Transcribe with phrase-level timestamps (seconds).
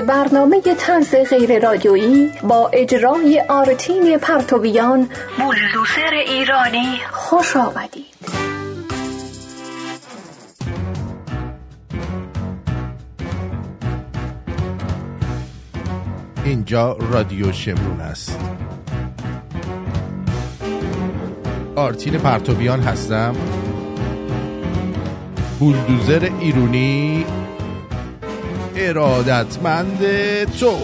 [0.00, 5.08] به برنامه تنز غیر رادیویی با اجرای آرتین پرتویان
[5.38, 7.00] بولدوسر ایرانی.
[7.12, 8.04] خوش آمدید.
[16.44, 18.38] اینجا رادیو شمرون است.
[21.76, 23.34] آرتین پرتویان هستم.
[25.58, 27.26] بولدوزر ایرونی
[28.76, 29.98] ارادتمند
[30.44, 30.76] تو.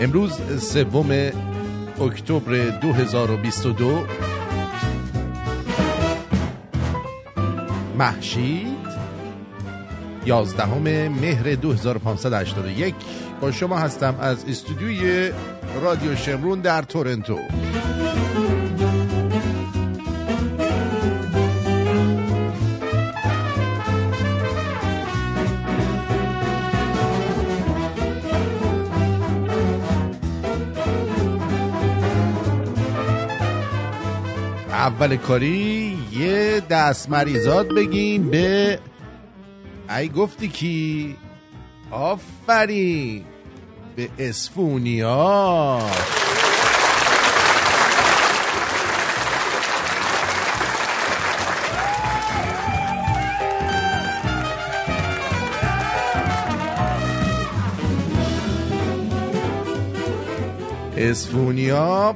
[0.00, 0.32] امروز
[0.72, 1.30] سوم
[2.00, 4.06] اکتبر 2022
[7.98, 8.66] محشید
[10.26, 12.94] یازدهم مهر 2581
[13.40, 15.32] با شما هستم از استودیوی
[15.82, 17.38] رادیو شمرون در تورنتو.
[34.80, 38.78] اول کاری یه دست مریضات بگیم به
[39.90, 41.16] ای گفتی کی؟
[41.90, 43.24] آفرین!
[43.96, 45.80] به اسفونیا.
[60.96, 62.14] اسفونیا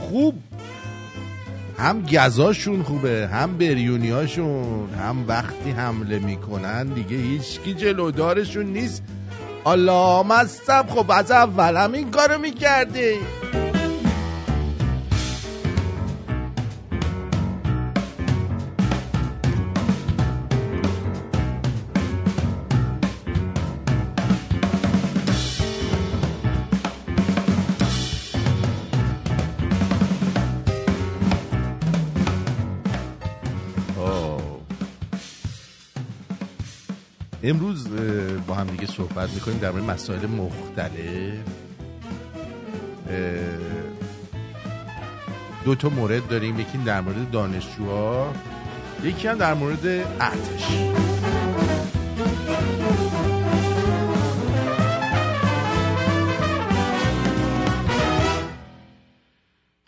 [0.00, 0.34] خوب.
[1.78, 9.02] هم گزاشون خوبه هم بریونیاشون هم وقتی حمله می‌کنن دیگه هیچکی جلودارشون نیست.
[9.66, 13.18] الله مستب خب از اول هم این کارو می‌کردی.
[37.46, 37.88] امروز
[38.46, 41.34] با هم دیگه صحبت می‌کنیم در مورد مسائل مختلف.
[45.64, 46.60] دو تا مورد داریم.
[46.60, 48.34] یکی در مورد دانشجوها
[49.02, 50.66] یکی هم در مورد ارتش.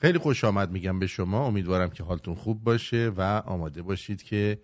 [0.01, 1.47] خیلی خوش آمد میگم به شما.
[1.47, 4.59] امیدوارم که حالتون خوب باشه و آماده باشید که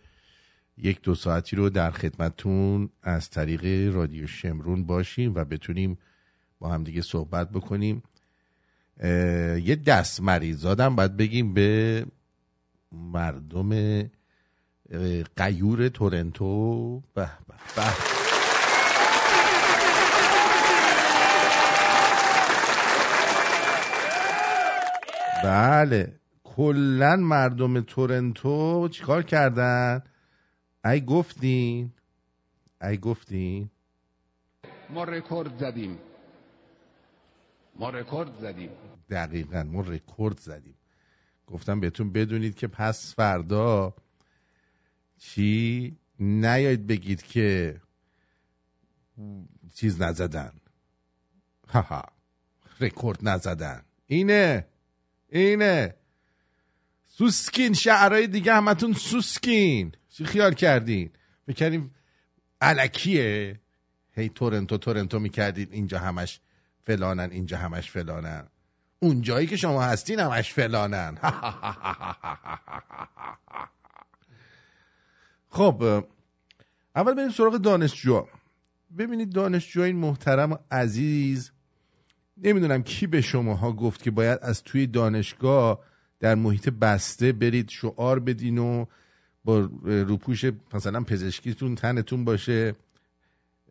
[0.77, 5.99] یک دو ساعتی رو در خدمتون از طریق رادیو شمرون باشیم و بتونیم
[6.59, 8.03] با هم دیگه صحبت بکنیم.
[9.65, 12.06] یه دست مریضادم باید بگیم به
[12.93, 14.03] مردم
[15.37, 17.00] قیور تورنتو.
[17.15, 17.83] به به به.
[25.44, 26.12] بله
[26.44, 30.03] کلا مردم تورنتو چیکار کردن؟
[30.84, 31.93] ای گفتین
[32.82, 33.70] ای گفتین.
[34.91, 35.98] ما رکورد زدیم.
[37.76, 38.70] ما رکورد زدیم.
[39.10, 40.75] دقیقا ما رکورد زدیم.
[41.47, 43.94] گفتم بهتون بدونید که پس فردا
[45.19, 47.81] چی؟ نیاید بگید که
[49.75, 50.53] چیز نزدن.
[51.69, 52.04] ها
[52.81, 53.82] رکورد نزدن.
[54.06, 54.66] اینه
[55.28, 55.94] اینه.
[57.06, 59.92] سوسکین شعرهای دیگه همتون سوسکین.
[60.12, 61.11] چی خیال کردین؟
[61.47, 61.95] می‌کردیم
[62.61, 63.61] علکیه.
[64.15, 66.41] هی تورنتو تورنتو می‌کردین اینجا همش
[66.84, 68.49] فلانن اینجا همش فلانن.
[68.99, 71.19] اون جایی که شما هستین همش فلانن.
[75.49, 76.05] خب
[76.97, 78.27] اول بریم سراغ دانشجو
[78.99, 81.53] ببینید دانشجوهای محترم و عزیز
[82.36, 85.84] نمی‌دونم کی به شماها گفت که باید از توی دانشگاه
[86.21, 88.86] در محیط بسته برید شعار بدین و
[89.44, 90.44] با روپوش
[90.74, 92.74] مثلا پزشکیتون تنتون باشه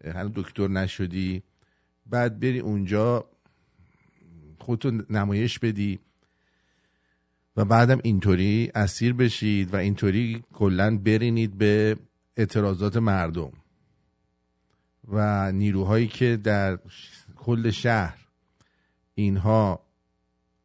[0.06, 1.44] هنوز دکتر نشدی
[2.06, 3.26] بعد بری اونجا
[4.60, 6.00] خودتون نمایش بدی
[7.58, 11.98] و بعدم اینطوری اسیر بشید و اینطوری کلا برینید به
[12.38, 13.52] اعتراضات مردم.
[15.08, 16.80] و نیروهایی که در
[17.36, 18.18] کل شهر
[19.16, 19.80] اینها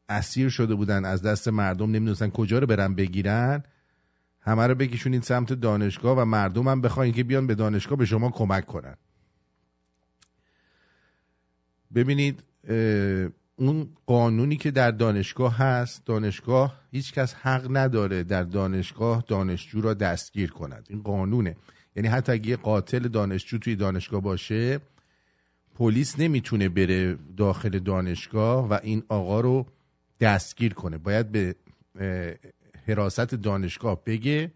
[0.08, 3.62] اسیر شده بودن از دست مردم نمی‌دونستن کجا رو برن بگیرن
[4.46, 8.30] همه رو بکشونید سمت دانشگاه و مردم هم بخواین که بیان به دانشگاه به شما
[8.30, 8.96] کمک کنن.
[11.94, 12.42] ببینید
[13.56, 20.50] اون قانونی که در دانشگاه هست دانشگاه هیچکس حق نداره در دانشگاه دانشجو را دستگیر
[20.50, 20.86] کند.
[20.90, 21.56] این قانونه.
[21.96, 24.80] یعنی حتی اگه قاتل دانشجو توی دانشگاه باشه
[25.74, 29.66] پلیس نمی‌تونه بره داخل دانشگاه و این آقا رو
[30.20, 30.98] دستگیر کنه.
[30.98, 31.56] باید به
[32.88, 34.52] حراست دانشگاه بگه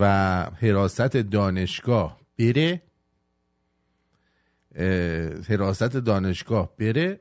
[0.00, 0.06] و
[0.44, 2.82] حراست دانشگاه بره
[5.48, 7.20] حراست دانشگاه بره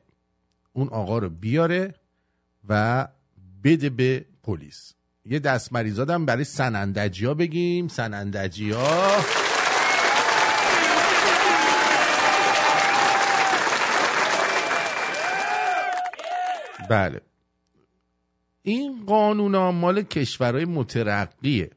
[0.74, 1.94] اون آقا رو بیاره
[2.69, 3.07] و
[3.63, 4.94] بده به پلیس.
[5.25, 7.88] یه دست مریضادم برای سنندجی ها بگیم.
[7.88, 9.18] سنندجی ها.
[16.89, 17.21] بله.
[18.63, 21.69] این قانون مال کشورهای مترقیه.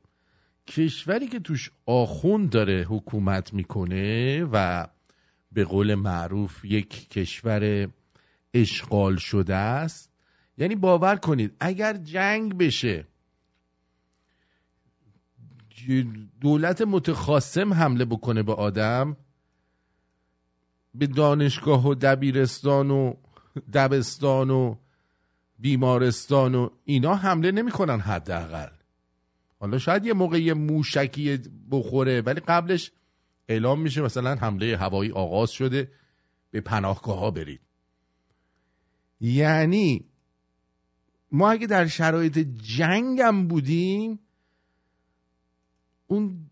[0.66, 4.86] کشوری که توش آخوند داره حکومت می‌کنه و
[5.52, 7.88] به قول معروف یک کشور
[8.54, 10.10] اشغال شده است.
[10.58, 13.06] یعنی باور کنید اگر جنگ بشه
[16.40, 19.16] دولت متخاصم حمله بکنه به آدم
[20.94, 23.14] به دانشگاه و دبیرستان و
[23.72, 24.74] دبستان و
[25.64, 28.68] بیمارستان و اینا حمله نمی‌کنن حداقل.
[29.60, 31.38] حالا شاید یه موقع موشکی
[31.70, 32.92] بخوره ولی قبلش
[33.48, 35.90] اعلام میشه مثلا حمله هوایی آغاز شده
[36.50, 37.60] به پناهگاه ها برید.
[39.20, 40.04] یعنی
[41.32, 42.38] ما اگه در شرایط
[42.76, 44.18] جنگم بودیم
[46.06, 46.50] اون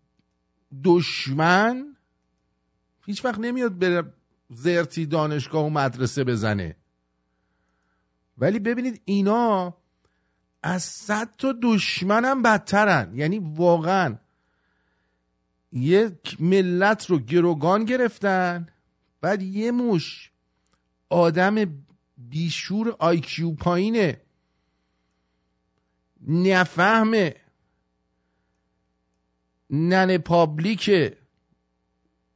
[0.83, 1.95] دشمن
[3.05, 4.13] هیچ وقت نمیاد بره
[4.49, 6.75] زرتی دانشگاه و مدرسه بزنه.
[8.37, 9.77] ولی ببینید اینا
[10.63, 13.15] از صد تا دشمنم بدترن.
[13.15, 14.17] یعنی واقعا
[15.71, 18.67] یک ملت رو گروگان گرفتن
[19.21, 20.31] بعد یه موش
[21.09, 21.85] آدم
[22.17, 24.21] بیشور آیکیو پایینه.
[26.27, 27.35] نفهمه.
[29.69, 31.17] نن پابلیکه.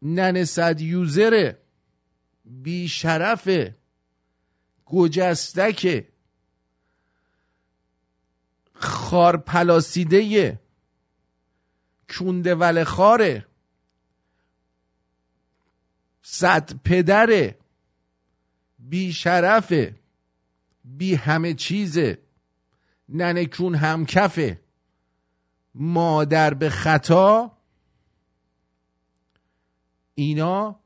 [0.02, 1.62] نن صد یوزره.
[2.46, 3.76] بیشرفه.
[4.89, 6.07] گجستکه
[8.74, 10.60] خار پلاسیده
[12.10, 13.45] کونده ول خاره
[16.22, 17.57] صد پدره
[18.80, 19.95] بی شرفه
[20.84, 22.18] بی همه چیزه
[23.10, 24.62] ننکون هم کفه
[25.75, 27.57] مادر به خطا
[30.16, 30.80] اینا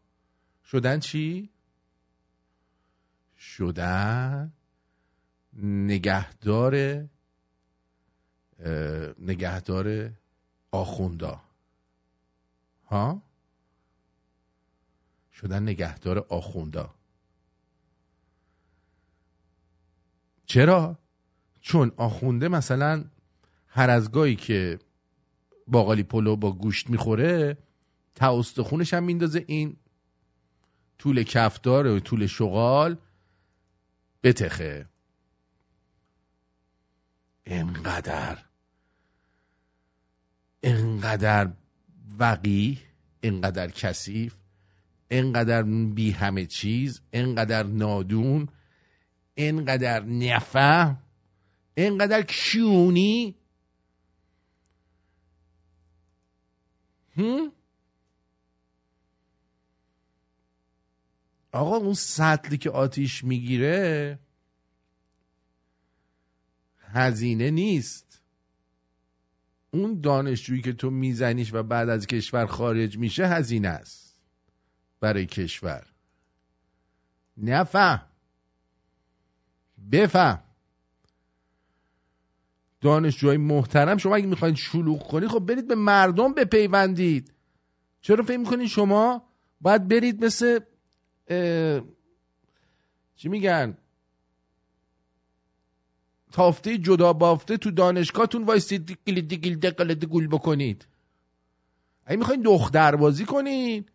[0.65, 1.49] شدن چی؟
[3.57, 4.53] شدن
[5.63, 7.05] نگهدار
[9.19, 10.11] نگهدار
[10.71, 11.41] آخوندا.
[12.85, 13.21] ها؟
[15.33, 16.95] شدن نگهدار آخوندا.
[20.45, 20.97] چرا؟
[21.61, 23.05] چون آخونده مثلا
[23.67, 24.79] هر از گاهی که
[25.67, 27.57] باقالی پلو با گوشت می‌خوره
[28.15, 29.77] تا خونش هم میندازه این
[30.97, 32.97] طول کفدار و طول شغال.
[34.23, 34.85] بتخه
[37.45, 38.37] انقدر
[40.63, 41.51] انقدر
[42.19, 42.79] وقی
[43.23, 44.35] انقدر کثیف
[45.09, 48.47] انقدر بی همه چیز انقدر نادون
[49.37, 50.97] انقدر نفهم
[51.77, 53.35] انقدر کیونی
[57.17, 57.51] هم؟
[61.51, 64.19] آقا اون سطلی که آتیش می‌گیره
[66.79, 68.21] هزینه نیست.
[69.71, 74.21] اون دانشجویی که تو میزنیش و بعد از کشور خارج میشه هزینه است
[74.99, 75.87] برای کشور.
[77.37, 78.01] نفهم.
[79.91, 80.43] بفهم.
[82.81, 87.33] دانشجوهای محترم شما اگه می‌خواید شلوغ کنید خب برید به مردم بپیوندید.
[88.01, 89.29] چرا فکر می‌کنید شما
[89.61, 90.59] باید برید مثل
[93.15, 93.77] چی میگن؟
[96.31, 100.87] تافته جدا بافته تو دانشگاهتون وایستید دیگل دیگل دقل دگول بکنید.
[102.05, 103.91] اگه می‌خواین دختر بازی کنید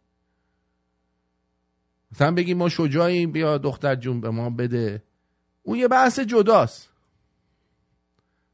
[2.13, 5.03] مثلا بگیم ما شجاعیم بیا دختر جون به ما بده.
[5.63, 6.89] اون یه بحث جداست.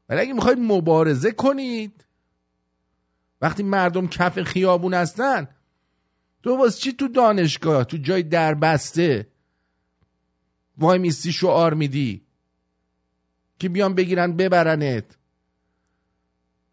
[0.09, 2.05] ولی اگه می‌خواید مبارزه کنید
[3.41, 5.47] وقتی مردم کف خیابون هستن
[6.43, 9.27] تو واسه چی تو دانشگاه؟ تو جای دربسته.
[10.77, 12.25] وای میستی شعار میدی.
[13.59, 15.17] که بیان بگیرن ببرنت.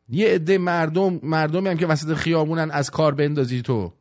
[0.08, 3.92] یه عده مردم مردمی هم که وسط خیابونن از کار بندازی تو؟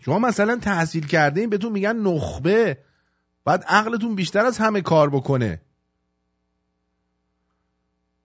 [0.00, 2.78] شما مثلا تحصیل کرده این بهتون میگن نخبه.
[3.44, 5.60] باید عقلتون بیشتر از همه کار بکنه.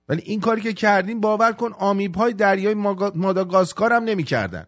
[0.10, 2.74] ولی این کاری که کردین باور کن آمیب های دریای
[3.16, 4.68] ماداگاسکار هم نمی‌کردن.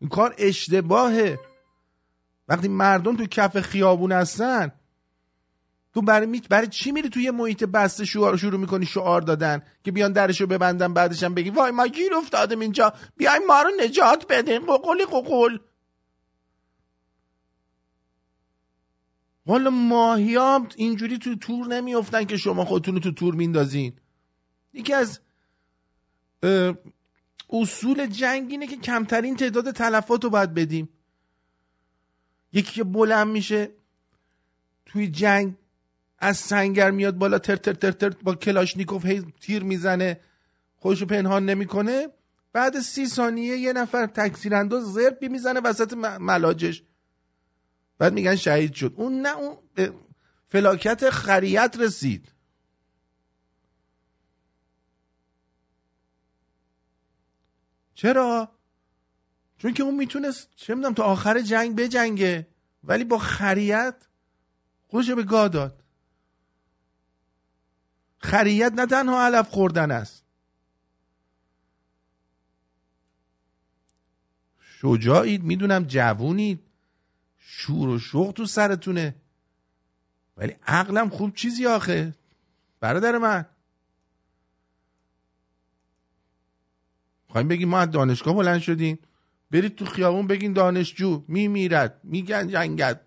[0.00, 1.38] این کار اشتباهه.
[2.48, 4.72] وقتی مردم تو کف خیابون هستن
[5.94, 10.12] تو برای, برای چی میری توی محیط بسته شعار شروع می‌کنی شعار دادن که بیان
[10.12, 12.92] درشو ببندن بعدش هم بگی وای ما گیر افتادیم اینجا.
[13.16, 14.66] بیایم ما رو نجات بدیم.
[14.66, 15.58] ققلی ققل.
[19.46, 20.36] والا ماهی
[20.76, 23.92] اینجوری تو تور نمیافتن که شما خودتون رو تو تور میندازین.
[24.76, 25.20] یکی از
[27.50, 30.88] اصول جنگ اینه که کمترین تعداد تلفات رو باید بدیم.
[32.52, 33.70] یکی که بلند میشه
[34.86, 35.54] توی جنگ
[36.18, 40.20] از سنگر میاد بالا تر تر تر تر با کلاشنیکوف هی تیر می‌زنه
[40.76, 42.08] خودشو پنهان نمی‌کنه.
[42.52, 46.82] بعد سی ثانیه یه نفر تکثیر انداز زرد می‌زنه وسط ملاجش.
[47.98, 48.94] بعد میگن شهید شد.
[48.96, 49.56] اون نه اون
[50.48, 52.32] فلاکت خریت رسید.
[57.96, 58.52] چرا؟
[59.58, 62.46] چون که اون می‌تونست چه می‌دونم تا آخر جنگ بجنگه.
[62.84, 64.06] ولی با خریت
[64.88, 65.82] خودش به گاه داد.
[68.18, 70.24] خریت نه تنها علف خوردن است.
[74.60, 76.62] شجاعید می‌دونم جوونید.
[77.38, 79.14] شور و شوق تو سرتونه.
[80.36, 82.14] ولی عقلم خوب چیزی آخه.
[82.80, 83.46] برادر من.
[87.28, 88.98] خواهیم بگیم ما از دانشگاه بلند شدیم.
[89.50, 93.00] برید تو خیابون بگین دانشجو میمیرد میگن جنگت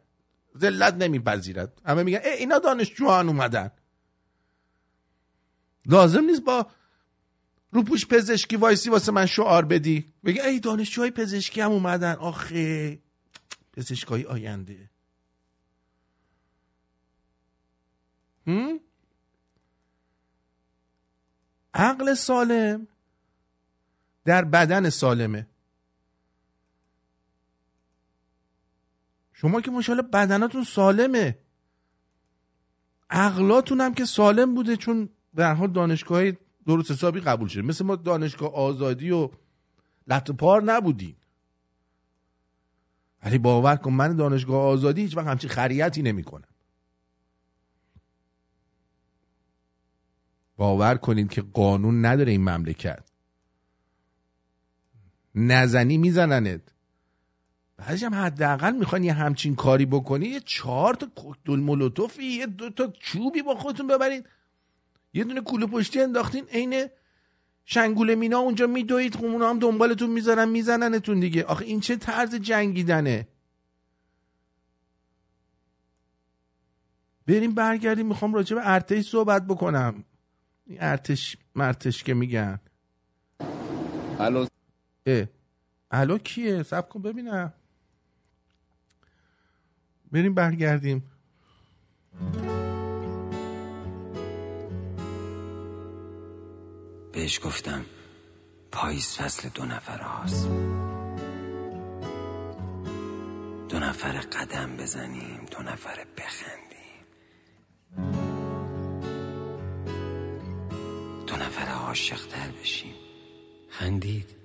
[0.58, 1.82] ذلت نمیپذیرد.
[1.86, 3.72] همه میگن ای اینا دانشجوهان اومدن.
[5.86, 6.68] لازم نیست با
[7.72, 10.14] روپوش پزشکی وایسی واسه من شعار بدی.
[10.26, 12.14] بگی ای دانشجوهای پزشکی هم اومدن.
[12.14, 13.00] آخه
[13.74, 14.90] پزشکای آینده؟
[21.74, 22.88] عقل سالم.
[24.30, 25.48] در بدن سالمه.
[29.34, 31.38] شما که ماشاءالله بدناتون سالمه.
[33.10, 36.32] عقلاتون هم که سالم بوده چون در حال دانشگاه
[36.68, 37.62] درست حسابی قبول شده.
[37.62, 39.30] مثل ما دانشگاه آزادی و
[40.08, 41.16] لطپار نبودیم
[43.24, 46.48] ولی باور کن من دانشگاه آزادی هیچ وقت همچین خریتی نمی کنم
[50.58, 53.09] باور کنید که قانون نداره این مملکت.
[55.36, 56.62] نزنی میزننت.
[57.78, 62.70] بعضی هم حداقل می‌خوان یه همچین کاری بکنی یه چهار تا کوکتل مولوتوفی یه دو
[62.70, 64.26] تا چوبی با خودتون ببرید.
[65.14, 66.88] یه دونه کوله پشتی انداختین عین
[67.66, 71.44] شنگول مینا اونجا میدوید اونا هم دنبالتون می‌ذارن میزننتون دیگه.
[71.44, 73.28] آخه این چه طرز جنگیدنه؟
[77.28, 80.04] بریم برگردیم می‌خوام راجع به ارتش صحبت بکنم.
[80.66, 82.60] این ارتش مرتش که میگن.
[84.20, 84.46] الو
[85.92, 87.54] الو کیه؟ سب کن ببینم.
[90.12, 91.12] بریم برگردیم.
[97.14, 97.86] بهش گفتم
[98.72, 100.48] پاییز فصل دو نفر هاست.
[103.70, 107.06] دو نفر قدم بزنیم دو نفر بخندیم.
[111.28, 112.96] دو نفر عاشقتر بشیم.
[113.70, 114.39] خندید؟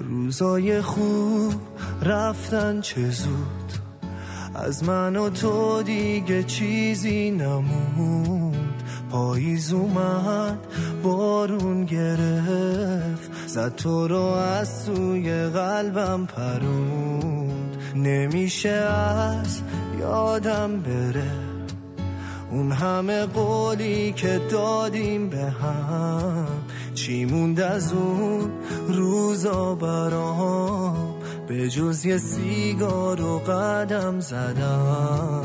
[0.00, 1.54] روزای خوب
[2.02, 3.72] رفتن چه زود؟
[4.54, 8.82] از من و تو دیگه چیزی نموند.
[9.10, 10.58] پاییز اومد
[11.02, 13.30] بارون گرفت.
[13.46, 17.76] زد تو رو از سوی قلبم پروند.
[17.96, 19.62] نمیشه از
[20.00, 21.30] یادم بره.
[22.50, 26.46] اون همه قولی که دادیم به هم.
[26.98, 28.50] چی موند از اون
[28.88, 31.14] روزا برام؟
[31.48, 35.42] به جز یه سیگار و قدم زدم.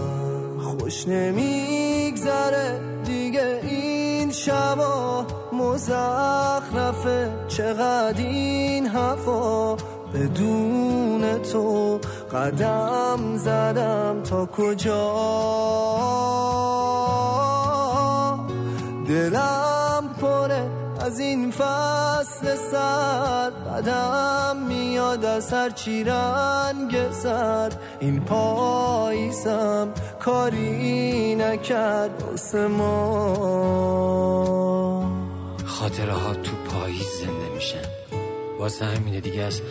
[0.60, 5.26] خوش نمیگذره دیگه این شبا.
[5.54, 9.78] مزخرفه چقدر این هوا
[10.14, 12.00] بدون تو
[12.34, 14.22] قدم زدم.
[14.24, 15.14] تا کجا؟
[19.08, 19.73] دلم
[21.04, 27.72] از این فصل سر بدم میاد از هر چی رنگ سر.
[28.00, 34.04] این پاییزم کاری نکرد واسه ما.
[35.66, 37.88] خاطره ها تو پاییز زنده میشن.
[38.60, 39.62] واسه همینه دیگه از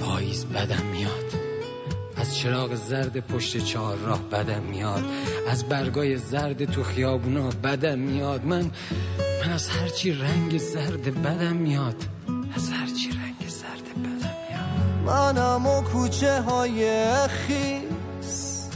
[0.00, 1.41] پاییز بدم میاد.
[2.22, 5.04] از چراغ زرد پشت چهار راه بدم میاد.
[5.48, 8.44] از برگای زرد تو خیابونا بدم میاد.
[8.44, 8.70] من
[9.44, 11.96] من از هرچی رنگ زرد بدم میاد.
[12.56, 15.36] از هرچی رنگ زرد بدم میاد.
[15.36, 18.68] منم و کوچه های خیس.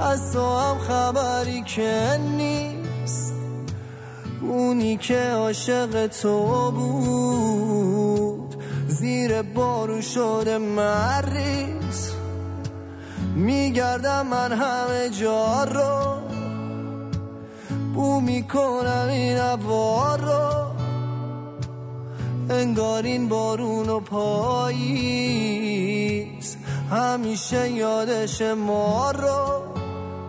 [0.00, 3.34] از تو هم خبری که نیست.
[4.42, 8.62] اونی که عاشق تو بود.
[8.88, 12.17] زیر بارو شده مریض.
[13.38, 16.18] میگردم من همه جا رو.
[17.94, 20.68] بو می‌کنم این عبار رو.
[22.50, 25.28] انگار این بارون و پاییز
[26.90, 29.62] همیشه یادش ما رو.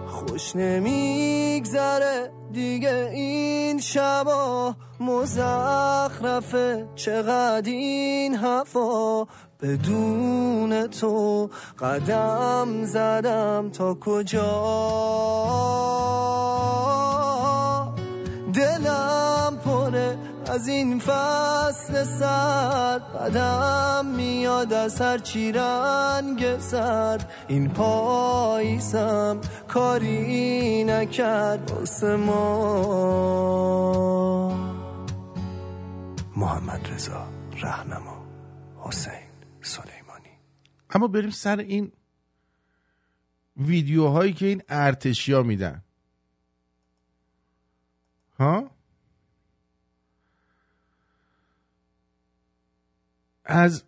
[0.08, 4.76] خوش نمیگذره دیگه این شبا.
[5.00, 9.28] مزخرفه چقدر این هوا
[9.62, 11.50] بدون تو
[11.80, 14.46] قدم زدم تا کجا؟
[18.54, 27.32] دلم پره از این فصل سرد قدم میاد از هر چی رنگ سرد.
[27.48, 29.38] این پاییزم
[29.68, 33.10] کاری نکرد واسه ما.
[36.36, 37.28] محمد رضا
[37.62, 38.09] رهنما.
[40.90, 41.92] اما بریم سر این
[43.58, 45.84] ویدیوهایی که این ارتشیا میدن.
[48.40, 48.72] ها؟
[53.46, 53.84] از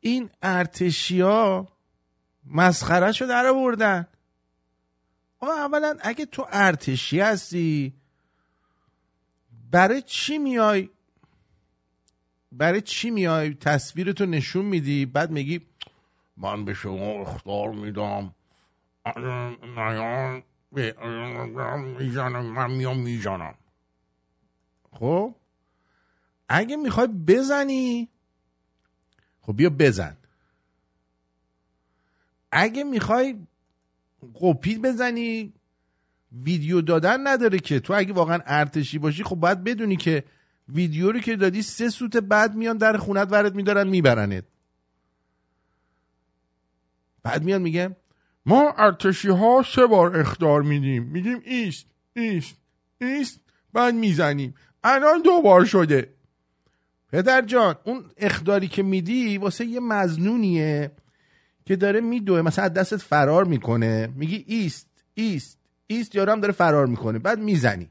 [0.00, 1.68] این ارتشیا
[2.46, 4.06] مسخره رو در آوردن
[5.40, 7.94] آقا اولا اگه تو ارتشی هستی
[9.70, 10.90] برای چی میای؟
[12.52, 15.60] برای چی میای؟ تصویرتو نشون میدی؟ بعد میگی
[16.36, 18.34] من به شما اختار میدم.
[21.98, 23.54] می‌زنم من میام می‌زنم.
[24.92, 25.34] خب؟
[26.48, 28.08] اگه می‌خوای بزنی
[29.40, 30.16] خب بیا بزن.
[32.52, 33.46] اگه می‌خوای
[34.40, 35.52] قپی بزنی
[36.32, 37.80] ویدیو دادن نداره که.
[37.80, 40.24] تو اگه واقعا ارتشی باشی خب باید بدونی که
[40.68, 44.44] ویدیو رو که دادی سه سوت بعد میان در خونت ورد میدارن میبرنت.
[47.24, 47.96] بعد میان میگه
[48.46, 51.02] ما ارتشی ها سه بار اخطار میدیم.
[51.02, 52.56] میگیم ایست ایست
[53.00, 53.40] ایست
[53.72, 54.54] بعد می‌زنیم.
[54.84, 56.14] الان دو بار شده.
[57.12, 60.90] پدر جان اون اخداری که میدی واسه یه مزنونیه
[61.64, 62.42] که داره میدوه.
[62.42, 64.06] مثلا دستت فرار می‌کنه.
[64.16, 67.18] میگی ایست ایست ایست یارم داره فرار می‌کنه.
[67.18, 67.90] بعد می‌زنی.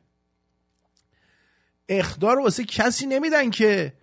[1.90, 3.94] اخدار واسه کسی نمیدن که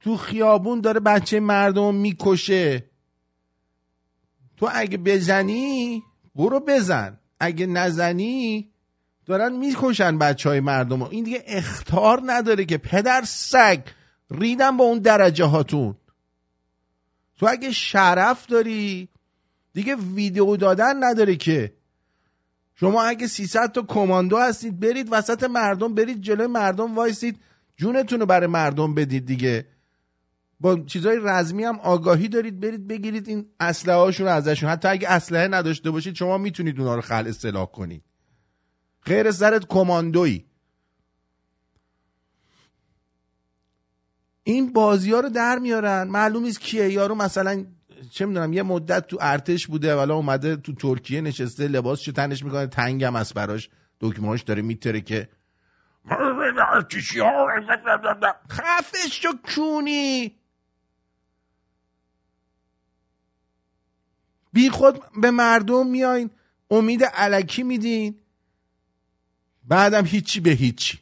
[0.00, 2.87] تو خیابون داره بچه مردم می‌کشه.
[4.58, 6.02] تو اگه بزنی
[6.34, 7.18] برو بزن.
[7.40, 8.68] اگه نزنی
[9.26, 11.02] دارن می‌کشن بچه های مردم.
[11.02, 13.80] این دیگه اختار نداره که پدر سگ
[14.30, 15.94] ریدم با اون درجه هاتون.
[17.36, 19.08] تو اگه شرف داری
[19.72, 21.72] دیگه ویدیو دادن نداره که.
[22.74, 27.38] شما اگه 300 تا کماندو هستید برید وسط مردم برید جلوی مردم وایسید
[27.76, 29.66] جونتون رو برای مردم بدید دیگه.
[30.60, 34.70] با چیزای رزمی هم آگاهی دارید برید بگیرید این اسلحه هاشون ازشون.
[34.70, 38.04] حتی اگه اسلحه نداشته باشید شما می‌تونید اونا رو خل اصلاح کنید.
[39.00, 40.44] خیر سرت کماندویی.
[44.44, 46.08] این بازی ها رو در میارن.
[46.08, 46.92] معلوم نیست کیه.
[46.92, 47.66] یارو مثلا
[48.10, 52.44] چه می‌دونم یه مدت تو ارتش بوده ولی اومده تو ترکیه نشسته لباس چه تنش
[52.44, 55.28] می‌کنه تنگم از براش دکمهاش داره میتره که
[58.50, 60.37] خفش شو کونی!
[64.52, 66.30] بی خود به مردم میاین
[66.70, 68.20] امید علکی میدین.
[69.64, 70.98] بعدم هیچی به هیچی.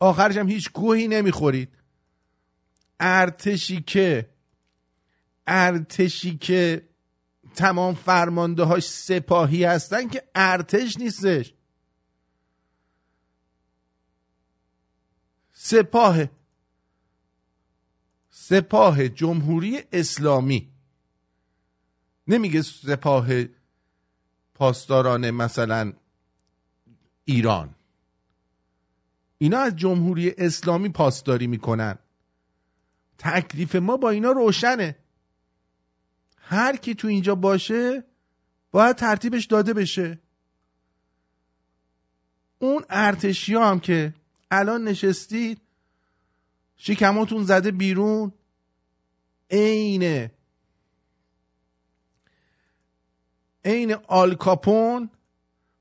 [0.00, 1.68] آخرش هم هیچ گوهی نمی‌خورید.
[3.00, 4.30] ارتشی که
[5.46, 6.88] ارتشی که
[7.54, 11.54] تمام فرمانده هاش سپاهی هستن که ارتش نیستش.
[15.52, 16.24] سپاه
[18.30, 20.72] سپاه جمهوری اسلامی.
[22.26, 23.28] نمیگه سپاه
[24.54, 25.92] پاسداران مثلا
[27.24, 27.74] ایران.
[29.38, 31.98] اینا از جمهوری اسلامی پاسداری می‌کنن.
[33.18, 34.96] تکلیف ما با اینا روشنه.
[36.36, 38.04] هر کی تو اینجا باشه
[38.70, 40.18] باید ترتیبش داده بشه.
[42.58, 44.14] اون ارتشی هم که
[44.50, 45.60] الان نشستید
[46.76, 48.32] شکماتون زده بیرون
[49.50, 50.30] عین
[53.64, 55.10] عین آلکاپون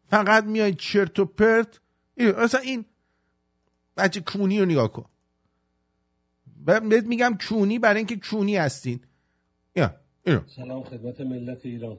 [0.07, 1.79] فقط میای چرت و پرت.
[2.17, 2.85] مثلا این
[3.97, 5.05] بچه کونی رو نگاه کن.
[6.65, 8.99] بهت میگم کونی برای اینکه کونی هستین.
[9.75, 10.41] یا اینو.
[10.55, 11.97] سلام خدمت ملت ایران.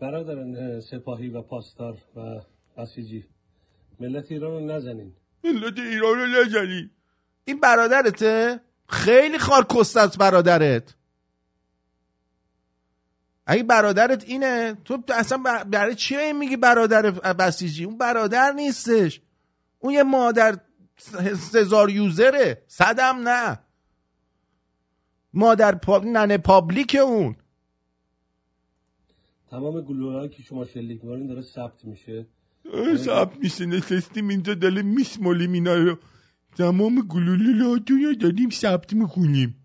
[0.00, 2.40] برادران سپاهی و پاسدار و
[2.76, 3.24] بسیجی
[4.00, 5.12] ملت ایران رو نزنین.
[5.44, 6.90] ملت ایران رو نزنین.
[7.44, 10.94] این برادرته؟ خیلی خار کست برادرت.
[13.50, 19.20] اگه برادرت اینه تو اصلا برای چیه میگی برادر بسیجی؟ اون برادر نیستش.
[19.78, 20.58] اون یه مادر
[21.36, 22.62] سزار یوزره.
[22.66, 23.58] صدم نه.
[25.34, 25.98] مادر پا...
[25.98, 27.36] ننه پابلیک اون.
[29.50, 32.26] تمام گلوله که شما شلیک می‌کنین داره ثبت میشه.
[32.96, 33.66] ثبت میشه.
[33.66, 35.98] نشستیم اینجا دل میسمالیم اینا رو.
[36.56, 39.56] تمام گلوله داریم ثبت می‌کنیم.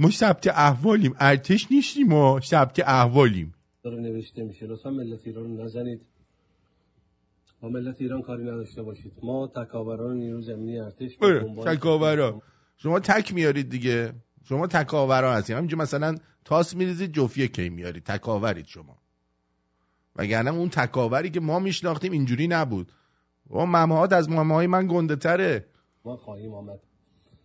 [0.00, 3.54] ما ثبت احوالیم ارتش نیستیم ما ثبت احوالیم.
[3.82, 4.66] داره نوشته میشه.
[4.66, 6.00] لطفا ملت ایران رو نزنید.
[7.60, 9.12] با ملت ایران کاری نداشته باشید.
[9.22, 11.16] ما تکاوران نیرو زمینی ارتش
[11.64, 12.42] تکاورا.
[12.76, 14.12] شما تک میارید دیگه.
[14.44, 18.98] شما تکاورا هستیم همینجا مثلا تاس میریزید جفیه کی میارید؟ تکاورید شما.
[20.16, 22.92] وگرنه اون تکاوری که ما میشناختیم اینجوری نبود.
[23.50, 25.66] و ممهات از ممهای من گنده تره.
[26.04, 26.80] ما خواهیم آمد.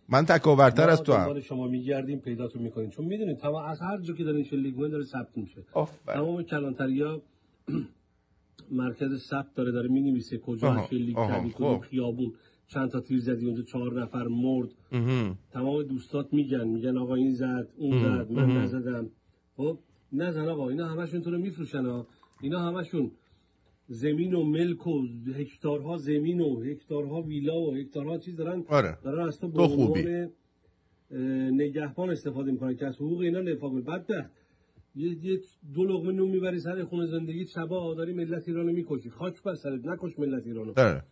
[0.08, 1.40] من تکاورتر از تو هم.
[1.40, 2.90] شما میگردیم پیداتون می‌کنیم.
[2.90, 5.62] چون می‌دونید تمام از هر جا که دارین شلیک داره ثبت میشه.
[6.06, 7.22] تمام کلانتریا
[8.70, 11.84] مرکز ثبت داره داره می‌نویسه کجا شلیک کردی کدوم خب.
[11.84, 12.32] خیابون.
[12.68, 14.68] چند تا تیر زدی اونجا چهار نفر مرد.
[15.50, 19.10] تمام دوستات میگن میگن آقا این زد اون زد من نزدم.
[19.56, 19.78] خب
[20.12, 22.02] نزن آقا اینا همشون تو رو میفروشن
[22.40, 23.10] اینا همشون
[23.88, 25.02] زمین و ملک و
[25.34, 28.64] هکتارها زمین و هکتارها ویلا و هکتارها چیز دارن.
[28.68, 28.98] آره.
[29.04, 30.30] دارن از تو به
[31.50, 32.76] نگهبان استفاده می‌کنن.
[32.76, 34.30] که از حقوق اینا دفاع کنه بعد
[34.94, 35.40] یه, یه
[35.74, 39.10] دو لقمه نون می‌بری سر خونه زندگی شبا داری ملت ایرانو می‌کشی.
[39.10, 39.84] خاک بر سرت.
[39.84, 40.72] نکش ملت ایرانو.
[40.76, 41.02] آره.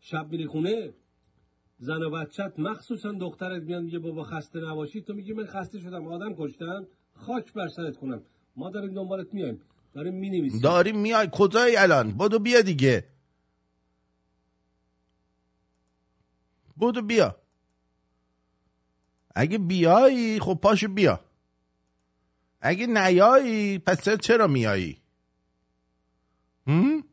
[0.00, 0.94] شب میری خونه
[1.78, 5.00] زن و بچت مخصوصا دخترت میان میگه بابا خسته نباشی.
[5.00, 6.06] تو میگی من خسته شدم.
[6.06, 6.86] آدم کشتم.
[7.14, 8.22] خاک بر سرت کنم
[8.56, 9.60] ما داریم دنبالت میایم
[9.94, 13.08] داریم می داریم میای کجایی الان؟ بودو بیا دیگه.
[16.76, 17.36] بودو بیا.
[19.34, 21.20] اگه بیایی خب پاشو بیا.
[22.60, 25.02] اگه نیایی پس چرا میایی؟
[26.66, 27.04] هم؟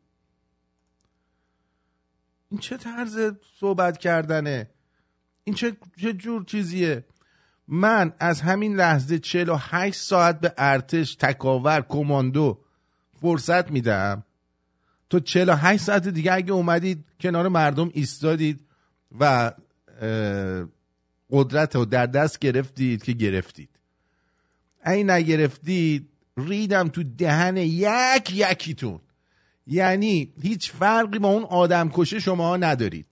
[2.50, 3.18] این چه طرز
[3.60, 4.70] صحبت کردنه؟
[5.44, 7.04] این چه, چه جور چیزیه؟
[7.68, 12.61] من از همین لحظه 48 ساعت به ارتش تکاور کماندو
[13.22, 14.24] فرصت میدم.
[15.10, 18.60] تو 48 ساعت دیگه اگه اومدید کنار مردم ایستادید
[19.20, 19.52] و
[21.30, 23.68] قدرت رو در دست گرفتید که گرفتید.
[24.86, 29.00] این نگرفتید ریدم تو دهن یک یکیتون.
[29.66, 33.06] یعنی هیچ فرقی با اون آدم کشه شما ندارید.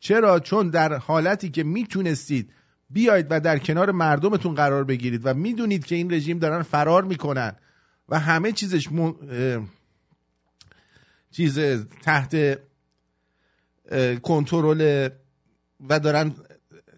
[0.00, 2.52] چرا؟ چون در حالتی که می‌تونستید
[2.90, 7.56] بیاید و در کنار مردمتون قرار بگیرید و می‌دونید که این رژیم دارن فرار می‌کنن.
[8.10, 8.88] و همه چیزش
[11.30, 11.58] چیز
[12.02, 12.60] تحت
[14.22, 15.08] کنترل
[15.88, 16.34] و دارن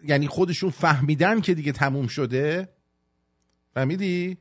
[0.03, 2.69] یعنی خودشون فهمیدن که دیگه تموم شده.
[3.73, 4.37] فهمیدی؟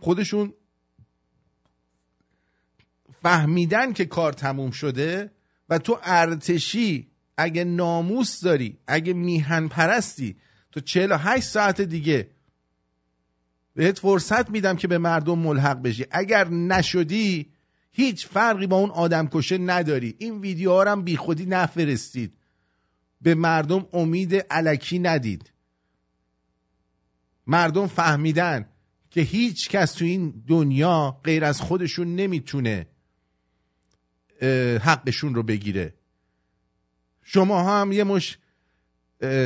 [0.00, 0.54] خودشون
[3.22, 5.30] فهمیدن که کار تموم شده
[5.68, 10.36] و تو ارتشی اگه ناموس داری اگه میهن پرستی
[10.72, 12.35] تو 48 ساعت دیگه
[13.76, 16.06] بهت فرصت میدم که به مردم ملحق بشی.
[16.10, 17.52] اگر نشدی
[17.92, 20.14] هیچ فرقی با اون آدم کشه نداری.
[20.18, 22.32] این ویدیوها هم بی خودی نفرستید.
[23.20, 25.52] به مردم امید علکی ندید.
[27.46, 28.68] مردم فهمیدن
[29.10, 32.86] که هیچ کس تو این دنیا غیر از خودشون نمی‌تونه
[34.80, 35.94] حقشون رو بگیره.
[37.22, 38.38] شما هم یه مش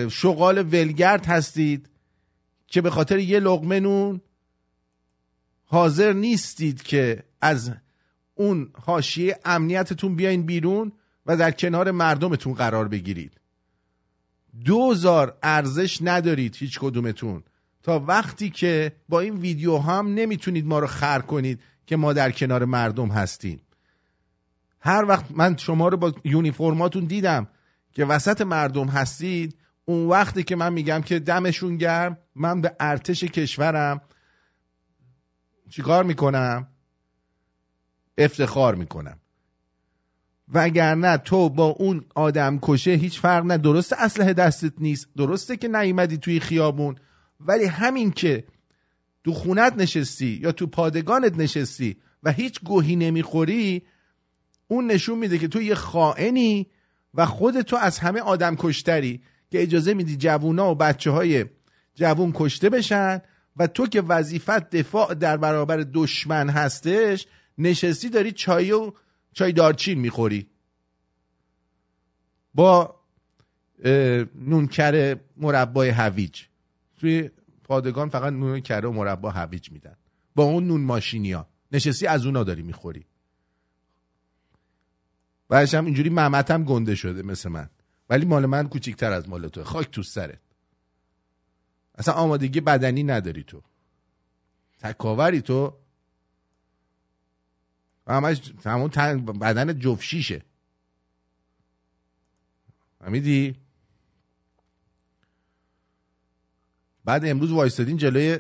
[0.08, 1.89] شغال ولگرد هستید.
[2.70, 4.20] که به خاطر یه لغمه نون
[5.64, 7.72] حاضر نیستید که از
[8.34, 10.92] اون حاشیه امنیتتون بیاین بیرون
[11.26, 13.40] و در کنار مردمتون قرار بگیرید.
[14.64, 17.42] دوزار ارزش ندارید هیچ کدومتون.
[17.82, 22.30] تا وقتی که با این ویدیو هم نمی‌تونید ما رو خر کنید که ما در
[22.30, 23.60] کنار مردم هستیم.
[24.80, 27.48] هر وقت من شما رو با یونیفرماتون دیدم
[27.92, 33.24] که وسط مردم هستید اون وقتی که من میگم که دمشون گرم من به ارتش
[33.24, 34.00] کشورم
[35.70, 36.68] چیکار می‌کنم؟
[38.18, 39.18] افتخار می‌کنم.
[40.52, 43.58] وگرنه تو با اون آدم کشه هیچ فرق نه.
[43.58, 46.96] درسته اسلحه دستت نیست درسته که نیومدی توی خیابون
[47.40, 48.44] ولی همین که
[49.24, 53.82] تو خونت نشستی یا تو پادگانت نشستی و هیچ گوهی نمی‌خوری
[54.68, 56.70] اون نشون میده که تو یه خائنی
[57.14, 59.22] و خود تو از همه آدم کشتری.
[59.50, 61.44] که اجازه میدی جوونا و بچه های
[61.94, 63.22] جوون کشته بشن
[63.56, 67.26] و تو که وظیفت دفاع در برابر دشمن هستش
[67.58, 68.92] نشستی داری چای و
[69.32, 70.46] چای دارچین می‌خوری.
[72.54, 73.00] با
[74.34, 76.42] نونکر مربای هویج.
[76.96, 77.30] توی
[77.64, 79.96] پادگان فقط نون کره و مربا هویج میدن.
[80.34, 81.36] با اون نون ماشینی
[81.72, 83.06] نشستی از اونا داری می‌خوری.
[85.48, 87.70] بعدش هم اینجوری محمد هم گنده شده مثل من.
[88.10, 90.40] ولی مال من کوچیکتر از مال تو خاک تو سرت.
[91.94, 93.62] اصلا آمادگی بدنی نداری تو.
[94.78, 95.76] تکاوری تو.
[98.06, 98.90] همش همون
[99.24, 100.42] بدن جفشیشه.
[102.98, 103.56] فهمیدی؟
[107.04, 108.38] بعد امروز وایستادین جلوی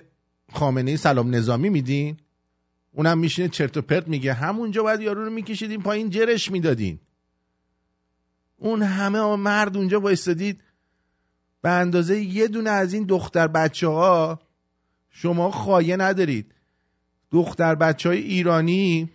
[0.52, 2.16] خامنه سلام نظامی میدین؟
[2.92, 4.32] اونم میشینه چرت و پرت میگه.
[4.32, 7.00] همونجا باید یارو رو میکشیدین پایین جرش می‌دادین.
[8.60, 10.62] اون همه مرد اونجا وایستادید.
[11.62, 14.40] به اندازه یه دونه از این دختر بچه ها
[15.10, 16.54] شما خایه ندارید.
[17.30, 19.10] دختر بچه های ایرانی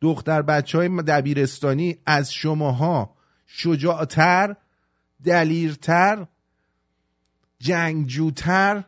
[0.00, 4.56] دختر بچه های دبیرستانی از شماها شجاعتر
[5.24, 6.26] دلیرتر
[7.58, 8.84] جنگجوتر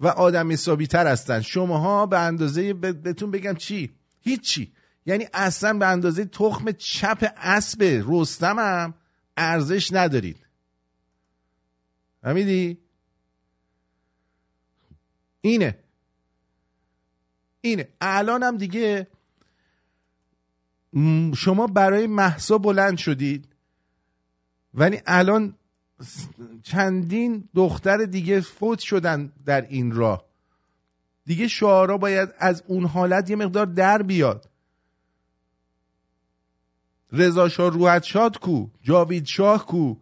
[0.00, 1.40] و آدم حسابیتر هستن.
[1.40, 4.72] شماها به اندازه بهتون بگم چی؟ هیچی.
[5.06, 8.94] یعنی اصلا به اندازه تخم چپ اسب رستمم
[9.36, 10.46] ارزش ندارید.
[12.22, 12.78] فهمیدی؟
[15.40, 15.78] اینه.
[17.60, 17.88] اینه.
[18.00, 19.06] الان هم دیگه
[21.36, 23.48] شما برای محسا بلند شدید.
[24.74, 25.54] ولی الان
[26.62, 30.24] چندین دختر دیگه فوت شدن در این راه.
[31.24, 34.49] دیگه شعارا باید از اون حالت یه مقدار در بیاد.
[37.12, 39.96] رضا شاه روحت شاد کو جاوید شاه کو.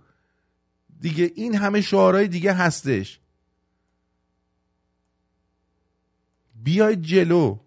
[1.00, 3.20] دیگه این همه شعارهای دیگه هستش.
[6.54, 7.58] بیاید جلو.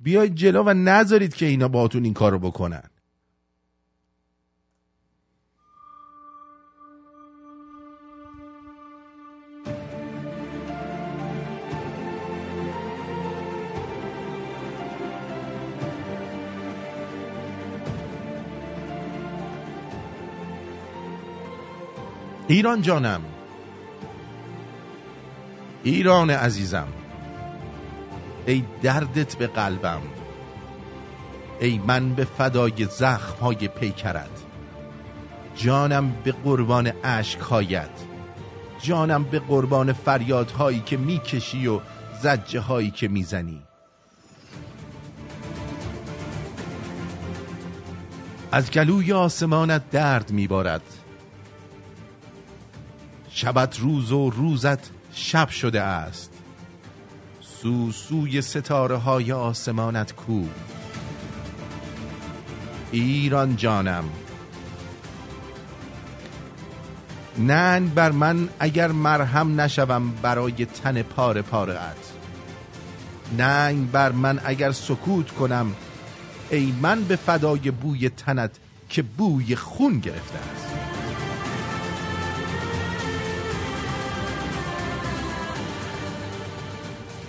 [0.00, 2.90] بیاید جلو و نذارید که اینا باهاتون این کارو بکنن.
[22.48, 23.20] ایران جانم.
[25.82, 26.88] ایران عزیزم.
[28.46, 30.00] ای دردت به قلبم.
[31.60, 34.30] ای من به فدای زخم های پیکرت.
[35.56, 37.90] جانم به قربان عشقهایت
[38.82, 41.80] جانم به قربان فریادهایی که می‌کشی و
[42.22, 43.62] زجه هایی که می‌زنی.
[48.52, 51.03] از گلوی آسمانت درد میبارد.
[53.36, 56.32] شبت روز و روزت شب شده است.
[57.40, 60.42] سو سوی ستاره های آسمانت کو.
[62.92, 64.04] ایران جانم.
[67.38, 72.12] ننگ بر من اگر مرهم نشوم برای تن پاره پاره ات
[73.38, 75.74] ننگ بر من اگر سکوت کنم
[76.50, 78.50] ای من به فدای بوی تنت
[78.88, 80.63] که بوی خون گرفته است.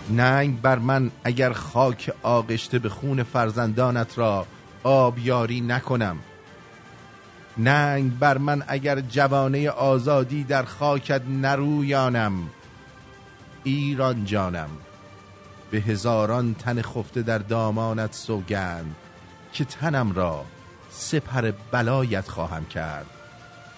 [0.10, 4.46] ننگ بر من اگر خاک آغشته به خون فرزندانت را
[4.84, 6.18] آبیاری نکنم.
[7.58, 12.34] ننگ بر من اگر جوانه آزادی در خاکت نرویانم.
[13.64, 14.70] ایران جانم
[15.72, 18.96] به هزاران تن خفته در دامانت سوگند
[19.54, 20.46] که تنم را
[20.92, 23.06] سپر بلایت خواهم کرد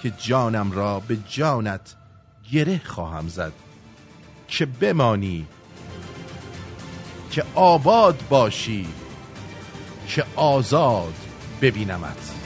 [0.01, 1.95] که جانم را به جانت
[2.51, 3.53] گره خواهم زد.
[4.47, 5.47] که بمانی
[7.31, 8.87] که آباد باشی
[10.07, 11.13] که آزاد
[11.61, 12.36] ببینمت.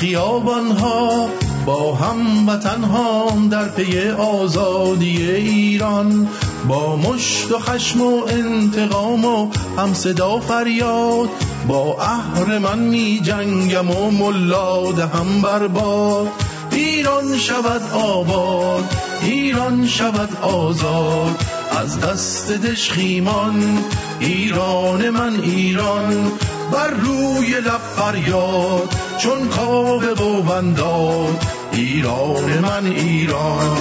[0.00, 1.28] خیابان ها
[1.66, 6.28] با هم وطن هم در پی آزادی ایران
[6.68, 11.28] با مشت و خشم و انتقام و هم صدا فریاد
[11.68, 11.96] با
[12.62, 16.28] من می جنگم و ملاد هم برباد
[16.72, 18.84] ایران شود آباد
[19.22, 21.42] ایران شود آزاد
[21.80, 23.78] از دست دشخیمان
[24.20, 26.32] ایران من ایران
[26.72, 29.05] بر روی لب فریاد.
[29.18, 33.78] چون کاوه و بنداد ایران من ایران.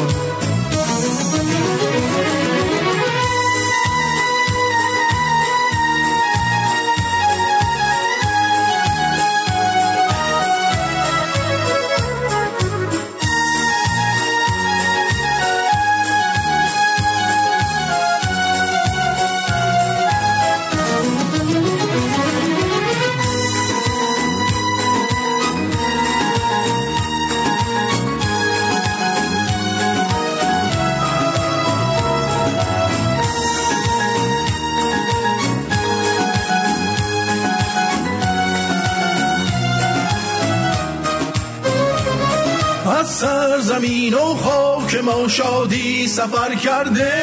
[45.28, 47.14] شادی سفر کرده.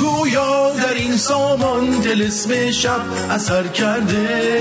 [0.00, 4.52] گویا در این سامان دلسم شب اثر کرده.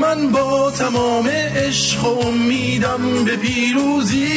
[0.00, 4.28] من با تمام عشق و امیدم به پیروزی.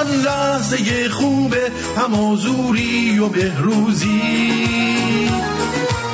[0.00, 1.54] آن لحظه خوب
[1.96, 4.22] همازوری و بهروزی.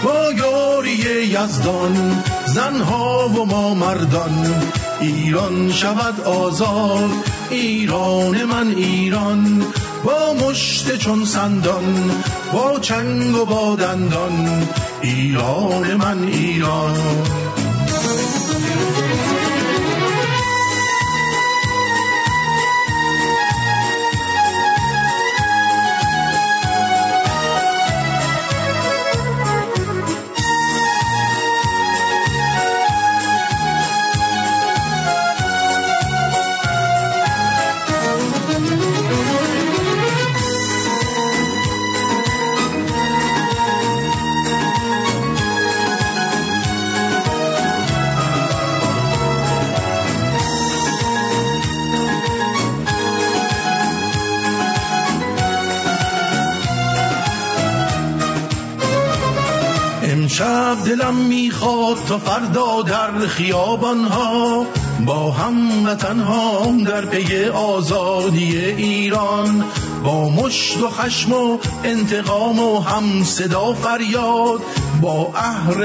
[0.05, 4.64] با یاری یزدان زنها و ما مردان
[5.00, 7.30] ایران شود آزاد.
[7.51, 9.65] ایران من ایران
[10.05, 12.11] با مشت چون سندان
[12.53, 14.69] با چنگ و با دندان
[15.03, 16.97] ایران من ایران.
[60.90, 64.66] دلم می‌خواد تا فردا در خیابان ها
[65.07, 65.87] با هم
[66.20, 69.64] ها در پی آزادی ایران
[70.05, 74.61] با مشت و خشم و انتقام و هم صدا فریاد
[75.00, 75.33] با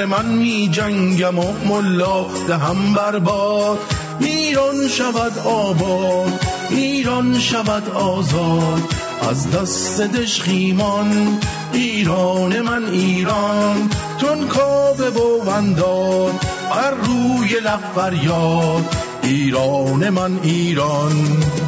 [0.05, 2.25] من می جنگم و ملا
[2.57, 3.79] هم برباد
[4.19, 6.39] ایران شود آباد
[6.69, 8.81] ایران شود آزاد
[9.29, 11.39] از دست دشخیمان
[11.73, 13.89] ایران من ایران.
[14.19, 16.35] تون کابه و وندان
[16.71, 18.83] بر روی لب فریاد.
[19.23, 21.11] ایران من ایران.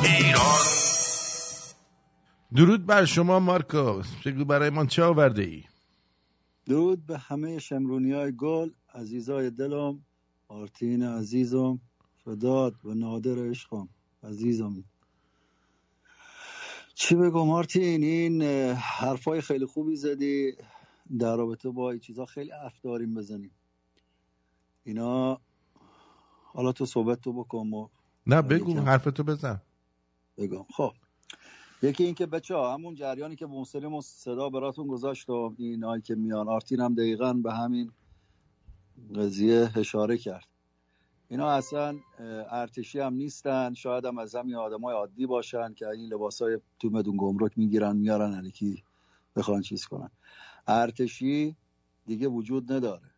[0.04, 0.58] ایران.
[2.56, 5.64] درود بر شما مارکوس بگو برای من چه آورده ای؟
[6.66, 10.06] درود به همه شمرونی های گل عزیزای دلم
[10.48, 11.80] آرتین عزیزم
[12.26, 13.90] فداد و نادر عشقم.
[14.24, 14.84] عزیزم.
[16.94, 20.54] چی بگم مارتین این حرفای خیلی خوبی زدی.
[21.20, 23.52] در رابطه با این چیزها خیلی اف داریم بزنیم.
[24.84, 25.40] اینا
[26.44, 27.88] حالا تو صحبت تو بکن و
[28.28, 29.62] نه بگو حرفتو بزن.
[30.38, 30.66] بگم.
[30.76, 30.92] خب
[31.82, 36.02] یکی این که بچه ها همون جریانی که مسلم و صدا براتون گذاشت و این
[36.02, 37.92] که میان آرتین هم دقیقا به همین
[39.16, 40.48] قضیه اشاره کرد.
[41.30, 42.00] اینا اصلا
[42.52, 46.60] ارتشی هم نیستن شاید هم از همین آدم های عادی باشن که این لباس های
[46.80, 48.84] تو مدون گمرک می‌گیرن میارن علیکی
[49.36, 50.10] بخوان چیز کنن.
[50.68, 51.56] ارتشی
[52.06, 53.12] دیگه وجود نداره.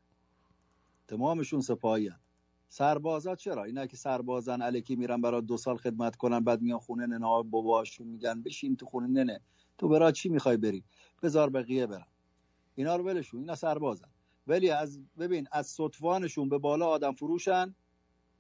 [1.08, 2.12] تمامشون سپاهی
[2.70, 7.06] سربازا چرا؟ اینا که سربازن علیکی میرن برای دو سال خدمت کنن بعد میان خونه
[7.06, 9.42] ننه باباشون میگن بشین تو خونه ننه.
[9.78, 10.84] تو برای چی می‌خوای بری؟
[11.24, 12.06] بذار بقیه برن.
[12.76, 14.08] اینا رو ولشون اینا سربازن.
[14.48, 17.76] ولی از ببین از صدفانشون به بالا آدم فروشن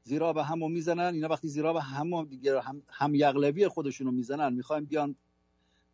[0.04, 1.14] زیرا به همو می‌زنن.
[1.14, 5.16] اینا وقتی زیرا به هم دیگه هم, هم یغلبی خودشونو می‌زنن می‌خوایم بیان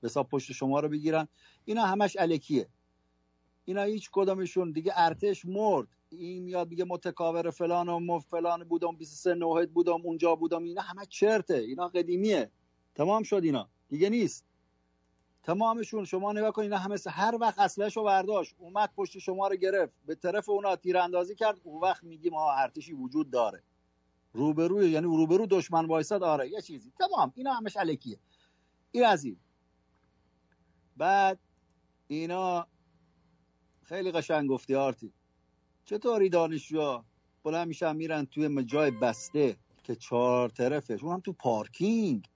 [0.01, 1.28] به پشت شما رو بگیرن.
[1.66, 2.70] اینا همش الکیه
[3.66, 4.72] اینا هیچ کدامشون.
[4.72, 5.88] دیگه ارتش مرد.
[6.09, 10.63] این میاد میگه متکاور فلان و فلان بودم 23 نوهد بودم اونجا بودم.
[10.63, 11.55] اینا همه چرته.
[11.55, 12.51] اینا قدیمیه.
[12.95, 13.70] تمام شد اینا.
[13.89, 14.45] دیگه نیست.
[15.43, 19.93] تمامشون شما نگاه کنید همه هر وقت اصلش رو برداشت اومد پشت شما رو گرفت.
[20.05, 23.63] به طرف اونا تیراندازی کرد اون وقت میگیم ما ارتشی وجود داره.
[24.34, 26.91] روبروی یعنی روبرو دشمن وایساد آره یه چیزی.
[26.99, 27.32] تمام.
[27.36, 28.20] اینا همش الکیه.
[28.91, 29.38] این از این
[30.97, 31.39] بعد
[32.07, 32.68] اینا
[33.86, 35.13] خیلی قشنگ گفتی آرتی.
[35.86, 37.03] چطوری دانشجو
[37.43, 41.03] بلند میشن میرن توی جای بسته که چهار طرفش.
[41.03, 42.29] اون هم تو پارکینگ.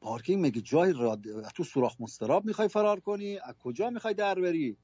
[0.00, 1.18] پارکینگ میگه جای را
[1.54, 4.76] تو سوراخ مستراب می‌خوای فرار کنی؟ از کجا می‌خوای در بری؟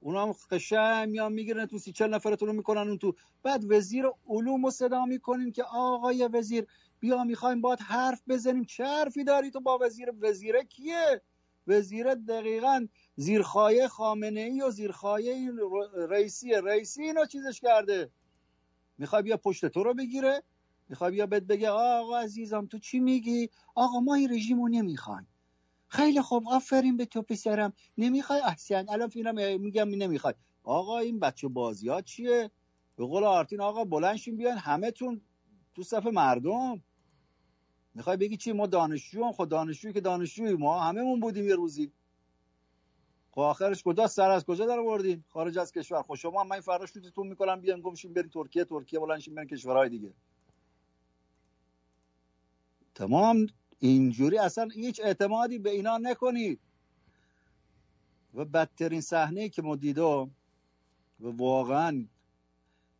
[0.00, 4.04] اونا هم قشنگ میان می‌گیرن تو سی چل نفرتون رو می‌کنن اون تو بعد وزیر
[4.28, 6.66] علوم رو صدا می‌کنیم که آقای وزیر
[7.00, 8.64] بیا می‌خوایم باید حرف بزنیم.
[8.64, 11.22] چه حرفی داری تو با وزیر؟ وزیره کیه؟
[11.66, 12.86] وزیر دقیقا
[13.16, 15.50] زیرخایه خامنه ای و زیرخایه
[16.08, 16.52] رئیسی.
[16.52, 18.10] رئیسی اینو چیزش کرده.
[18.98, 20.42] می‌خوای بیا پشت تو رو بگیره.
[20.88, 25.26] می‌خوای بیا بهت بگه آقا عزیزم تو چی میگی؟ آقا ما این رژیم رو نمی‌خوایم.
[25.88, 27.72] خیلی خوب آفرین به تو پسرم.
[27.98, 30.34] نمی‌خوای احسن؟ الان فیلم میگم نمی‌خوای.
[30.62, 32.50] آقا این بچه بازی ها چیه؟
[32.96, 35.20] به قول آرتین آقا بلنشین بیان همه تون
[35.74, 36.82] تو صف مردم.
[37.94, 41.54] می‌خوای بگی چی؟ ما دانشجو هم خود خب دانشجویی که دانشجوی ما هممون بودیم یه
[41.54, 41.92] روزی.
[43.30, 46.02] خب آخرش کجا؟ سر از کجا در آوردین؟ خارج از کشور.
[46.02, 48.64] خب شما هم من فردا شوتتون می‌کنم بیان گمشین برین ترکیه.
[48.64, 50.14] ترکیه بلنشین برین کشورهای دیگه.
[52.94, 53.46] تمام.
[53.78, 56.60] اینجوری اصلا هیچ اعتمادی به اینا نکنید
[58.34, 60.30] و بدترین صحنه که ما دیدم
[61.20, 62.06] و واقعا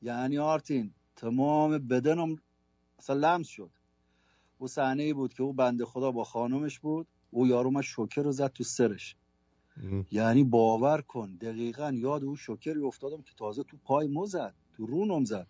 [0.02, 2.36] یعنی آرتین تمام بدنم
[2.98, 3.70] اصلا لمس شد.
[4.64, 7.06] او صحنه بود که او بنده خدا با خانومش بود.
[7.30, 9.16] او یارو ما شوکر رو زد تو سرش.
[10.10, 14.86] یعنی باور کن دقیقا یاد او شوکری افتادم که تازه تو پای مو زد تو
[14.86, 15.46] رونم زد.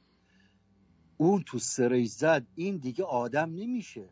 [1.17, 4.09] اون تو سرش زد این دیگه آدم نمیشه.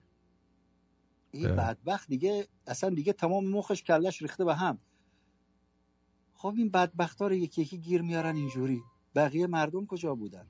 [1.31, 4.79] این بدبخت دیگه اصلا دیگه تمام مخش کلش ریخته به هم.
[6.35, 8.83] خب این بدبخت ها رو یکی یکی گیر میارن اینجوری.
[9.15, 10.47] بقیه مردم کجا بودن؟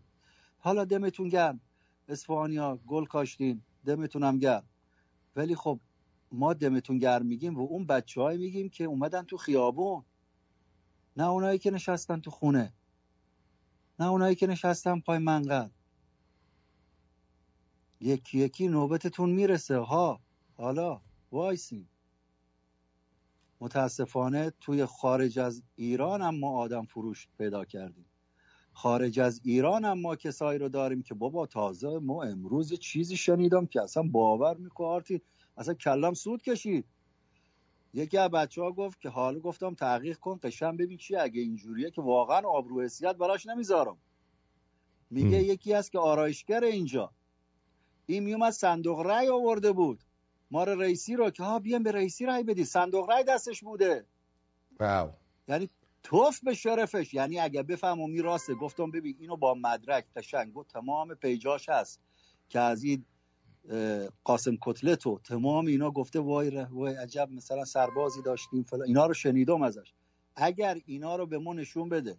[0.58, 1.60] حالا دمتون گرم.
[2.08, 3.62] اسفانیا گل کاشتین.
[3.86, 4.68] دمتون هم گرم.
[5.36, 5.80] ولی خب
[6.32, 10.04] ما دمتون گرم میگیم و اون بچه های میگیم که اومدن تو خیابون.
[11.16, 12.72] نه اونایی که نشستن تو خونه.
[13.98, 15.68] نه اونایی که نشستن پای منقل.
[18.00, 20.20] یکی یکی نوبتتون می‌رسه ها.
[20.56, 21.00] حالا
[21.32, 21.88] وایسیم
[23.60, 28.06] متاسفانه توی خارج از ایران هم ما آدم فروش پیدا کردیم.
[28.72, 33.66] خارج از ایران هم ما کسایی رو داریم که بابا تازه ما امروز چیزی شنیدم
[33.66, 35.22] که اصلا باور میکنارتی
[35.56, 36.84] اصلا کلم سود کشید.
[37.94, 41.90] یکی از بچه ها گفت که حالا گفتم تحقیق کن قشن ببین چی اگه اینجوریه
[41.90, 43.98] که واقعا آبرو حسیت براش نمی‌ذارم.
[45.10, 47.12] میگه یکی هست که آرایشگر اینجا.
[48.06, 50.00] این میومد صندوق رأی آورده بود.
[50.50, 52.64] ما رئیسی رو که ها بیان به رئیسی رای بدی.
[52.64, 54.06] صندوق رای دستش بوده.
[54.80, 55.10] واو.
[55.48, 55.70] یعنی
[56.02, 57.14] توف به شرفش.
[57.14, 62.00] یعنی اگه بفهم می راسته گفتم ببین اینو با مدرک قشنگ و تمام پیجاش هست
[62.48, 63.04] که از این
[64.24, 69.14] قاسم کتلت و تمام اینا گفته وای وای عجب مثلا سربازی داشتیم فلا اینا رو
[69.14, 69.92] شنیدم ازش.
[70.36, 72.18] اگر اینا رو به ما نشون بده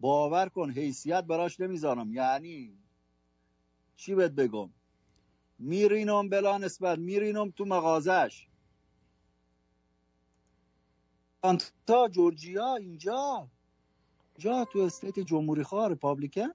[0.00, 2.12] باور کن حیثیت براش نمی‌ذارم.
[2.12, 2.78] یعنی
[3.96, 4.70] چی بهت بگم؟
[5.58, 8.48] میرینم بلا نسبت میرینم تو مغازش.
[11.86, 13.48] تا جورجیا اینجا.
[14.38, 16.48] جا تو استیت جمهوری خواه رپابلیکن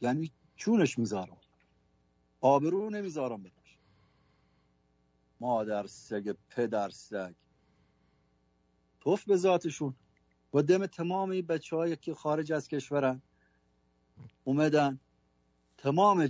[0.00, 1.36] یعنی چونش می‌ذارم.
[2.40, 3.78] آبرو نمی‌ذارم بدش
[5.40, 7.34] مادر سگ پدر سگ.
[9.00, 9.94] توف به ذاتشون.
[10.54, 13.22] و دم تمام این بچه که خارج از کشورن.
[14.44, 15.00] اومدن.
[15.78, 16.28] تمام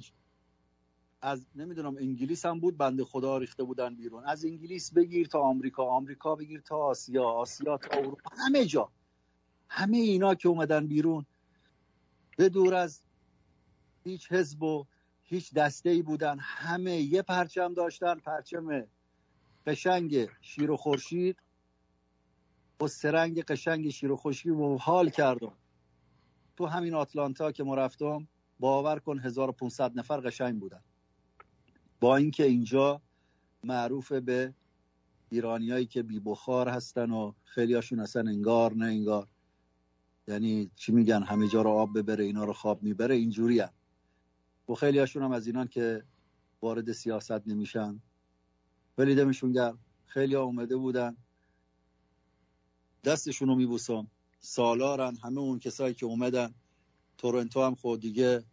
[1.23, 4.25] از نمی‌دونم انگلیس هم بود بنده خدا ریخته بودن بیرون.
[4.25, 8.93] از انگلیس بگیر تا آمریکا آمریکا بگیر تا آسیا آسیا تا اروپا همه جا.
[9.68, 11.27] همه اینا که اومدن بیرون.
[12.37, 13.03] به دور از
[14.05, 14.87] هیچ حزب و
[15.23, 16.39] هیچ دسته ای بودن.
[16.41, 18.87] همه یه پرچم داشتن پرچم
[19.66, 21.37] قشنگ شیر و خورشید.
[22.81, 25.53] و سرنگ قشنگ شیر و خورشید و حال کردم.
[26.57, 28.29] تو همین آتلانتا که ما رفتم
[28.61, 30.83] باور کن 1500 نفر قشنگ بودن.
[32.01, 33.03] با اینکه اینجا
[33.65, 34.55] معروف به
[35.31, 39.29] ایرانیایی که بی بخار هستن و خیلی هاشون اصلا انگار نه انگار.
[40.29, 43.73] یعنی چی میگن؟ همه جا رو آب ببره اینا رو خواب می‌بره اینجوری هم
[44.69, 46.05] و خیلی هاشون هم از اینان که
[46.63, 48.01] وارد سیاست نمیشن.
[48.99, 49.79] ولی دمشون گرم.
[50.07, 51.17] خیلی ها اومده بودن.
[53.05, 54.11] دستشون رو میبوسم.
[54.41, 55.17] سالارن.
[55.17, 56.55] همه اون کسایی که اومدن.
[57.19, 58.45] تورنتو هم خود دیگه.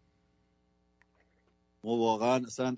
[1.84, 2.78] ما واقعا اصلا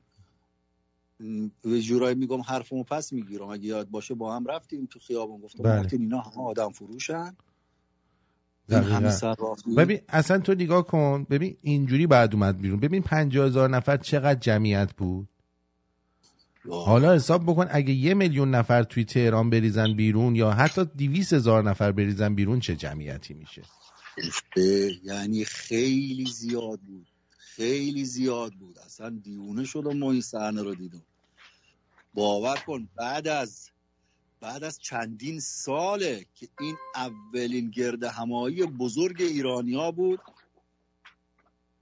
[1.62, 3.48] به جورایی میگم حرفمو پس می‌گیرم.
[3.48, 5.42] اگه یاد باشه با هم رفتیم تو خیابون.
[5.42, 5.90] گفتم بله.
[5.92, 7.36] اینا همه آدم فروشن.
[9.78, 11.28] ببین اصلا تو نگاه کن.
[11.30, 12.80] ببین اینجوری بعد اومد بیرون.
[12.80, 15.30] ببین پنجاه هزار نفر چقدر جمعیت بود؟
[16.70, 21.64] حالا حساب بکن اگه یه میلیون نفر توی تهران بریزن بیرون یا حتی دیویس هزار
[21.64, 23.62] نفر بریزن بیرون چه جمعیتی میشه؟
[25.04, 27.08] یعنی خیلی زیاد بود.
[27.38, 28.80] خیلی زیاد بود.
[28.80, 31.02] اصلا دیونه شدم ما این صحنه رو دیدم.
[32.20, 33.70] باور کن بعد از
[34.42, 40.20] بعد از چندین ساله که این اولین گرد همایی بزرگ ایرانیا بود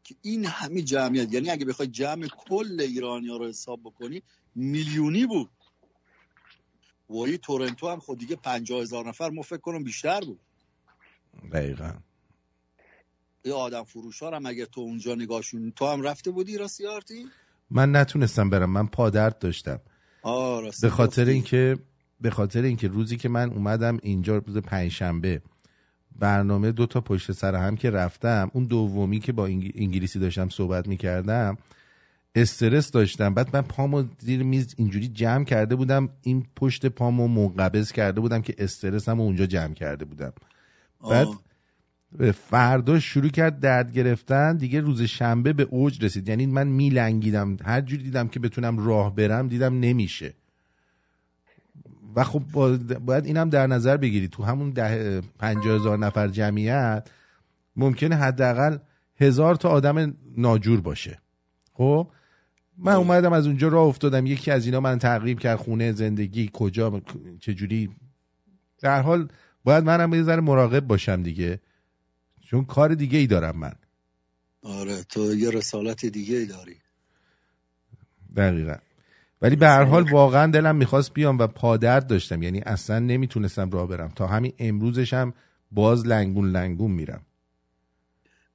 [0.04, 4.24] که این همه جمعیت یعنی اگه بخوای جمع کل ایرانیا رو حساب بکنی
[4.56, 5.50] میلیونی بود.
[7.10, 10.40] وای تورنتو هم خود دیگه پنجاه هزار نفر ما فکر کنم بیشتر بود.
[11.54, 11.94] دقیقا.
[13.46, 17.26] یه آدم فروش هم اگر تو اونجا نگاهشون تو هم رفته بودی راستی آرتی؟
[17.70, 19.82] من نتونستم برم من پادرد داشتم.
[20.82, 21.78] به خاطر اینکه
[22.22, 25.42] به خاطر اینکه روزی که من اومدم اینجا روز پنجشنبه
[26.20, 29.46] برنامه دو تا پشت سر هم که رفتم اون دومی که با
[29.76, 31.58] انگلیسی داشتم صحبت می‌کردم
[32.36, 33.34] استرس داشتم.
[33.34, 38.42] بعد من پامو زیر میز اینجوری جمع کرده بودم این پشت پامو منقبض کرده بودم
[38.42, 40.34] که استرسمو اونجا جمع کرده بودم.
[41.10, 41.28] بعد
[42.50, 46.30] فردا شروع کرد درد گرفتن دیگه روز شنبه به اوج رسید.
[46.30, 47.58] یعنی من میلنگیدم.
[47.66, 50.34] هر جوری دیدم که بتونم راه برم دیدم نمیشه.
[52.16, 52.44] و خب
[53.06, 57.10] باید اینم در نظر بگیرید تو همون ده پنجاه هزار نفر جمعیت
[57.76, 58.78] ممکنه حداقل
[59.20, 61.20] هزار تا آدم ناجور باشه.
[61.74, 62.08] خب؟
[62.78, 64.26] من اومدم از اونجا راه افتادم.
[64.26, 67.02] یکی از اینا من تعقیب کرد خونه زندگی کجا
[67.40, 67.90] چجوری.
[68.82, 69.28] در حال
[69.64, 71.60] باید منم یه ذره مراقب باشم دیگه.
[72.50, 73.74] چون کار دیگه ای دارم من.
[74.64, 76.76] آره تو یه رسالت دیگه ای داری.
[78.36, 78.76] دقیقا.
[79.42, 82.44] ولی به هر حال واقعا دلم می‌خواست بیام و پادرد داشتم.
[82.44, 84.12] یعنی اصلا نمی‌تونستم راه برم.
[84.16, 85.34] تا همین امروزشم
[85.72, 87.22] باز لنگون لنگون میرم.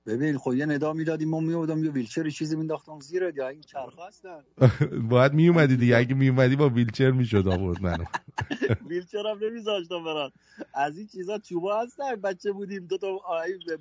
[0.06, 3.98] ببین خب یه ندا می‌دادیم ما میودم یه ویلچر چیزی مینداختم زیر یا این چرخ
[4.08, 4.42] هستن.
[5.10, 5.96] باید میومدی دیگه.
[5.96, 8.04] اگه میومدی با ویلچر می‌شد آورد منو.
[8.88, 10.30] ویلچر هم نمیذاشتم برن
[10.74, 12.16] از این چیزا چوبا هستن.
[12.16, 13.18] بچه بودیم دو تا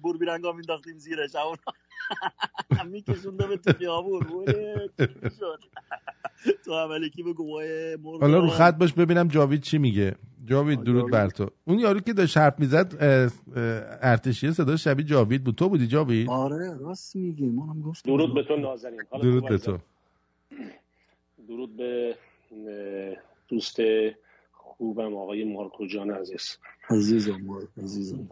[0.02, 1.36] بور بیرنگا مینداختیم زیرش.
[1.36, 1.58] اون
[2.92, 4.26] میکشونده به تو خیابون.
[6.66, 7.62] تو اولی کی بگو؟
[8.22, 10.16] حالا رو خط باش ببینم جاوید چی میگه.
[10.46, 11.50] جاوید درود بر تو.
[11.66, 12.94] اون یارو که داشت حرف می‌زد
[14.02, 15.56] ارتشی صدا شبیه جاوید بود.
[15.56, 17.46] تو بودی جاوید؟ آره راست میگی.
[17.46, 18.18] منم گفتم.
[18.18, 19.78] درود به تو نازنین درود به تو.
[21.48, 22.16] درود به
[23.48, 23.78] دوست
[24.52, 26.58] خوبم آقای مارکو جان عزیز.
[26.90, 27.40] عزیزم
[27.78, 28.28] عزیزم.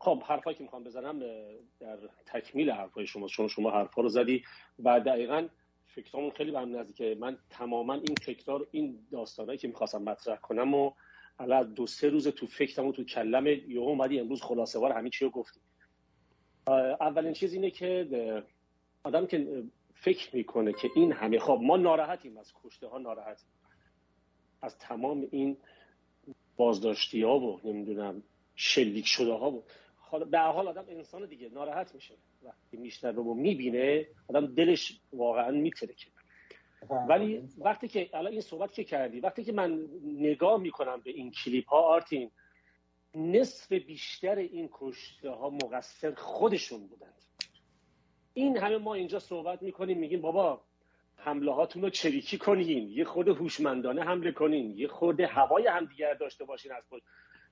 [0.00, 1.18] خب حرفایی که می‌خوام بزنم
[1.80, 4.42] در تکمیل حرفای شما چون شما حرفا رو زدی
[4.84, 5.48] و دقیقا
[5.94, 7.16] فکرامون خیلی به هم نزدیکه.
[7.20, 10.92] من تماما این فکرار این داستانهایی که می‌خواستم مطرح کنم و
[11.38, 15.10] الان دو سه روز تو فکرم و تو کلم یه اومدی امروز خلاصه وار همین
[15.10, 15.60] چی رو گفتی
[17.00, 18.08] اولین چیز اینه که
[19.04, 19.64] آدم که
[19.94, 23.48] فکر می‌کنه که این همه خب ما ناراحتیم از کشته ها ناراحتیم
[24.62, 25.56] از تمام این
[26.56, 28.22] بازداشتی ها و نمی‌دونم
[28.54, 29.64] شلیک شده ها بود
[30.30, 32.14] به حال آدم انسان دیگه ناراحت میشه.
[32.44, 36.06] وقتی میشنوه و می‌بینه آدم دلش واقعا میترکه.
[37.08, 41.30] ولی وقتی که الان این صحبت که کردی وقتی که من نگاه می‌کنم به این
[41.30, 42.30] کلیپ ها آرتین
[43.14, 47.22] نصف بیشتر این کشته ها مقصر خودشون بودند
[48.34, 50.64] این همه ما اینجا صحبت می‌کنیم میگیم بابا
[51.16, 56.44] حمله هاتون رو چریکی کنین یه خود هوشمندانه حمله کنین یه خود هوای همدیگر داشته
[56.44, 57.02] باشین از پشت.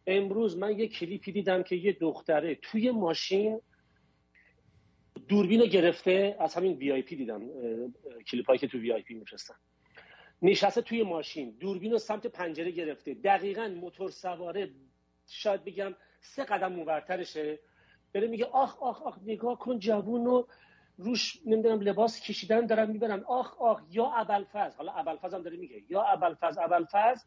[0.07, 3.61] امروز من یه کلیپی دیدم که یه دختره توی ماشین
[5.30, 7.42] دوربین گرفته از همین VIP دیدم
[8.30, 9.54] کلیپ هایی که تو VIP میفرستن.
[10.42, 13.14] نشسته توی ماشین دوربین رو سمت پنجره گرفته.
[13.14, 14.70] دقیقا موتور سواره
[15.26, 17.58] شاید بگم سه قدم اونورترشه
[18.14, 20.48] بره میگه آخ آخ آخ نگاه کن جوون رو
[20.96, 23.24] روش نمی‌دونم لباس کشیدن دارن می‌برن.
[23.24, 24.76] آخ آخ یا ابلفضل.
[24.76, 25.82] حالا ابلفضل هم داره میگه.
[25.88, 27.24] یا ابلفضل ابلفضل.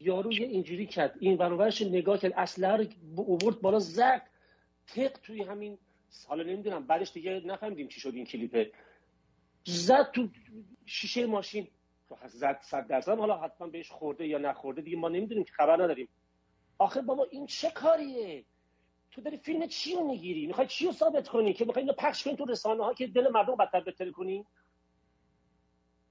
[0.00, 1.14] یارو یه اینجوری کرد.
[1.20, 2.32] این برابرش نگاه کرد.
[2.36, 2.84] اصلا رو
[3.16, 4.22] اوورد بالا زد.
[4.86, 5.78] تق توی همین
[6.28, 8.72] حالا نمی‌دونم بعدش دیگه نفهمیدیم چی شد این کلیپه
[9.64, 10.28] زد تو
[10.86, 11.68] شیشه ماشین.
[12.26, 13.18] زد صد درصد.
[13.18, 16.08] حالا حتما بهش خورده یا نخورده دیگه ما نمی‌دونیم که خبر نداریم.
[16.78, 18.44] آخه بابا این چه کاریه؟
[19.10, 22.24] تو داری فیلم چی رو می‌گیری؟ می‌خوای چی رو ثابت کنی که می‌خوای اینو پخش
[22.24, 24.46] کنی تو رسانه ها که دل مردم بدتر بتر کنی؟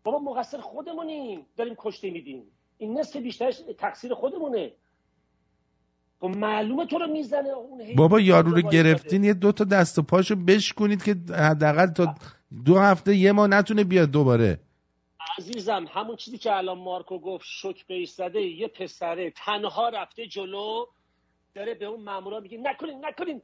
[0.03, 1.45] بابا مقصر خودمونیم.
[1.57, 2.51] داریم کشته میدیم.
[2.77, 4.73] این نصف بیشترش تقصیر خودمونه.
[6.23, 10.01] خب معلومه تو رو می‌زنه اون بابا یارو رو گرفتین یه دو تا دست و
[10.01, 12.15] پاشو بشکنید که حداقل تا
[12.65, 14.59] دو هفته یه ما نتونه بیاد دوباره.
[15.37, 20.85] عزیزم همون چیزی که الان مارکو گفت شک بیستده یه پسره تنها رفته جلو
[21.55, 23.41] داره به اون مامورا میگه نکنین نکنین.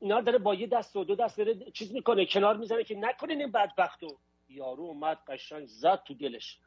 [0.00, 3.40] اینا داره با یه دست و دو دست داره چیز می‌کنه کنار می‌زنه که نکنین
[3.40, 4.18] این بدبختو.
[4.48, 6.58] یارو اومد قشنگ زد تو دلش.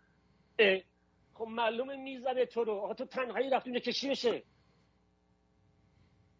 [1.33, 2.73] خب معلومه می‌زنه تو رو.
[2.73, 4.43] آقا تو تنهایی رفتی اونجا که چی بشه.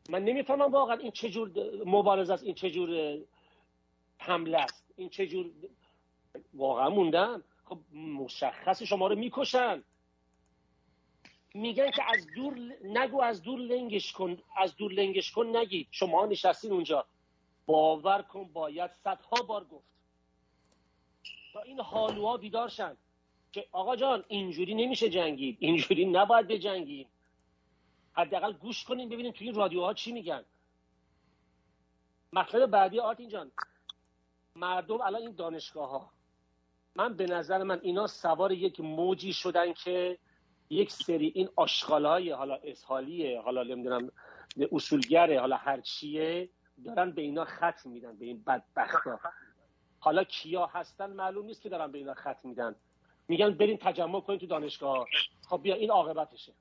[0.10, 1.52] من نمی‌فهمم واقعا این چجور
[1.86, 3.18] مبارزه است این چجور
[4.18, 5.52] حمله است این چجور
[6.54, 7.44] واقعا موندم.
[7.66, 9.84] خب مشخص شما رو می‌کشن.
[11.54, 16.26] میگن که از دور نگو از دور لنگش کن از دور لنگش کن نگید شما
[16.26, 17.06] نشستین اونجا.
[17.66, 19.88] باور کن باید صدها بار گفت.
[21.54, 22.98] تا این حالوها بیدارشن
[23.52, 25.58] که آقا جان اینجوری نمیشه جنگید.
[25.60, 27.08] اینجوری نباید بجنگیم.
[28.14, 30.46] حداقل گوش کنیم ببینیم توی این رادیوها چی میگن.
[32.34, 33.52] مطلب بعدی آرتین جان
[34.56, 36.12] مردم الان این دانشگاه ها
[36.96, 40.18] من به نظر من اینا سوار یک موجی شدن که
[40.70, 41.50] یک سری این
[41.88, 44.12] های حالا اسحالیه حالا نمی‌دونم
[44.72, 46.50] اصولگره حالا هر چیه
[46.86, 49.20] دارن به اینا ختم میدن به این بدبختا.
[50.00, 52.76] حالا کیا هستن معلوم نیست که دارن به اینا ختم میدن.
[53.28, 55.08] میگن بریم تجمع کنیم تو دانشگاه
[55.50, 56.54] خب بیا این عاقبتشه.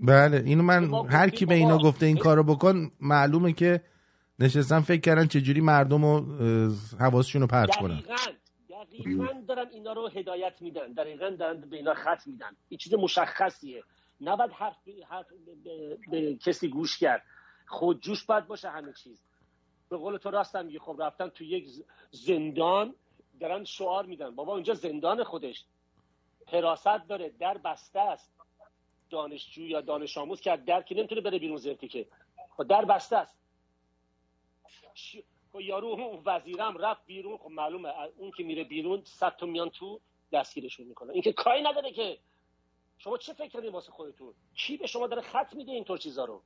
[0.00, 3.80] بله اینو من هر کی به اینا گفته این کارو بکن معلومه که
[4.38, 6.26] نشستن فکر کردن چجوری مردم رو
[7.00, 8.02] حواسشون رو پرت کنن.
[8.70, 12.56] دقیقا دارن اینا رو هدایت میدن دقیقا دارن به اینا خط میدن.
[12.68, 13.82] این چیز مشخصیه.
[14.20, 14.76] نباید حرف,
[15.08, 15.26] حرف
[15.64, 17.22] به, به کسی گوش کرد.
[17.66, 19.22] خودجوش باید باشه همه چیز.
[19.90, 21.64] به قول تو راستم میگه خب رفتن تو یک
[22.10, 22.94] زندان
[23.40, 24.34] دارن شعار میدن.
[24.34, 25.64] بابا اونجا زندان خودش.
[26.52, 28.30] حراست داره در بسته است.
[29.12, 32.06] دانشجو یا دانش آموز که در که نمی‌تونه بره بیرون زرتی که.
[32.56, 33.36] خب در بسته است.
[35.52, 37.38] خب یارو وزیرم رفت بیرون.
[37.38, 40.00] خب معلومه اون که میره بیرون صد تا میان تو
[40.32, 41.12] دستگیرشون می‌کنه.
[41.12, 42.18] اینکه کاری نداره که.
[42.98, 46.42] شما چه فکر کردین واسه خودتون؟ کی به شما داره خط میده اینطور چیزا رو؟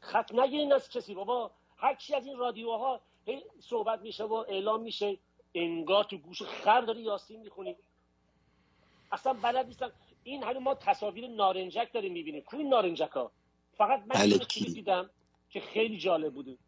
[0.00, 1.14] خط نگیرین از کسی.
[1.14, 3.00] بابا هر چی از این رادیوها
[3.60, 5.18] صحبت میشه و اعلام میشه
[5.54, 7.76] انگار تو گوش خر داری یاسین می‌خونی.
[9.12, 9.92] اصلا بلد نیستم.
[10.24, 12.42] این همه ما تصاویر نارنجک داریم می‌بینیم.
[12.42, 13.32] کوی نارنجک ها
[13.76, 14.38] فقط من بله.
[14.38, 15.10] چیزی دیدم
[15.50, 16.58] که خیلی جالب بود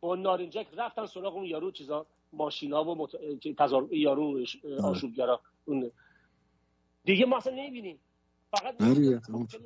[0.00, 3.10] با نارنجک رفتن سراغ اون یارو چیزا ماشینا و مت...
[3.58, 3.88] تزار...
[3.94, 4.44] یارو
[4.82, 5.90] آشوبگرا اون.
[7.04, 8.00] دیگه ما اصلا نمی‌بینیم.
[8.50, 8.80] فقط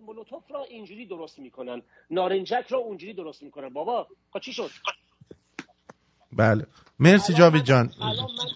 [0.02, 1.82] مولوتوف را اینجوری درست می‌کنن.
[2.10, 3.68] نارنجک را اونجوری درست می‌کنن.
[3.68, 4.70] بابا خب چی شد؟
[6.32, 6.66] بله.
[6.98, 7.92] مرسی جاوید جان.
[8.00, 8.48] الان من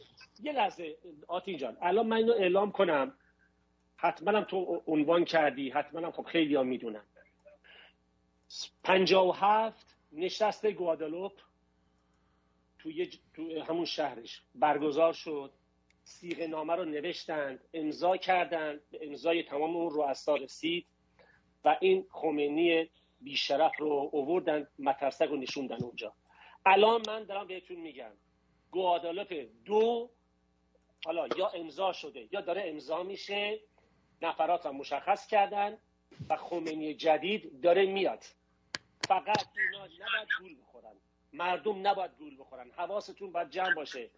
[0.43, 0.97] یه لحظه
[1.29, 1.77] آتین جان.
[1.81, 3.15] الان من اینو اعلام کنم.
[4.03, 7.05] حتما هم تو عنوان کردی حتما هم خب خیلی هم می‌دونم.
[8.85, 11.33] پنجا و هفت نشست گوادالوپ
[12.79, 12.91] تو
[13.69, 14.43] همون شهرش.
[14.55, 15.53] برگزار شد.
[16.05, 20.87] سیغ نامه رو نوشتند امضا کردند به امضای تمام اون رؤسا رسید
[21.65, 22.91] و این خمینی
[23.21, 26.15] بیشرف رو اووردن مترسک رو نشوندن اونجا.
[26.67, 28.13] الان من دارم بهتون میگم
[28.71, 30.11] گوادالوپ دو
[31.05, 33.61] حالا یا امضا شده یا داره امضا میشه
[34.23, 35.77] نفرات هم مشخص کردن
[36.31, 38.25] و خمینی جدید داره میاد.
[39.09, 40.95] فقط اینا نباید گول بخورن.
[41.33, 42.67] مردم نباید گول بخورن.
[42.77, 44.11] حواستون باید جمع باشه.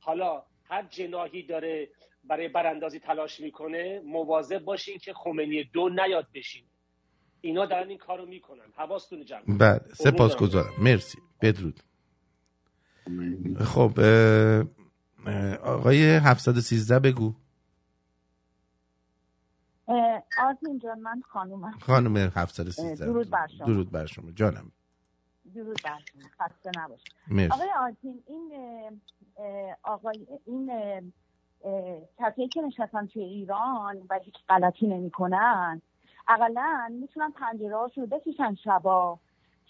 [0.00, 1.88] حالا هر جناهی داره
[2.24, 6.64] برای براندازی تلاش می‌کنه مواظب باشین که خمینی دو نیاد بشین.
[7.40, 8.72] اینا دارن این کارو می‌کنن.
[8.76, 10.72] حواستون جمع بله سپاسگزارم.
[10.78, 11.18] مرسی.
[11.42, 11.80] بدرود.
[13.64, 14.00] خب
[15.62, 17.34] آقای 713 بگو.
[20.38, 21.74] آرتین جان من خانومم.
[21.80, 23.66] خانوم 713 درود بر شما.
[23.66, 24.30] درود بر شما.
[24.30, 24.72] جانم.
[25.54, 26.22] درود بر شما.
[26.40, 27.12] خسته نباشید.
[27.52, 28.52] آقای آرتین این
[29.82, 30.70] آقای این
[32.18, 35.82] کسایی که نشستن توی ایران و هیچ غلطی نمی‌کنن
[36.28, 39.18] اقلا می‌تونن پنجره هاشون بکشن شبا.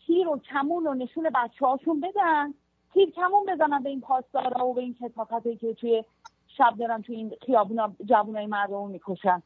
[0.07, 2.55] تیر و کمون و نشون بچه هاشون بدن.
[2.93, 6.05] تیر کمون بزنن به این پاسدارا و به این کتاقت که توی
[6.47, 9.43] شب دارن توی این خیابونا جوانای مردم می‌کشن.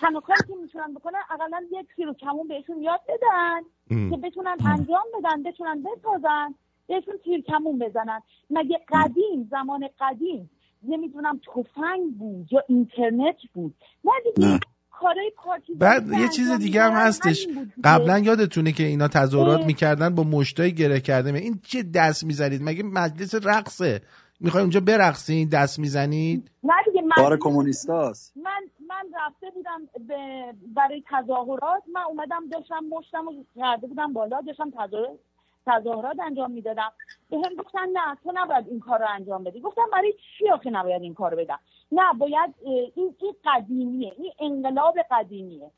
[0.00, 3.60] تنها کاری که می‌تونن بکنن اقلا یک تیر و کمون بهشون یاد بدن
[4.10, 6.54] که بتونن انجام بدن بتونن بسازن
[6.88, 8.20] بهشون تیر کمون بزنن.
[8.50, 10.50] مگه قدیم زمان قدیم
[10.82, 13.74] نمی‌دونم تفنگ بود یا اینترنت بود؟
[14.04, 14.60] نه دیگه
[15.78, 17.48] بعد یه چیز دیگه هم هستش.
[17.84, 22.82] قبلا یادتونه که اینا تظاهرات می‌کردن با مشتای گره کرده این چه دست می‌زنید؟ مگه
[22.82, 24.00] مجلس رقصه؟
[24.40, 31.04] می‌خوای اونجا برقصین؟ دست می‌زنید؟ نه دیگه من کومونیستاست من من رفته بودم به برای
[31.10, 31.82] تظاهرات.
[31.92, 35.20] من اومدم داشتم مشتم رو کرده بودم بالا داشتم تظاهرات
[35.66, 36.92] تظاهرات انجام می‌دادم.
[37.30, 39.60] به هم گفتن نه تو نباید این کار رو انجام بدی.
[39.60, 41.60] گفتم برای چی آخه نباید این کار رو بدم؟
[41.92, 45.70] نه باید این این قدیمیه این انقلاب قدیمیه.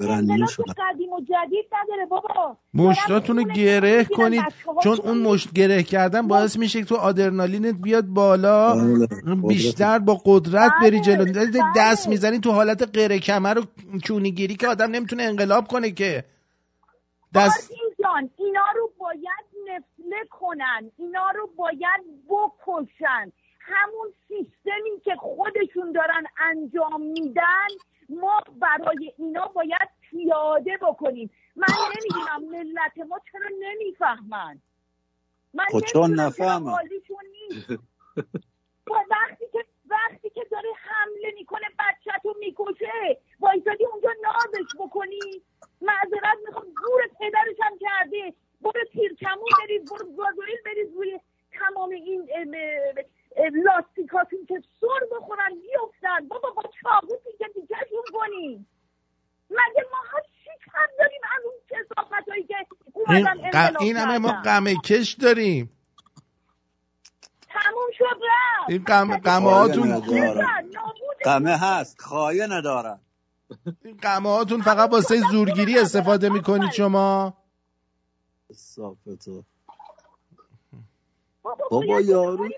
[0.00, 0.48] انقلاب
[0.78, 2.56] قدیم و جدید نداره بابا.
[2.74, 4.42] مشتاتونو گره کنید.
[4.82, 8.74] چون اون مشت گره کردن باعث میشه که تو آدرنالینت بیاد بالا.
[8.74, 9.34] بله.
[9.48, 11.00] بیشتر با قدرت بری بله.
[11.00, 11.24] جلو.
[11.24, 11.62] بله.
[11.76, 13.62] دست می‌زنی تو حالت غیر کمر و
[14.08, 16.24] کونیگیری که آدم نمی‌تونه انقلاب کنه که.
[17.34, 20.90] دست جان اینا رو باید نفله کنن.
[20.98, 23.32] اینا رو باید بکشن.
[23.68, 27.68] همون سیستمی که خودشون دارن انجام میدن
[28.08, 31.30] ما برای اینا باید پیاده بکنیم.
[31.56, 31.66] من
[31.96, 34.60] نمی‌دونم ملت ما چرا نمی‌فهمن.
[35.54, 36.66] من خب چون نفهمم
[39.10, 45.42] وقتی که وقتی که داره حمله می‌کنه بچه تو می‌کشه وایسادی اونجا نازش بکنی
[45.80, 51.20] معذرت می‌خوام گور پدرش هم کرده برو تیرکمون بریز برو گازوئیل بریز روی
[51.52, 52.28] تمام این
[53.64, 58.68] لاستیکاتون که سر بخورن بیفتن بابا با چاقو تیکه تیکشون کنیم
[59.50, 62.54] مگه ما چی کم داریم از اون کسافت هایی که
[63.54, 65.70] اومدن این همه ما غمه کش داریم.
[67.48, 68.70] تموم شد رفت.
[68.70, 70.00] این قمه هاتون
[71.24, 73.00] قمه هست خواهی ندارن
[73.84, 77.36] این قمه هاتون فقط واسه زورگیری استفاده می‌کنید شما.
[78.52, 79.44] صافتو
[81.70, 82.48] بابا یارو.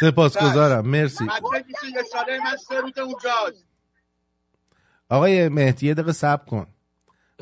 [0.00, 0.88] سپاسگزارم.
[0.88, 1.28] مرسی.
[5.08, 6.66] آقای مهدی یه دقیقه صبر کن.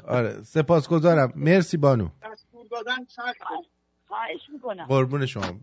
[0.05, 1.33] آره سپاسگزارم.
[1.37, 2.09] مرسی بانو.
[4.09, 4.87] خواهش می‌کنم.
[4.87, 5.61] قربون شما.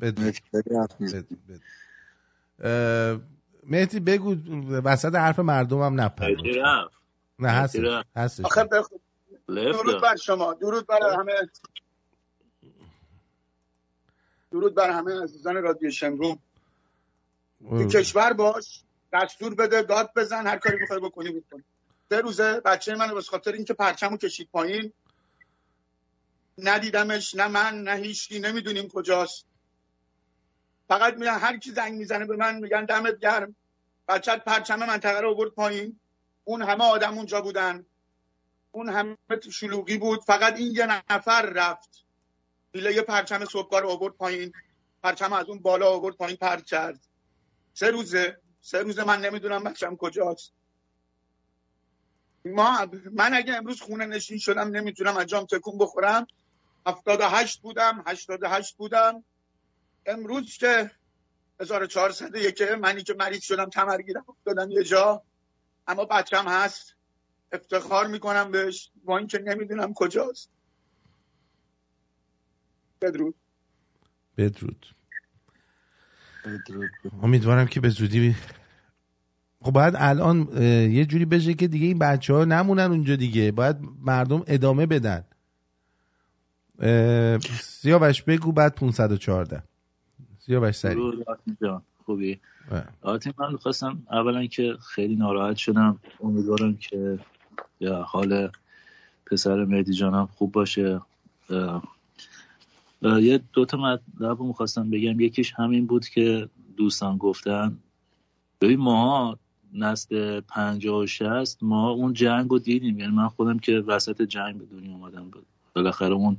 [3.63, 4.35] مهدی بگو
[4.83, 6.35] وسط حرف مردم هم نپر
[7.39, 7.75] نه هست
[8.15, 8.41] هست
[9.47, 10.53] درود بر شما.
[10.53, 11.33] درود بر همه.
[14.51, 16.39] درود بر همه عزیزان رادیو شمرون
[17.69, 18.83] تو کشور باش
[19.13, 21.63] دستور بده داد بزن هر کاری می‌خوای بکنی بکن
[22.09, 24.93] سه روزه بچه من به خاطر اینکه پرچمو کشید پایین
[26.57, 29.45] ندیدمش نه من نه هیچکی نمی‌دونیم کجاست.
[30.87, 33.55] فقط میگن هر کی زنگ می‌زنه به من میگن دمت گرم.
[34.07, 35.99] بچت پرچم منطقه رو آورد پایین.
[36.43, 37.85] اون همه آدم اونجا بودن.
[38.71, 39.17] اون همه
[39.51, 40.19] شلوغی بود.
[40.23, 42.06] فقط این یه نفر رفت.
[42.77, 44.51] یه پرچم صبحگاه رو آورد پایین
[45.03, 46.99] پرچم از اون بالا آورد پایین پر کرد.
[47.73, 50.53] سه روزه سه روزه من نمی‌دونم بچم کجاست.
[52.45, 56.27] ما من اگه امروز خونه نشین شدم نمی‌تونم انجام تکون بخورم.
[56.87, 59.23] هفتاد هشت بودم هشتاد هشت بودم.
[60.05, 60.91] امروز که
[61.59, 65.23] 1400 یکه منی که مریض شدم تمرگیرم افتادم یه جا.
[65.87, 66.95] اما بچم هست.
[67.51, 68.91] افتخار می‌کنم بهش.
[69.03, 70.49] با اینکه نمی‌دونم کجاست.
[73.01, 73.35] بدرود.
[74.37, 74.85] بدرود.
[77.23, 78.35] امیدوارم که به زودی
[79.61, 80.47] خب باید الان
[80.91, 83.51] یه جوری بشه که دیگه این بچه ها نمونن اونجا دیگه.
[83.51, 85.23] باید مردم ادامه بدن.
[87.61, 89.63] سیاوش بگو بعد 514
[90.39, 91.01] سیاوش سری
[92.05, 92.39] خوبی؟
[93.01, 95.99] آتی من می‌خواستم اولا که خیلی ناراحت شدم.
[96.19, 97.19] امیدوارم که
[97.79, 98.51] یا حال
[99.25, 101.01] پسر مهدی جانم خوب باشه.
[103.01, 105.19] یه دوتا مطلب می‌خواستم بگم.
[105.19, 107.77] یکیش همین بود که دوستان گفتن
[108.61, 109.39] ببین ماها
[109.73, 112.99] نسل پنجاه و شست ما اون جنگ رو دیدیم.
[112.99, 115.31] یعنی من خودم که وسط جنگ به دنیا اومدم.
[115.75, 116.37] بالاخره اون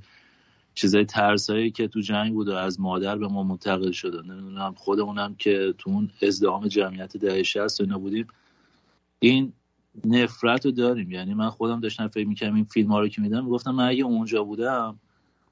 [0.74, 5.34] چیزای ترسایی که تو جنگ بود و از مادر به ما منتقل شده نمی‌دونم خودمونم
[5.34, 8.26] که تو اون ازدهام جمعیت دهه شست و بودیم.
[9.18, 9.52] این
[10.04, 11.10] نفرت رو داریم.
[11.10, 14.04] یعنی من خودم داشتم فکر می‌کنم این فیلم ها رو که میدم گفتم من اگه
[14.04, 14.98] اونجا بودم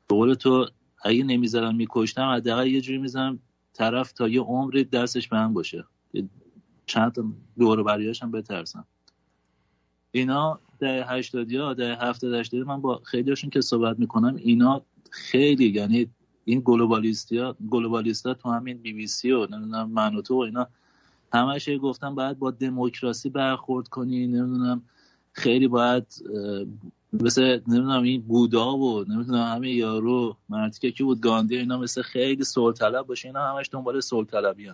[0.09, 0.67] به قول تو
[1.03, 3.39] اگه نمی‌زدم میکشتم حداقل یه جوری می‌زنم
[3.73, 5.85] طرف تا یه عمری دستش به هم باشه.
[6.87, 7.25] چند تا
[7.59, 8.87] دور بریاش هم بترسم.
[10.11, 14.83] اینا ده هشتادی ها ده هفتاد هشتادی من با خیلی هاشون که صحبت می‌کنم اینا
[15.11, 16.11] خیلی یعنی
[16.45, 20.35] این گلوبالیستی ها گلوبالیست ها تو همین بی بی سی و نمی‌دونم من و تو
[20.35, 20.69] و اینا
[21.33, 24.83] همش گفتم باید با دموکراسی برخورد کنی نمی‌دونم
[25.33, 26.07] خیلی باید
[27.23, 32.45] مثل نمی‌دونم این بودا و نمی‌دونم همه یارو مرتی که بود گاندی اینا مثل خیلی
[32.45, 33.29] سول طلب باشه.
[33.29, 34.73] اینا همش دنبال سول طلبی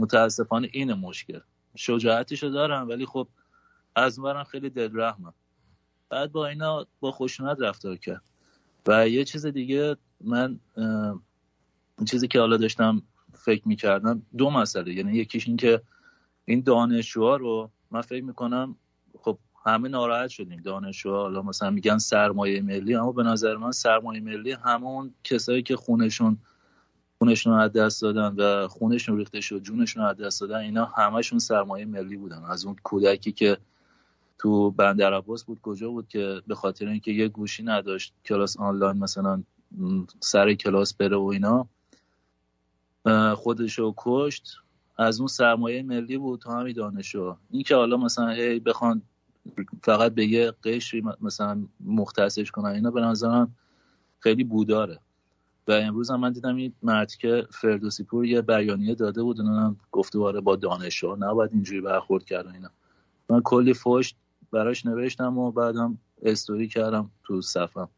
[0.00, 1.40] متاسفانه این مشکل.
[1.76, 3.28] شجاعتشو دارم ولی خب
[3.94, 5.34] از اونورم خیلی دلرحمم.
[6.10, 8.22] بعد با اینا با خشونت رفتار کرد.
[8.86, 10.60] و یه چیز دیگه من
[12.10, 13.02] چیزی که حالا داشتم
[13.32, 14.94] فکر می‌کردم دو مسئله.
[14.94, 15.82] یعنی یکیش این که
[16.44, 18.76] این دانشجوها رو من فکر می‌کنم
[19.20, 19.38] خب
[19.68, 21.22] همه ناراحت شدیم دانشجوها.
[21.22, 26.38] حالا مثلا میگن سرمایه ملی اما به نظر من سرمایه ملی همون کسایی که خونشون
[27.18, 31.84] خونشون از دست دادن و خونشون ریخته شد جونشون از دست دادن اینا همشون سرمایه
[31.84, 32.44] ملی بودن.
[32.44, 33.58] از اون کودکی که
[34.38, 38.98] تو بندر عباس بود کجا بود که به خاطر اینکه یه گوشی نداشت کلاس آنلاین
[38.98, 39.42] مثلا
[40.20, 41.68] سر کلاس بره و اینا
[43.34, 44.56] خودشو کشت
[44.98, 49.02] از اون سرمایه ملی بود تو همین دانشو این که حالا مثلا ای بخوان
[49.82, 52.70] فقط به یه قشری مثلا مختصش کنن.
[52.70, 53.54] اینا به نظرم
[54.20, 54.98] خیلی بوداره.
[55.68, 59.76] و امروز هم من دیدم این مرد که فردوسی پور یه بیانیه داده بود اونم
[59.92, 62.70] گفته باره با دانشجو نباید اینجوری برخورد کرد اینا.
[63.28, 64.16] من کلی فشت
[64.50, 67.88] براش نوشتم و بعدم استوری کردم تو صفم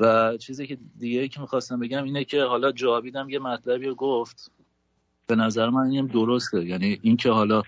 [0.00, 4.50] و چیزی که دیگه که می‌خواستم بگم اینه که حالا جاویدم یه مطلبی رو گفت.
[5.26, 6.64] به نظر من این درسته.
[6.64, 7.62] یعنی اینکه حالا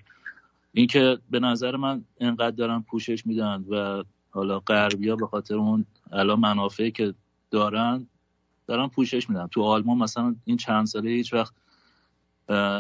[0.73, 6.41] اینکه به نظر من انقدر دارن پوشش میدن و حالا غربیا به خاطر اون الان
[6.41, 7.15] منافعی که
[7.51, 8.07] دارن
[8.67, 9.47] دارن پوشش میدن.
[9.47, 11.55] تو آلمان مثلا این چند ساله هیچ وقت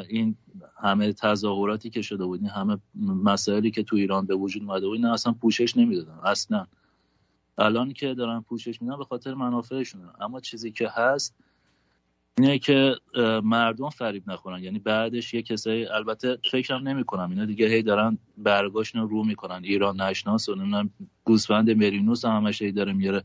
[0.08, 0.36] این
[0.82, 2.78] همه تظاهراتی که شده بود این همه
[3.24, 6.18] مسائلی که تو ایران به وجود اومده بود اینا اصلا پوشش نمی‌دادن.
[6.24, 6.66] اصلا.
[7.58, 10.04] الان که دارن پوشش میدن به خاطر منافعشونه.
[10.20, 11.34] اما چیزی که هست
[12.38, 12.94] اینه که
[13.44, 14.62] مردم فریب نخورن.
[14.62, 19.60] یعنی بعدش یه کسایی البته فکرم نمی‌کنم اینا دیگه هی دارن برگاشون رو می‌کنن.
[19.64, 20.90] ایران نشناس و نمی‌دونم
[21.24, 23.24] گوسفند مرینوس هم همش هی داره میاره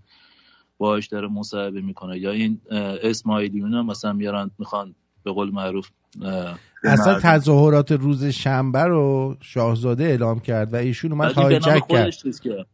[0.78, 2.20] باهاش داره مصاحبه می‌کنه.
[2.20, 2.62] یا این
[3.04, 5.90] اسماعیلیون مثلا میارن می‌خوان به قول معروف
[6.84, 12.14] اصلا تظاهرات روز شنبه رو شاهزاده اعلام کرد و ایشون اومد هایجک کرد.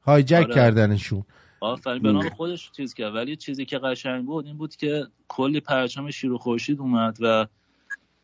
[0.06, 0.56] هایجک آره.
[0.56, 1.24] کردنشون.
[1.62, 3.16] آفرین به نام خودش چیز کرد.
[3.16, 7.48] ولی چیزی که قشنگ بود این بود که کلی پرچم شیر و خورشید اومد و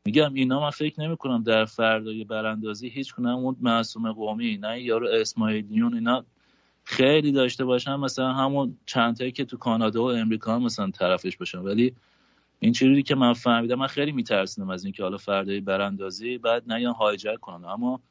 [0.05, 4.81] میگم اینا من فکر نمی کنم در فردای براندازی هیچ کنم اون معصوم قومی نه
[4.81, 6.25] یارو اسماعیلیون اینا
[6.83, 11.57] خیلی داشته باشن مثلا همون چند که تو کانادا و امریکا هم مثلا طرفش باشن.
[11.57, 11.93] ولی
[12.59, 16.93] این چیزی که من فهمیدم من خیلی میترسیدم از اینکه حالا فردای براندازی بعد نیان
[16.93, 17.65] هایجک کنن.
[17.65, 18.01] اما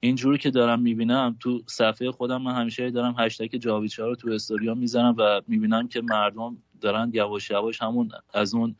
[0.00, 4.74] اینجوری که دارم می‌بینم تو صفحه خودم من همیشه دارم هشتگ جاویچا رو تو استوریا
[4.74, 8.76] می‌زنم و می‌بینم که مردم دارن یواش یواش همون از اون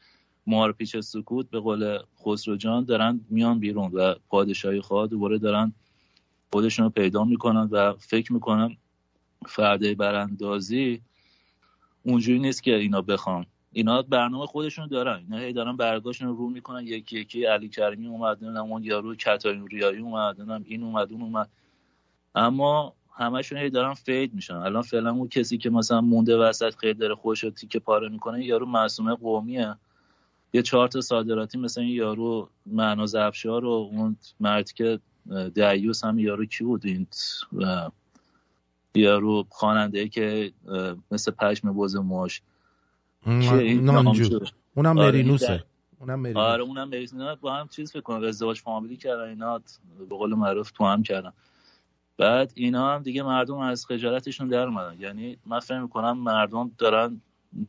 [0.47, 5.73] مارپیچ سکوت به قول خسرو جان دارن میان بیرون و پادشاهی خواه دوباره دارن
[6.53, 8.77] خودشون رو پیدا می‌کنن و فکر می‌کنم
[9.47, 11.01] فرده براندازی
[12.03, 13.47] اونجوری نیست که اینا بخوان.
[13.73, 15.17] اینا برنامه خودشون دارن.
[15.17, 16.87] اینا هی دارن برگاشون رو رو می‌کنن.
[16.87, 21.49] یکی یکی علی کریمی اومد اون یارو کتاین ریایی اومد نمی‌دونم این اومد اون اومد.
[22.35, 24.55] اما همشون هی دارن فید میشن.
[24.55, 28.67] الان فعلا اون کسی که مثلا مونده وسط خیلی داره خوش تیکه پاره می‌کنه یارو
[28.67, 29.77] معصومه قومیه.
[30.53, 35.01] یه چهار تا صادراتی مثلا این یارو معنا زفشار و اون مرد که
[35.55, 37.07] دیوس هم یارو کی بود؟ این
[38.95, 40.53] یارو خواننده که
[41.11, 42.43] مثل پشم بوز موش
[43.27, 44.41] نانجو
[44.75, 45.65] اونم آره، مرینوسه
[45.99, 47.09] اونم مری آره اونم مری
[47.41, 49.61] با هم چیز فکر کنم ازدواج فامیلی کردن اینا
[50.09, 51.33] به قول معروف تو هم کردن.
[52.19, 55.01] بعد اینا هم دیگه مردم از خجالتشون در اومدن.
[55.01, 57.21] یعنی من فکر می‌کنم مردم دارن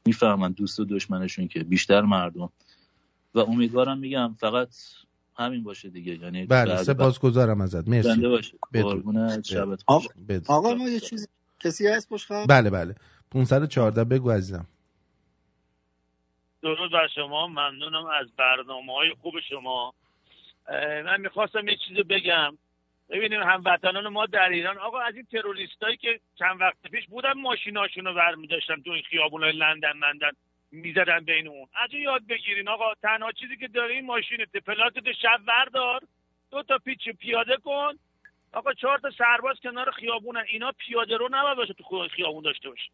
[0.05, 2.49] می‌فهمن دوست و دشمنشون که بیشتر مردم.
[3.35, 4.69] و امیدوارم میگم فقط
[5.35, 6.15] همین باشه دیگه.
[6.15, 7.87] یعنی بله سپاسگزارم ازت.
[7.87, 8.21] مرسی.
[8.21, 8.57] باشه.
[10.47, 11.27] آقا ما یه چیزی
[11.59, 12.95] کسی هست پشت بله بله.
[13.31, 14.65] 514 بگو عزیزم.
[16.63, 17.47] درود بر شما.
[17.47, 19.93] ممنونم از برنامه های خوب شما.
[21.05, 22.57] من می‌خواستم یه چیزی بگم.
[23.09, 28.05] ببینیم هموطنان ما در ایران آقا از این تروریستایی که چند وقت پیش بودن ماشیناشون
[28.05, 30.31] رو برمیداشتن تو این خیابون لندن مندن
[30.71, 31.67] می‌زدن بین اون.
[31.75, 36.01] از یاد بگیرین آقا تنها چیزی که داره این ماشین پلاتت شب وردار.
[36.51, 37.93] دو تا پیچ پیاده کن.
[38.53, 40.43] آقا چهار تا سرباز کنار خیابونن.
[40.47, 42.89] اینا پیاده رو نباید باشه تو خیابون داشته باشه.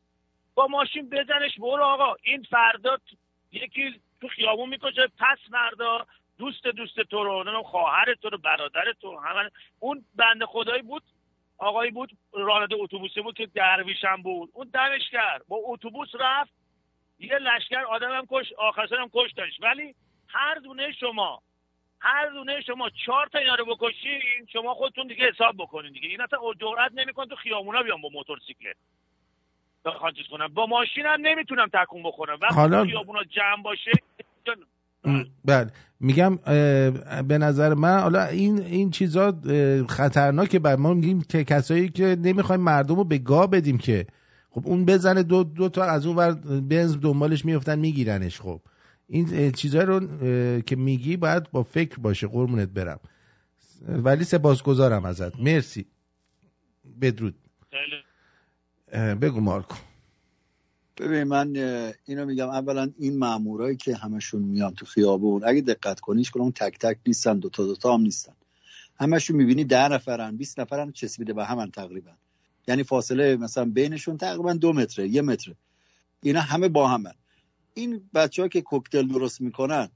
[0.55, 2.15] با ماشین بزنش برو آقا.
[2.24, 2.97] این فردا
[3.51, 6.05] یکی تو خیابون می‌کشه پس فردا
[6.37, 11.03] دوست دوست تو رو خواهر تو رو برادر تو همه اون بنده خدایی بود
[11.57, 14.49] آقایی بود راننده اتوبوسی بود که درویشم بود.
[14.53, 15.47] اون دمش کرد.
[15.47, 16.53] با اتوبوس رفت
[17.19, 19.95] یه لشکر آدمم کش آخر هم کشتش ولی
[20.27, 21.41] هر دونه شما
[21.99, 26.09] هر دونه شما چهار تا اینا رو بکشین شما خودتون دیگه حساب بکنین دیگه.
[26.09, 28.77] این اصلا جرئت نمیکن تو خیابونا بیان با موتورسیکلت.
[29.88, 30.47] بخوان چیز کنم.
[30.53, 32.39] با ماشینم نمی‌تونم تکون بخورم.
[32.41, 32.85] وقتی حالا...
[32.85, 33.91] خیابونا جمع باشه
[35.45, 35.71] بله.
[35.99, 36.35] میگم
[37.27, 39.33] به نظر من حالا این این چیزا
[39.89, 40.93] خطرناکه بر ما.
[40.93, 44.07] میگیم که کسایی که نمی‌خوایم مردم رو به گاه بدیم که.
[44.49, 46.31] خب اون بزنه دو, دو تا از اون ور
[46.61, 48.61] بنز دنبالش میفتن میگیرنش خب.
[49.07, 49.99] این چیزها رو
[50.61, 52.27] که میگی باید با فکر باشه.
[52.27, 52.99] قرمونت برم.
[53.88, 55.39] ولی سپاسگزارم ازت.
[55.39, 55.85] مرسی.
[57.01, 57.35] بدرود.
[58.93, 59.75] بگو مارکو.
[60.97, 61.55] ببین من
[62.05, 66.79] اینو میگم اولا این مامورایی که همشون میان تو خیابون اگه دقت کنیش کنم تک
[66.79, 68.33] تک نیستن دوتا دوتا هم نیستن.
[68.99, 72.11] همشون می‌بینی ده نفرن 20 نفرن چسبیده به همن تقریبا.
[72.67, 75.55] یعنی فاصله مثلا بینشون تقریبا دو متره یه متره.
[76.21, 77.13] اینا همه با همن.
[77.73, 79.89] این بچه ها که کوکتل درست می‌کنن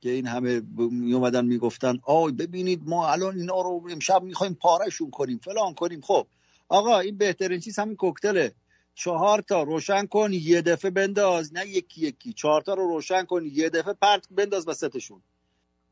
[0.00, 5.10] که این همه می اومدن می‌گفتن آی ببینید ما الان اینا رو امشب می‌خوایم پارهشون
[5.10, 6.00] کنیم فلان کنیم.
[6.00, 6.26] خب
[6.70, 8.54] آقا این بهترین چیز همین کوکتله.
[8.94, 11.54] چهار تا روشن کن یه دفعه بنداز.
[11.54, 12.32] نه یکی یکی.
[12.32, 15.22] چهار تا رو روشن کن یه دفعه پرت بنداز وسطشون.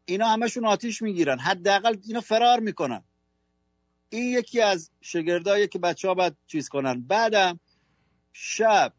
[0.04, 1.38] اینا همشون آتیش می‌گیرن.
[1.38, 3.04] حداقل اینا فرار می‌کنن.
[4.10, 7.00] این یکی از شگردایی که بچه ها باید چیز کنن.
[7.00, 7.60] بعدم
[8.32, 8.92] شب.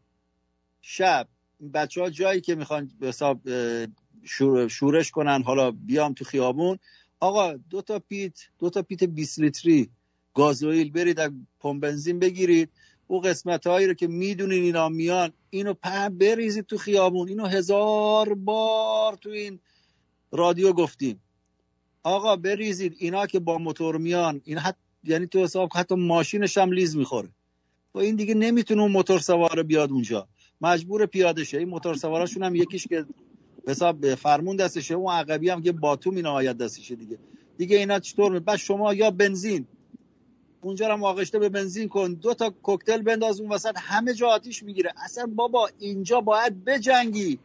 [0.80, 1.28] شب.
[1.74, 3.40] بچه ها جایی که می‌خوان حساب
[4.68, 6.78] شورش کنن حالا بیام تو خیابون.
[7.20, 9.90] آقا دو تا پیت دو تا پیت 20 لیتری.
[10.40, 11.30] گازوئیل برید از
[11.60, 12.68] پمپ بنزین بگیرید.
[13.06, 17.28] او قسمت هایی رو که می‌دونین اینا میان اینو په بریزید تو خیابون.
[17.28, 19.60] اینو هزار بار تو این
[20.32, 21.20] رادیو گفتیم.
[22.02, 24.40] آقا بریزید اینا که با موتور میان.
[24.44, 24.76] این حت...
[25.04, 27.28] یعنی تو حساب حتی ماشینش هم لیز می‌خوره.
[27.94, 30.28] و این دیگه نمی‌تونه اون موتور سوار بیاد اونجا.
[30.60, 31.58] مجبور پیاده شه.
[31.58, 33.04] این موتور سواراشون هم یکیش که
[33.68, 34.94] حساب فرمون دستشه.
[34.94, 37.18] اون عقبی هم که باتوم این نهایت دستشه دیگه.
[37.58, 39.66] دیگه اینا چطور بعد شما یا بنزین.
[40.60, 42.14] اونجا رو آغشته به بنزین کن.
[42.14, 43.74] دو تا کوکتل بنداز اون وسط.
[43.76, 44.92] همه جا آتیش می‌گیره.
[45.04, 47.38] اصلا بابا اینجا باید بجنگی.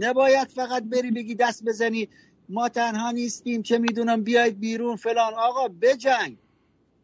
[0.00, 2.08] نباید فقط بری بگی دست بزنی.
[2.48, 5.34] ما تنها نیستیم چه می‌دونم بیاید بیرون فلان.
[5.34, 6.36] آقا بجنگ.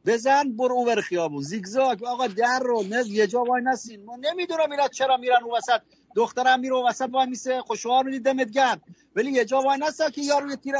[0.06, 1.42] بزن برو اوور خیابون.
[1.42, 2.04] زیگزاگ.
[2.04, 2.82] آقا در رو.
[2.82, 4.04] نه یه جا وای نسین.
[4.04, 5.80] ما نمی‌دونم اینا چرا میرن اون وسط.
[6.14, 7.60] دخترم میره اون وسط وای میسه.
[7.60, 8.80] خوشوار میدی دمت گرم.
[9.16, 10.76] ولی یه جا وای نسا که یارو یه تیر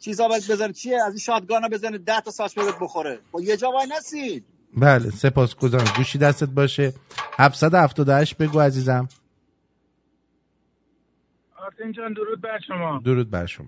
[0.00, 3.18] چیزا باید بزنه چیه؟ از این شاتگانا بزنه ده تا ساچ بهت بخوره.
[3.32, 4.44] خب یه جا وای نسید.
[4.76, 6.92] بله سپاسگزارم گوشی دستت باشه.
[7.38, 9.08] 778 بگو عزیزم.
[11.56, 13.00] آرتین جان درود بر شما.
[13.04, 13.66] درود بر شما.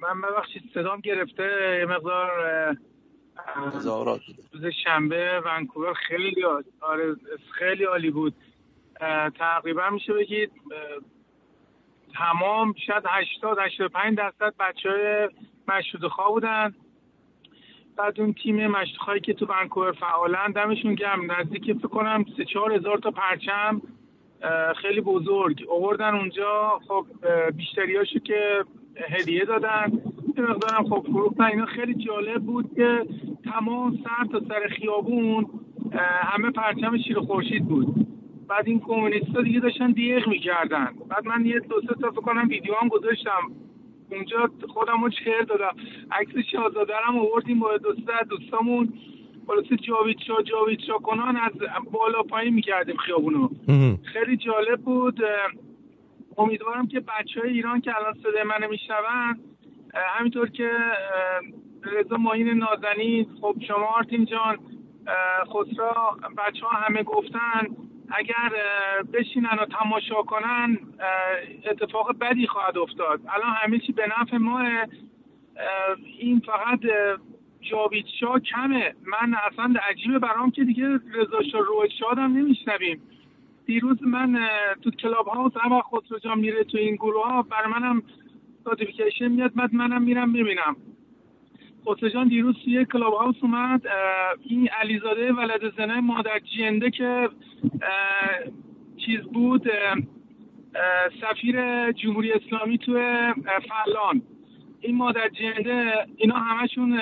[0.00, 1.78] من ببخشید صدام گرفته.
[1.80, 2.30] یه مقدار
[4.52, 6.44] روز شنبه ونکوور خیلی
[6.80, 7.16] آره
[7.58, 8.34] خیلی عالی بود.
[9.38, 10.52] تقریبا میشه بگید
[12.14, 15.28] تمام شاید 80 85 درصد بچه های
[16.34, 16.74] بودن.
[17.96, 21.32] بعد اون تیم مشهود که تو ونکوور فعالن دمشون گرم.
[21.32, 23.82] نزدیک فکر کنم سه چهار هزار تا پرچم
[24.76, 26.80] خیلی بزرگ آوردن اونجا.
[26.88, 27.06] خب
[27.56, 28.64] بیشتریاشو که
[29.10, 29.92] هدیه دادن.
[30.36, 31.44] یه مقدارم خب فروختن.
[31.44, 33.06] اینا خیلی جالب بود که
[33.52, 35.46] تمام سر تا سر خیابون
[36.22, 38.07] همه پرچم شیر خورشید بود.
[38.48, 40.94] بعد این کمونیست دیگه داشتن دیغ می‌کردن.
[41.08, 43.52] بعد من یه دو سه تا فکر کنم ویدیو هم گذاشتم.
[44.10, 45.76] اونجا خودم رو چهر دادم.
[46.12, 48.92] عکس شاهزاده هم آوردیم با دو سه دوستامون.
[49.46, 51.52] خلاصه جاوید شا جاوید شا کنان از
[51.92, 53.48] بالا پایین می‌کردیم خیابونو.
[54.02, 55.20] خیلی جالب بود.
[56.38, 59.40] امیدوارم که بچه های ایران که الان صدای منو میشنون
[59.94, 60.70] همینطور که
[61.82, 64.58] رضا ماهین نازنین خب شما آرتین جان
[65.46, 67.66] خسرا بچه ها همه گفتن
[68.10, 68.52] اگر
[69.12, 70.78] بشینن و تماشا کنن
[71.70, 73.20] اتفاق بدی خواهد افتاد.
[73.34, 74.62] الان همه چی به نفع ماه
[76.18, 76.80] این فقط
[77.60, 78.94] جاوید شاه کمه.
[79.06, 83.02] من اصلا عجیبه برام که دیگه رضا شاه روید شاد هم نمیشنویم.
[83.66, 84.48] دیروز من
[84.84, 88.02] تو Clubhouse هر خسرو جان میره تو این گروه ها برای منم
[88.66, 90.76] notification میاد بعد منم میرم ببینم.
[91.94, 93.82] جان دیروز توی Clubhouse اومد
[94.44, 97.28] این علیزاده ولد زنه مادر جنده که
[99.06, 99.70] چیز بود
[101.20, 102.92] سفیر جمهوری اسلامی تو
[103.44, 104.22] فلان
[104.80, 107.00] این مادر جنده اینا همشون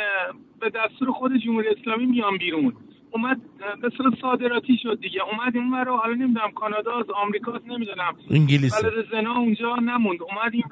[0.60, 2.72] به دستور خود جمهوری اسلامی میان بیرون.
[3.10, 3.40] اومد
[3.82, 5.20] به صادراتی شد دیگه.
[5.22, 8.16] اومد این رو حالا نمی‌دونم کانادا از آمریکا نمی‌دونم.
[8.30, 10.18] انگلیس بلد زنا اونجا نموند.
[10.22, 10.64] اومد این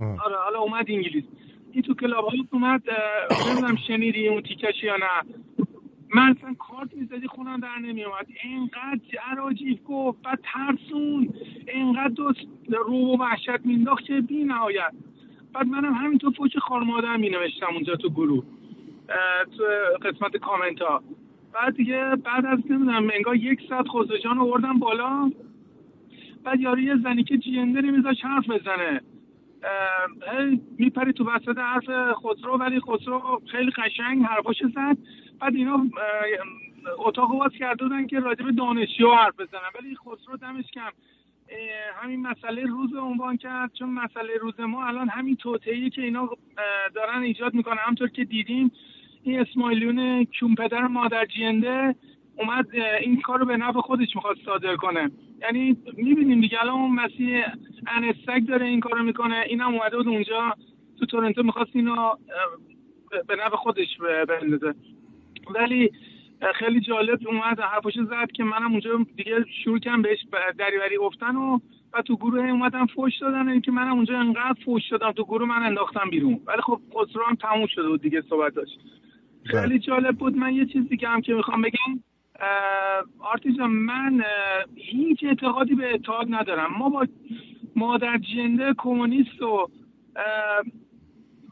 [0.00, 1.24] آره حالا اومد انگلیس.
[1.72, 2.82] این تو کلاب اومد
[3.48, 5.34] نمی‌دونم شنیدی اون تیکش یا نه.
[6.14, 9.00] من اصلا کارت می‌زدی خونم در نمیومد اینقدر
[9.30, 11.34] عراجیف گفت بعد ترسون.
[11.74, 14.92] اینقدر دوست رو و وحشت مینداخت که بی نهایت.
[15.54, 18.44] بعد منم همینطور فوش خار مادر می نوشتم اونجا تو گروه
[19.56, 19.64] تو
[20.08, 21.02] قسمت کامنت ها
[21.54, 25.32] بعد دیگه بعد از نمی‌دونم انگار یک ساعت خسروجان آوردم بالا.
[26.44, 29.00] بعد یارو یه زنی که جینده نمیذاش حرف بزنه.
[30.78, 31.84] میپری تو وسط حرف
[32.14, 34.96] خسرو ولی خسرو خیلی قشنگ حرفاش زد.
[35.40, 35.86] بعد اینا
[36.98, 39.70] اتاق باز کرده بودن که راجب دانشجو حرف بزنن.
[39.80, 40.90] ولی خسرو دمش کم.
[42.02, 46.28] همین مسئله روز عنوان کرد چون مسئله روز ما الان همین توطئه‌ای که اینا
[46.94, 47.78] دارن ایجاد می‌کنن.
[47.86, 48.72] همطور که دیدیم
[49.22, 51.94] این اسماعیلیون کیون پدر مادر جینده
[52.36, 52.66] اومد
[53.00, 55.10] این کار رو به نفع خودش می‌خواد صادر کنه.
[55.42, 56.60] یعنی می‌بینیم دیگه.
[56.60, 57.44] الان اون مسیح
[57.86, 59.44] انستک داره این کارو می‌کنه.
[59.48, 60.54] این هم اومده بود اونجا
[60.98, 62.10] تو تورنتو می‌خواست اینو
[63.28, 64.74] به نفع خودش بندازه.
[65.54, 65.90] ولی
[66.54, 70.18] خیلی جالب اومد حرفش زد که منم اونجا دیگه شروع کردم بهش
[70.58, 71.58] دریوری گفتن و
[71.94, 75.12] و تو گروه اومدم فوش دادن این که منم اونجا انقدر فوش دادم.
[75.12, 76.40] تو گروه من انداختم بیرون.
[76.46, 78.78] ولی خب خسرو هم تموم شده بود دیگه صحبت داشت
[79.52, 79.62] بله.
[79.62, 80.36] خیلی جالب بود.
[80.36, 82.00] من یه چیزی که هم که می‌خوام بگم.
[83.18, 84.22] آرتیزا من
[84.76, 86.70] هیچ اعتقادی به اتحاد ندارم.
[86.78, 87.06] ما با
[87.76, 89.70] مادر جنده کمونیست و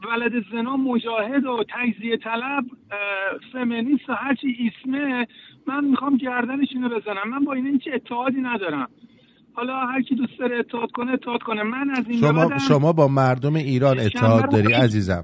[0.09, 2.65] ولد زنا مجاهد و تجزیه طلب
[3.53, 5.27] فمینیست و هرچی اسمه
[5.67, 7.29] من می‌خوام گردنش اینو بزنم.
[7.29, 8.89] من با این هیچ اتحادی ندارم.
[9.53, 11.63] حالا هر کی دوست داره اتحاد کنه اتحاد کنه.
[11.63, 15.23] من از این شما شما با مردم ایران اتحاد داری عزیزم.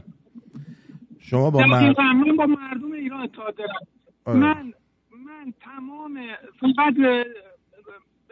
[1.20, 2.01] شما با مرد...
[2.01, 3.80] من با مردم ایران اتحاد دارم.
[4.28, 4.74] من من
[5.52, 6.20] تمام
[6.78, 7.26] بعد به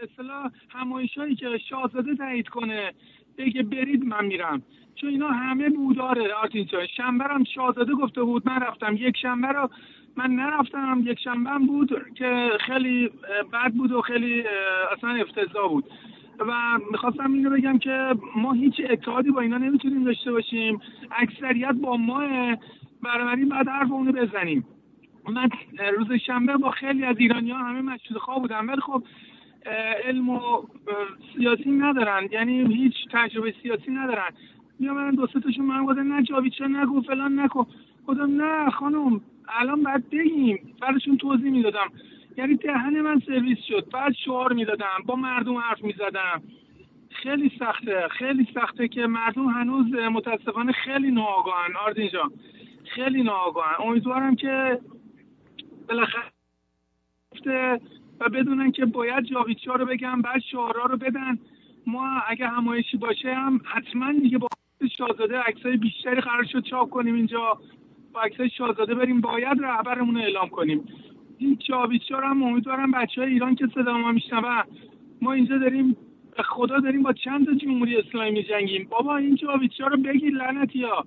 [0.03, 2.93] اصطلاح همایشایی که شاهزاده تایید کنه
[3.37, 4.63] بگه برید من میرم.
[4.95, 8.95] چون اینا همه بوداره آرتین شنبه هم شاهزاده گفته بود من رفتم.
[8.95, 9.69] یک شنبه رو
[10.15, 11.01] من نرفتم.
[11.05, 13.09] یک شنبه بود که خیلی
[13.53, 14.43] بد بود و خیلی
[14.97, 15.85] اصلا افتضاح بود.
[16.39, 20.79] و می‌خواستم اینو بگم که ما هیچ اتحادی با اینا نمی‌تونیم داشته باشیم.
[21.11, 22.19] اکثریت با ما
[23.03, 24.65] بنابراین بعد حرف اونو بزنیم.
[25.29, 25.49] من
[25.97, 29.03] روز شنبه با خیلی از ایرانی ها همه مشهود خواه بودم ولی خب
[30.05, 30.63] علم و
[31.37, 34.29] سیاسی ندارن یعنی هیچ تجربه سیاسی ندارن.
[34.79, 37.65] من دو تاشون من گفتن نه چه نگو فلان نکن
[38.07, 39.21] گفتم نه خانم
[39.59, 40.75] الان باید بگیم.
[40.81, 41.87] براشون توضیح می‌دادم.
[42.37, 43.89] یعنی دهن من سرویس شد.
[43.93, 44.97] بعد شعار می‌دادم.
[45.05, 46.41] با مردم حرف می‌زدم.
[47.09, 48.07] خیلی سخته.
[48.07, 51.75] خیلی سخته که مردم هنوز متاسفانه خیلی ناآگاهن.
[51.85, 52.09] آردین
[52.83, 53.75] خیلی ناآگاهن.
[53.79, 54.79] امیدوارم که
[55.89, 56.31] بالاخره
[58.19, 61.39] و بدونن که باید جاویدشا رو بگم بعد شعارا رو بدن.
[61.87, 64.47] ما اگه همایشی باشه هم حتما دیگه با
[64.97, 67.59] شاهزاده عکسای بیشتری قرار شد چاپ کنیم اینجا.
[68.13, 70.87] با عکسای شاهزاده بریم باید رهبرمون رو اعلام کنیم.
[71.37, 74.63] این جاویدشا رو هم امیدوارم بچه های ایران که صدا ما میشنون.
[75.21, 75.97] ما اینجا داریم
[76.43, 78.87] خدا داریم با چند تا جمهوری اسلامی جنگیم.
[78.89, 81.05] بابا این جاویدشا رو بگیر لعنتی ها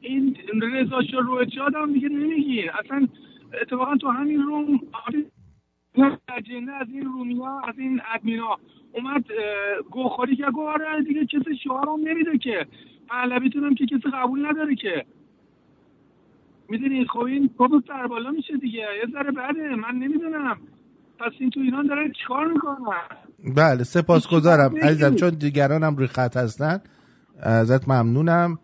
[0.00, 2.70] این رضا شاه هم دیگه نمیگین.
[2.84, 3.08] اصلا
[3.62, 4.80] اتفاقا تو همین روم
[6.36, 8.56] اجنده از این رومیا از این ادمینا.
[8.92, 9.24] اومد
[9.90, 12.66] گوخوری که گو آره دیگه کسی شعار هم نمیده که.
[13.08, 15.04] پهلویتون هم که کسی قبول نداره که.
[16.68, 18.78] می‌دونید خب این بابا سر بالا میشه دیگه.
[18.78, 20.56] یه ذره بعده من نمی‌دونم.
[21.18, 22.76] پس این تو ایران داره چیکار می‌کنن؟
[23.56, 26.80] بله سپاسگزارم عزیزم چون دیگران هم روی خط هستن.
[27.42, 28.58] ازت ممنونم.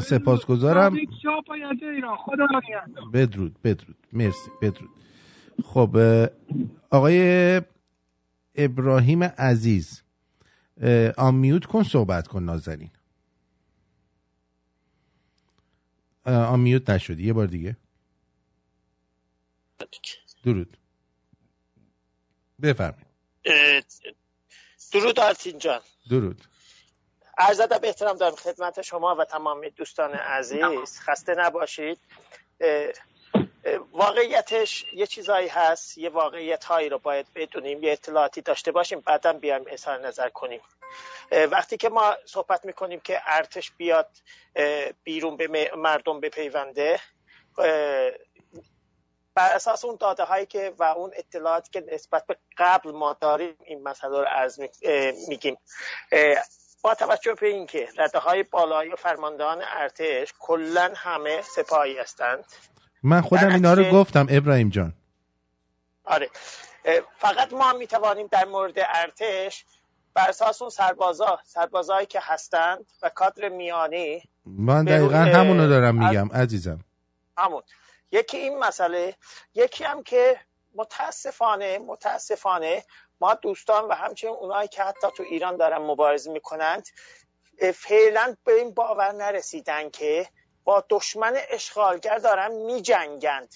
[0.00, 0.96] سپاسگزارم.
[3.12, 3.96] بدرود بدرود.
[4.12, 4.90] مرسی بدرود.
[5.64, 5.96] خب
[6.90, 7.62] آقای
[8.54, 10.02] ابراهیم عزیز
[11.18, 12.90] آمیوت کن صحبت کن نازنین.
[16.26, 17.26] آمیوت نشدی.
[17.26, 17.76] یه بار دیگه.
[20.44, 20.76] درود.
[22.62, 23.06] بفرمایید.
[24.92, 25.80] درود آرتین جان.
[26.10, 26.44] درود.
[27.38, 31.00] عرض ادب احترام دارم خدمت شما و تمام دوستان عزیز.
[31.00, 31.98] خسته نباشید.
[33.92, 39.32] واقعیتش یه چیزایی هست یه واقعیت هایی رو باید بدونیم یه اطلاعاتی داشته باشیم بعدا
[39.32, 40.60] بیایم اظهار نظر کنیم.
[41.50, 44.08] وقتی که ما صحبت می‌کنیم که ارتش بیاد
[45.04, 47.00] بیرون به مردم بپیونده
[49.34, 53.56] بر اساس اون داده هایی که و اون اطلاعاتی که نسبت به قبل ما داریم
[53.64, 54.60] این مسئله رو عرض
[55.28, 55.58] میگیم.
[56.82, 62.44] با توجه به اینکه رده های بالای فرماندهان ارتش کلا همه سپاهی هستند.
[63.02, 64.94] من خودم اینا رو گفتم ابراهیم جان.
[66.04, 66.30] آره.
[67.18, 69.64] فقط ما می توانیم در مورد ارتش
[70.14, 76.32] بر اساس اون سربازا سربازایی که هستند و کادر میانی من دقیقا همونو دارم میگم
[76.32, 76.84] عزیزم.
[77.38, 77.62] همون.
[78.12, 79.16] یکی این مسئله
[79.54, 80.40] یکی هم که
[80.74, 82.84] متاسفانه متاسفانه
[83.20, 86.88] ما دوستان و همچنین اونایی که حتی تو ایران دارن مبارزه می‌کنند
[87.74, 90.26] فعلا به این باور نرسیدن که
[90.64, 93.54] با دشمن اشغالگر دارن میجنگند.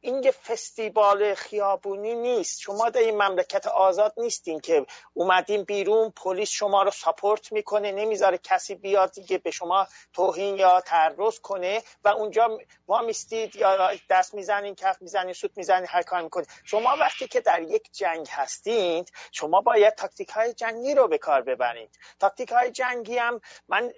[0.00, 2.60] این یه فستیبال خیابونی نیست.
[2.60, 8.38] شما در این مملکت آزاد نیستین که اومدین بیرون پلیس شما رو ساپورت می‌کنه نمی‌ذاره
[8.38, 12.58] کسی بیاد دیگه به شما توهین یا تعرض کنه و اونجا
[12.88, 17.40] ما میستید یا دست می‌زنین کف می‌زنین سوت می‌زنین هر کار می‌کنین شما وقتی که
[17.40, 21.98] در یک جنگ هستید شما باید تاکتیک های جنگی رو به کار ببرید.
[22.18, 23.92] تاکتیک های جنگی هم من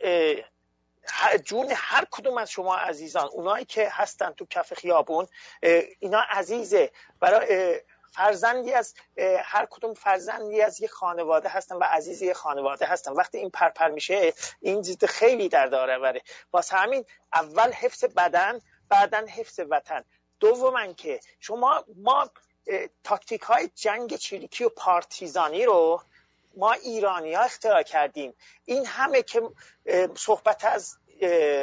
[1.44, 5.26] جون هر کدوم از شما عزیزان اونایی که هستن تو کف خیابون
[6.01, 6.90] اینا عزیزه.
[7.20, 7.80] برای
[8.12, 8.94] فرزندی از
[9.43, 13.12] هر کدوم فرزندی از یک خانواده هستن و عزیزی یک خانواده هستن.
[13.12, 16.22] وقتی این پرپر میشه این جد خیلی در داره وره.
[16.52, 20.05] واسه همین اول حفظ بدن بعدا حفظ وطن.
[20.40, 22.30] دوما که شما ما
[23.05, 26.02] تاکتیک های جنگ چریکی و پارتیزانی رو
[26.59, 28.35] ما ایرانی ها اختراع کردیم.
[28.64, 29.43] این همه که
[30.16, 30.97] صحبت از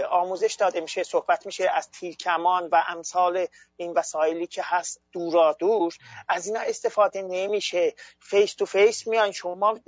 [0.10, 5.94] آموزش داده میشه صحبت میشه از تیرکمان و امثال این وسایلی که هست دورا دور
[6.28, 7.94] از اینا استفاده نمیشه.
[8.20, 9.80] face to face میان شما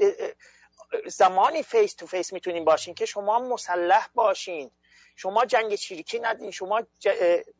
[1.06, 4.72] زمانی face to face می‌تونین باشین که شما مسلح باشین.
[5.20, 7.10] شما جنگ چریکی ندین شما ج...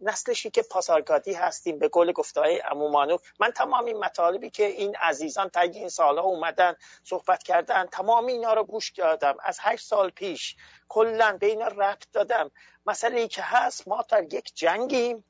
[0.02, 5.50] نسل شیک پاسارگادی هستیم به قول گفتهای امومانو من تمام این مطالبی که این عزیزان
[5.50, 9.38] تا این سالها اومدن صحبت کردن تمام اینا رو گوش دادم.
[9.44, 10.56] از هشت سال پیش
[10.90, 12.52] کلا به اینا ربط دادم.
[12.86, 15.24] مسئله ای که هست ما در یک جنگیم.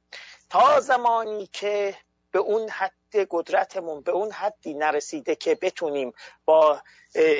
[0.49, 1.97] تا زمانی که
[2.37, 6.13] به اون حد قدرتمون به اون حدی نرسیده که بتونیم
[6.45, 6.81] با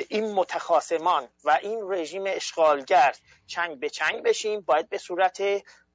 [0.08, 3.14] این متخاسمان و این رژیم اشغالگر
[3.46, 5.42] چنگ به چنگ بشیم باید به صورت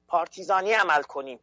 [0.08, 1.40] پارتیزانی عمل کنیم.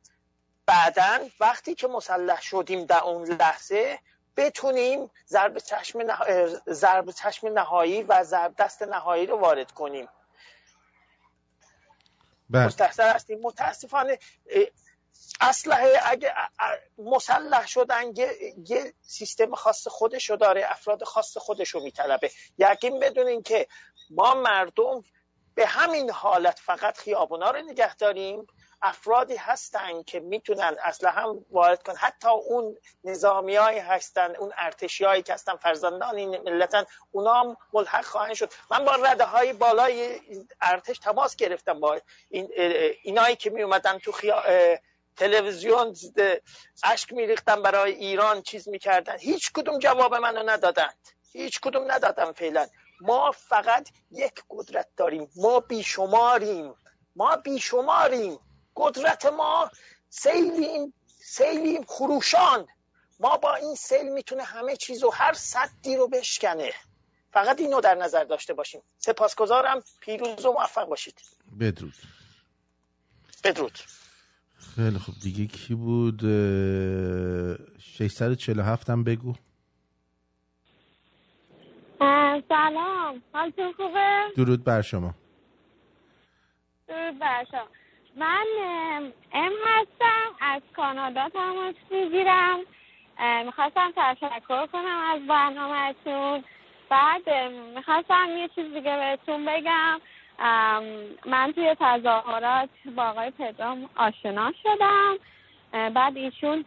[0.65, 3.99] بعدا وقتی که مسلح شدیم در اون لحظه
[4.37, 6.17] بتونیم ضرب چشم, نه...
[6.69, 10.07] ضرب چشم نهایی و ضرب دست نهایی رو وارد کنیم.
[12.49, 12.65] بله.
[12.65, 13.39] مستحصر هستیم.
[13.41, 14.19] متاسفانه
[15.41, 16.33] اسلحه اگه
[16.97, 18.03] مسلح شدن
[18.67, 22.31] یه, سیستم خاص خودشو داره افراد خاص خودشو میطلبه.
[22.57, 23.67] یقین بدونین که
[24.09, 25.03] ما مردم
[25.55, 28.47] به همین حالت فقط خیابونا رو نگه داریم
[28.81, 35.03] افرادی هستن که می‌تونن اصلا هم وارد کن حتی اون نظامی های هستن اون ارتشی
[35.05, 38.53] هایی که هستن فرزندان این ملتن اونا هم ملحق خواهند شد.
[38.71, 40.19] من با رده های بالای
[40.61, 42.49] ارتش تماس گرفتم با این
[43.03, 44.43] اینایی که می اومدن تو خیا...
[45.15, 45.95] تلویزیون
[46.83, 49.17] اشک میریختن برای ایران چیز می‌کردن.
[49.17, 50.97] هیچ کدوم جواب منو ندادند
[51.31, 52.67] هیچ کدوم ندادم فعلا.
[53.01, 55.31] ما فقط یک قدرت داریم.
[55.35, 56.75] ما بیشماریم.
[57.15, 58.39] ما بیشماریم.
[58.75, 59.71] قدرت ما
[60.09, 62.67] سیلیم سیلیم خروشان.
[63.19, 66.73] ما با این سیل می‌تونه همه چیز و هر صدی رو بشکنه.
[67.33, 68.81] فقط اینو در نظر داشته باشیم.
[68.97, 69.83] سپاسگزارم.
[69.99, 71.21] پیروز و موفق باشید.
[71.59, 71.93] بدرود.
[73.43, 73.79] بدرود.
[74.75, 75.15] خیلی خوب.
[75.23, 76.21] دیگه کی بود؟
[77.79, 79.33] 647 هم بگو.
[82.49, 83.21] سلام.
[83.33, 85.13] حالتون خوبه؟ درود بر شما.
[86.87, 87.67] درود بر شما.
[88.17, 88.45] من
[89.33, 90.35] ام هستم.
[90.41, 92.59] از کانادا تماس می‌گیرم.
[93.45, 96.43] می‌خواستم تشکر کنم از برنامهتون.
[96.89, 97.29] بعد
[97.75, 99.99] می‌خواستم یه چیز دیگه بهتون بگم.
[101.25, 105.17] من توی تظاهرات با آقای پدرام آشنا شدم.
[105.89, 106.65] بعد ایشون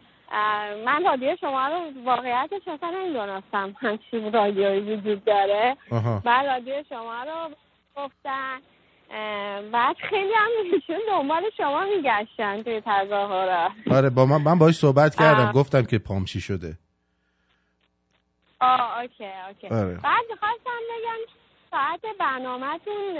[0.85, 3.75] من رادیو شما رو واقعیتش اصلا نمی‌دونستم.
[3.81, 5.77] همچین رادیوی وجود داره.
[6.23, 7.55] بعد رادیو شما رو
[7.95, 8.59] گفتن.
[9.71, 13.71] بعد خیلی هم ایشون دنبال شما میگشتن توی تظاهرات.
[13.91, 15.51] آره با من من باش صحبت کردم.
[15.51, 16.77] گفتم که پامچی شده.
[18.59, 19.67] آه اوکی اوکی.
[19.67, 19.99] آره.
[20.03, 21.33] بعد خواستم بگم
[21.71, 23.17] ساعت برنامهتون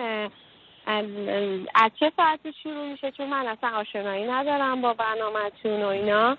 [0.88, 6.38] از چه ساعتی شروع میشه؟ چون من اصلا آشنایی ندارم با برنامهتون و اینا.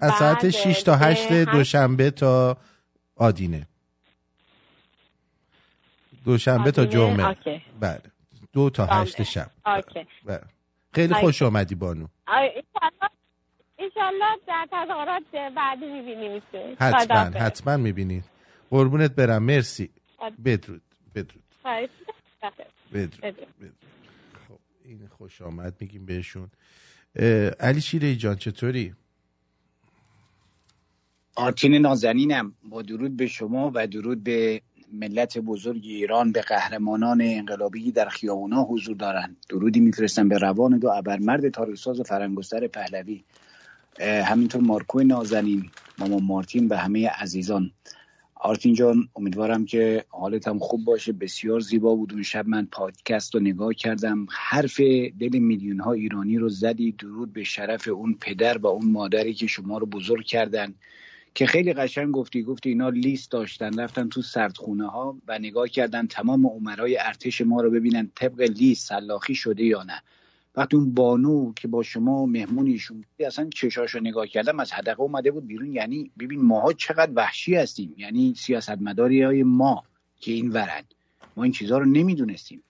[0.00, 2.56] از ساعت 6 تا 8 دوشنبه تا
[3.16, 3.66] آدینه.
[6.24, 7.34] دوشنبه تا جمعه.
[7.80, 8.02] بله.
[8.52, 9.50] دو تا هشت شب.
[10.24, 10.40] بله.
[10.94, 12.06] خیلی خوش آمدی بانو.
[13.76, 15.22] ایشالله در تظاهرات
[15.56, 16.42] بعدی می‌بینیم.
[16.80, 18.24] حتما حتما می‌بینید
[18.70, 19.42] قربونت برم.
[19.42, 19.90] مرسی.
[20.44, 20.82] بدرود
[21.14, 21.44] بدرود.
[22.92, 23.74] بدرود بدرود
[24.48, 26.50] خب این خوش آمد میگیم بهشون.
[27.60, 28.94] علی شیره جان چطوری؟
[31.34, 32.54] آرتین نازنینم.
[32.68, 34.62] با درود به شما و درود به
[34.92, 40.88] ملت بزرگ ایران به قهرمانان انقلابی در خیابونا حضور دارند درودی میفرستم به روان دو
[40.88, 43.24] ابرمرد تاریخساز و فرنگستر پهلوی
[44.00, 47.72] همینطور مارکو نازنین ماما مارتین و همه عزیزان.
[48.40, 51.12] آرتین جان امیدوارم که حالت هم خوب باشه.
[51.12, 52.12] بسیار زیبا بود.
[52.12, 54.26] اون شب من پادکست رو نگاه کردم.
[54.30, 54.80] حرف
[55.20, 56.92] دل میلیون ها ایرانی رو زدی.
[56.92, 60.74] درود به شرف اون پدر و اون مادری که شما رو بزرگ کردن.
[61.34, 62.42] که خیلی قشنگ گفتی.
[62.42, 63.80] گفتی اینا لیست داشتن.
[63.80, 68.88] رفتن تو سردخونه ها و نگاه کردن تمام عمرای ارتش ما رو ببینن طبق لیست
[68.88, 70.02] سلاخی شده یا نه.
[70.58, 75.46] وقتی اون بانو که با شما مهمونیشون اصلا چشاشو نگاه کردم از حدقه اومده بود
[75.46, 75.72] بیرون.
[75.72, 77.94] یعنی ببین ماها چقدر وحشی هستیم.
[77.96, 79.84] یعنی سیاستمداری های ما
[80.20, 80.82] که این ورن.
[81.36, 82.62] ما این چیزها رو نمی‌دونستیم.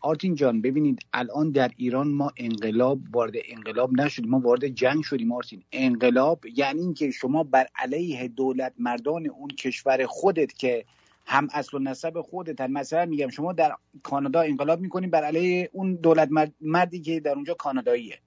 [0.00, 5.32] آرتین جان ببینید الان در ایران ما انقلاب وارد انقلاب نشدیم ما وارد جنگ شدیم
[5.32, 5.62] آرتین.
[5.72, 10.84] انقلاب یعنی اینکه شما بر علیه دولت مردان اون کشور خودت که
[11.26, 15.94] هم اصل و نسب خودت مثلا میگم شما در کانادا انقلاب می‌کنیم بر علیه اون
[15.94, 16.28] دولت
[16.60, 18.18] مردی که در اونجا کاناداییه.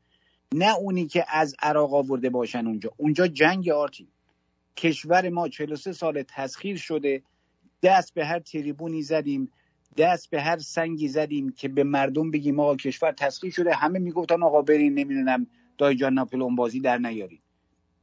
[0.53, 2.91] نه اونی که از عراق آورده باشن اونجا.
[2.97, 4.07] اونجا جنگ آرتین.
[4.77, 7.23] کشور ما 43 سال تسخیر شده.
[7.83, 9.51] دست به هر تریبونی زدیم.
[9.97, 13.73] دست به هر سنگی زدیم که به مردم بگیم آقا کشور تسخیر شده.
[13.73, 15.47] همه می‌گفتن آقا برین نمی‌دونم
[15.77, 17.41] دای جان ناپلون بازی در نیارید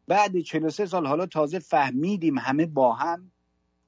[0.08, 3.32] بعد 43 سال حالا تازه فهمیدیم همه با هم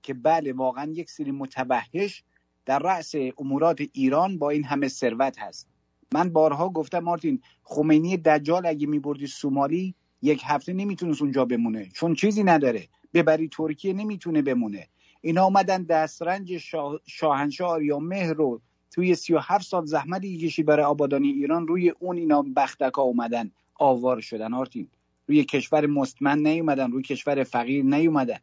[0.02, 2.22] که بله واقعا یک سری متبهش
[2.66, 5.68] در رأس امورات ایران با این همه ثروت هست.
[6.14, 11.88] من بارها گفتم مارتین خمینی دجال اگه میبردی سومالی یک هفته نمی‌تونست اونجا بمونه.
[11.94, 12.88] چون چیزی نداره.
[13.14, 14.88] ببری ترکیه نمی‌تونه بمونه.
[15.20, 17.00] اینا اومدن دسترنج شاه...
[17.06, 18.60] شاهنشاه آریا مهر رو
[18.90, 24.54] توی 37 سال زحمتی کشی برای آبادانی ایران روی اون اینا بختکا اومدن آوار شدن
[24.54, 24.88] آرتین
[25.28, 28.38] روی کشور مستمن نیومدن روی کشور فقیر نیومدن.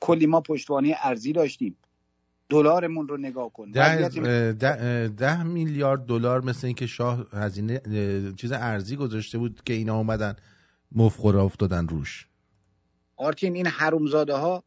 [0.00, 1.76] کلی ما پشتوانه ارزی داشتیم.
[2.48, 3.70] دلارمون رو نگاه کن.
[3.70, 7.80] ده, ده, ده میلیارد دلار مثل اینکه شاه هزینه
[8.36, 10.36] چیز ارزی گذاشته بود که اینا اومدن
[10.92, 12.26] مفخوره افتادن روش.
[13.16, 14.62] آرتین این حرومزاده ها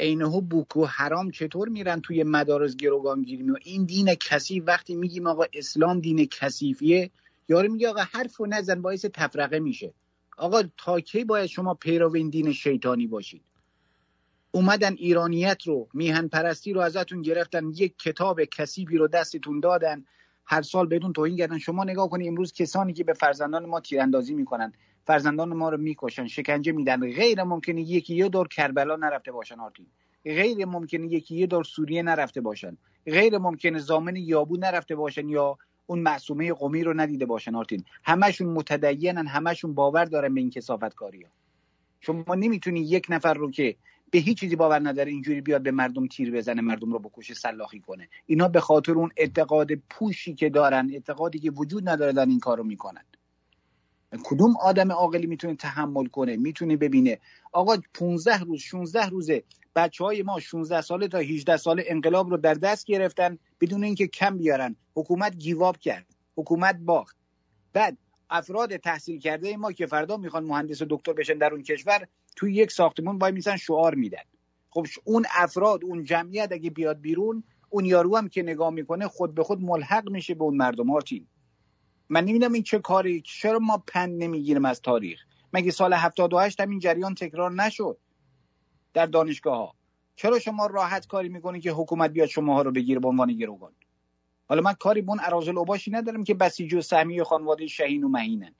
[0.00, 5.44] عینه بوکو حرام چطور میرن توی مدارس گروگان گیری این دین کثیف وقتی میگیم آقا
[5.52, 7.10] اسلام دین کثیفیه
[7.48, 9.94] یارو میگه آقا حرف و نزن باعث تفرقه میشه.
[10.36, 13.42] آقا تا کی باید شما پیرو این دین شیطانی باشید؟
[14.50, 20.04] اومدن ایرانیت رو میهن پرستی رو ازتون گرفتن یک کتاب کثیفی رو دستتون دادن
[20.46, 21.58] هر سال بدون توهین کردن.
[21.58, 24.72] شما نگاه کنید امروز کسانی که به فرزندان ما تیراندازی می‌کنن
[25.06, 27.00] فرزندان ما رو می‌کشن شکنجه میدن.
[27.00, 29.86] غیر ممکنه یکی یه دور کربلا نرفته باشن آرتین.
[30.24, 32.76] غیر ممکنه یکی یه دور سوریه نرفته باشن.
[33.06, 37.84] غیر ممکنه زامن یابو نرفته باشن یا اون معصومه قومی رو ندیده باشن آرتین.
[38.04, 41.30] همشون متدینن همشون باور دارن به این کسافت کاری ها.
[42.00, 43.76] شما نمی‌تونی یک نفر رو که
[44.10, 47.80] به هیچ چیزی باور نداره اینجوری بیاد به مردم تیر بزنه مردم رو بکشه سلاخی
[47.80, 48.08] کنه.
[48.26, 52.64] اینا به خاطر اون اعتقاد پوشی که دارن اعتقادی که وجود نداره دارن این کارو
[52.64, 53.04] می‌کنن.
[54.24, 57.18] کدوم آدم عاقلی می‌تونه تحمل کنه می‌تونه ببینه؟
[57.52, 59.42] آقا 15 روز 16 روزه.
[59.76, 64.06] بچه های ما 16 ساله تا 18 ساله انقلاب رو در دست گرفتن بدون اینکه
[64.06, 64.76] کم بیارن.
[64.94, 66.06] حکومت گیواب کرد
[66.36, 67.16] حکومت باخت.
[67.72, 67.98] بعد
[68.30, 72.06] افراد تحصیل کرده ما که فردا می‌خوان مهندس و دکتر بشن در اون کشور
[72.36, 74.22] توی یک ساختمون وای میسن شعار میدن.
[74.70, 79.34] خب اون افراد اون جمعیت اگه بیاد بیرون اون یارو هم که نگاه می‌کنه خود
[79.34, 80.86] به خود ملحق میشه به اون مردم.
[82.08, 86.70] من نمی‌دونم این چه کاری چرا ما پند نمی‌گیریم از تاریخ؟ مگه سال 78 هم
[86.70, 87.98] این جریان تکرار نشد
[88.94, 89.74] در دانشگاه ها
[90.16, 93.72] چرا شما راحت کاری می‌کنید که حکومت بیاد شما رو بگیره به عنوان گروگان؟
[94.48, 98.54] حالا من کاری بون ارازل اوباشی ندارم که بسیج و سهمی خانواده شهین و مهینن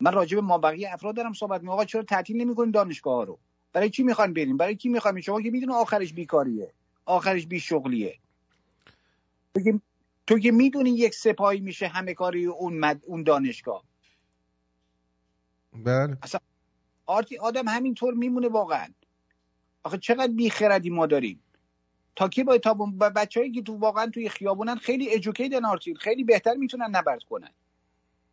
[0.00, 3.22] من راجع به ما بقیه افراد دارم صحبت می آقا چرا تعطیل نمی‌کنیم دانشگاه ها
[3.24, 3.38] رو؟
[3.72, 6.72] برای چی می‌خوان بریم برای کی می‌خوان شما که می‌دونه آخرش بیکاریه.
[7.06, 8.18] آخرش بی شغلیه
[9.54, 9.80] تو که
[10.26, 13.02] تو که می‌دونی یک سپاهی میشه همه کاری اون مد...
[13.06, 13.84] اون دانشگاه.
[15.72, 16.16] بله.
[16.22, 16.40] اصلا
[17.40, 18.88] آدم همینطور میمونه واقعا.
[19.82, 21.42] آخه چقدر بیخردی ما داریم؟
[22.16, 22.74] تا کی باید تا
[23.16, 27.50] بچه‌ای که تو واقعا توی خیابونن خیلی ادوکیتن آرتین خیلی بهتر می‌تونن نبرد کنن.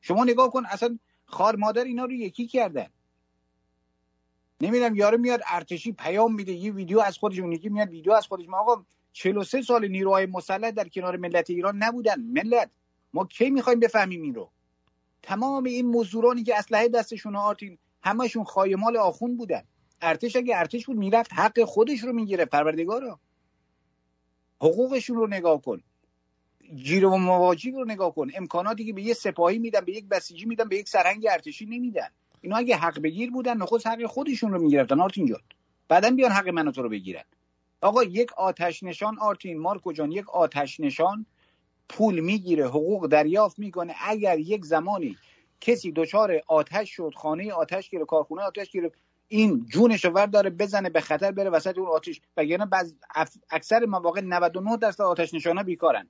[0.01, 2.87] شما نگاه کن اصلا خار مادر اینا رو یکی کردن.
[4.61, 8.27] نمی‌دونم یارو میاد ارتشی پیام میده یه ویدیو از خودش اون یکی میاد ویدیو از
[8.27, 8.47] خودش.
[8.47, 12.21] ما آقا 43 سال نیروهای مسلح در کنار ملت ایران نبودن.
[12.21, 12.69] ملت
[13.13, 14.51] ما کی می‌خوایم بفهمیم این رو؟
[15.21, 19.63] تمام این مزدورانی که اسلحه دستشون آرتین همشون خایمال آخون بودن.
[20.01, 23.19] ارتش اگه ارتش بود می‌رفت حق خودش رو می‌گیره پروردگارا.
[24.63, 25.81] حقوقشون رو نگاه کن.
[26.75, 28.27] جیر و مواجب رو نگاه کن.
[28.35, 32.07] امکاناتی که به یه سپاهی میدن به یک بسیجی میدن به یک سرنگ ارتشی نمیدن.
[32.41, 34.99] اینا اگه حق بگیر بودن نخست حق خودشون رو می‌گرفتن.
[34.99, 35.41] آرتین جان.
[35.87, 37.23] بعدا بیان حق منو تو رو بگیرن.
[37.81, 41.25] آقا یک آتش نشان آرتین مارکو جان یک آتش نشان
[41.89, 43.93] پول می‌گیره حقوق دریافت می‌کنه.
[44.01, 45.17] اگر یک زمانی
[45.61, 48.95] کسی دچار آتش شد خانه آتش گرفت کارخونه آتش گرفت
[49.27, 52.21] این جونش رو داره بزنه به خطر بره وسط اون آتش.
[52.37, 52.93] وگرنه بعض
[53.49, 56.07] اکثر مواقع 99 درصد آتش نشانا بیکارن.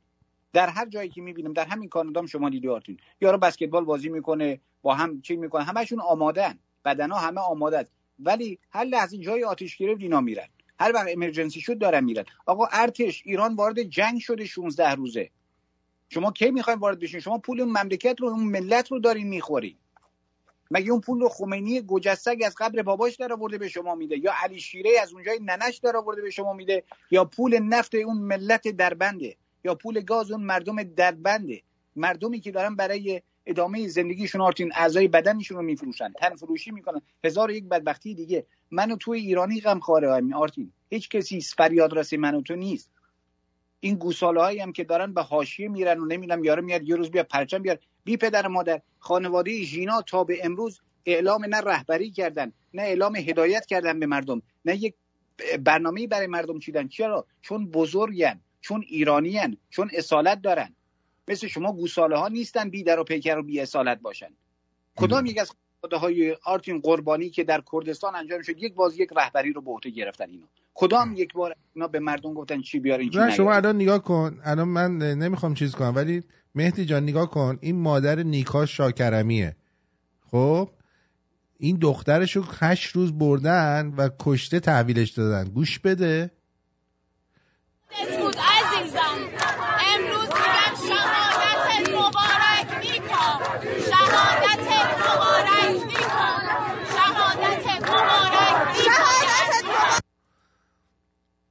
[0.53, 2.97] در هر جایی که می‌بینیم در همین کانادا شما دیدی آرتین.
[3.21, 7.91] یارو بسکتبال بازی می‌کنه با هم چی می‌کنه؟ همشون آمادن بدنا همه آماده است.
[8.19, 10.47] ولی هر لحظه جای آتش گرفت اینا میرن.
[10.79, 12.23] هر وقت امرجنسی شد دارن میرن.
[12.45, 15.29] آقا ارتش ایران وارد جنگ شده 16 روزه.
[16.09, 19.77] شما کی می‌خواین وارد بشین؟ شما پول اون مملکت رو اون ملت رو دارین می‌خورین.
[20.73, 24.33] مگه اون پول رو خمینی گجسگ از قبر باباش در آورده به شما میده؟ یا
[24.43, 28.67] علی شیره از اونجای ننش در آورده به شما میده؟ یا پول نفت اون ملت
[28.67, 29.35] دربنده؟
[29.65, 31.61] یا پول گاز اون مردم دربنده؟
[31.95, 37.01] مردمی که دارن برای ادامه زندگیشون آرتین اعضای بدنشون رو میفروشن تن فروشی می‌کنن.
[37.23, 38.45] هزار یک بدبختی دیگه.
[38.71, 40.71] منو توی ایرانی غم خاره آرتین.
[40.89, 42.89] هیچ کسی فریاد رسی منو تو نیست.
[43.79, 47.11] این گوساله هایی هم که دارن به حاشیه میرن و نمی‌دونم یارو میاد یه روز
[47.11, 47.79] بیا پرچم بیار.
[48.03, 53.65] بی پدر مادر خانواده ژینا تا به امروز اعلام نه رهبری کردن نه اعلام هدایت
[53.65, 54.93] کردن به مردم نه یک
[55.63, 56.87] برنامه برای مردم چیدن.
[56.87, 60.75] چرا؟ چون بزرگن چون ایرانیان چون اصالت دارن.
[61.27, 64.29] مثل شما گوساله ها نیستن بی در و پیکر و بی اصالت باشن.
[64.95, 65.51] کدام یک از
[65.91, 69.89] های آرتین قربانی که در کردستان انجام شد یک باز یک رهبری رو به عهده
[69.89, 74.03] گرفتن اینو؟ کدام یک بار اینا به مردم گفتن چی بیارین چی شما الان نگاه
[74.03, 74.39] کن.
[74.43, 76.23] الان من نمی‌خوام چیز کنم ولی
[76.55, 77.57] مهدی جان نگاه کن.
[77.61, 79.55] این مادر نیکا شاکرمیه.
[80.31, 80.69] خب؟
[81.57, 85.49] این دخترشو هشت روز بردن و کشته تحویلش دادن.
[85.49, 86.31] گوش بده.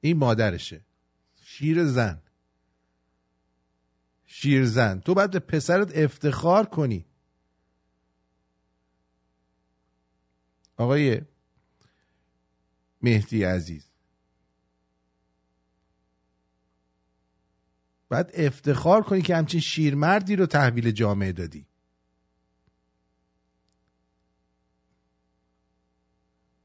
[0.04, 0.80] این مادرشه.
[1.44, 2.22] شیر زن.
[4.42, 7.06] شیر زن تو باید پسرت افتخار کنی.
[10.76, 11.20] آقای
[13.02, 13.88] مهدی عزیز.
[18.08, 21.66] باید افتخار کنی که همچین شیرمردی رو تحویل جامعه دادی.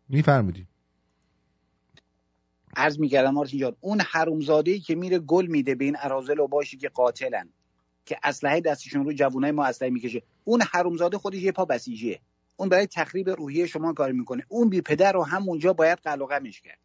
[0.10, 0.68] میفرمودیم
[2.76, 6.48] عرض می‌کردم مارتین جان اون حرومزاده ای که میره گل میده به این ارازل و
[6.48, 7.49] باشی که قاتلن.
[8.07, 10.23] که اسلحه دستشون رو جوونای ما اسلحه می‌کشه.
[10.43, 12.19] اون حرومزاده خودش یه پا بسیجیه.
[12.57, 14.43] اون برای تخریب روحیه شما کار می‌کنه.
[14.47, 16.79] اون بی پدر رو همونجا باید قلقمش کرد.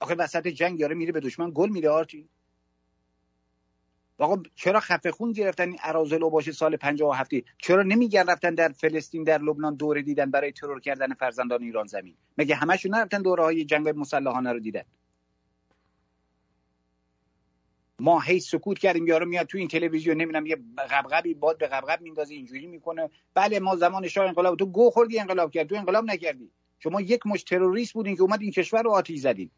[0.00, 2.28] آخه وسط جنگ یاره میره به دشمن گل میده آرتی
[4.18, 9.24] آقا چرا خفه خون گرفتن این ارازل باشه سال 57 چرا نمیگن رفتن در فلسطین
[9.24, 13.64] در لبنان دوره دیدن برای ترور کردن فرزندان ایران زمین؟ مگه همشون نرفتن دوره های
[13.64, 14.82] جنگ مسلحانه رو دیدن؟
[18.00, 20.56] ما هی سکوت کردیم یارو میاد تو این تلویزیون نمی‌دونم یه
[20.90, 23.10] غبغبی باد به غبغب میندازه اینجوری می‌کنه.
[23.34, 26.50] بله ما زمان شاه انقلاب تو گو خوردی انقلاب کرد تو انقلاب نکردی.
[26.78, 29.50] شما یک مش تروریست بودین که اومد این کشور رو آتیش زدین.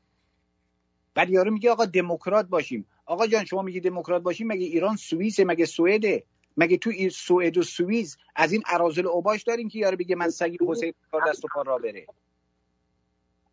[1.14, 2.86] بعد یارو میگه آقا دموکرات باشیم.
[3.06, 6.24] آقا جان شما میگی دموکرات باشیم مگه ایران سوئیس مگه سوئده؟
[6.56, 10.58] مگه تو سوئد و سوئیس از این اراذل اوباش داریم که یارو بگه من سگی
[10.68, 12.06] حسین کار دست و پا را بره؟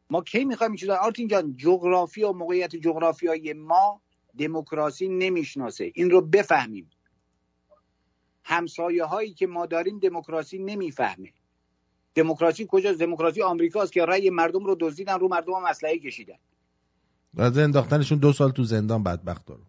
[0.09, 4.01] ما کی می‌خوایم چیزا؟ آرتین جان جغرافی و موقعیت جغرافیایی ما
[4.39, 5.91] دموکراسی نمی‌شناسه.
[5.95, 6.89] این رو بفهمیم.
[8.43, 11.33] همسایه هایی که ما داریم دموکراسی نمی‌فهمه.
[12.15, 16.37] دموکراسی کجاست؟ دموکراسی آمریکاست که رأی مردم رو دزدیدن رو مردم هم اسلحه کشیدن.
[17.33, 19.65] و انداختنشون دو سال تو زندان بدبخت دارم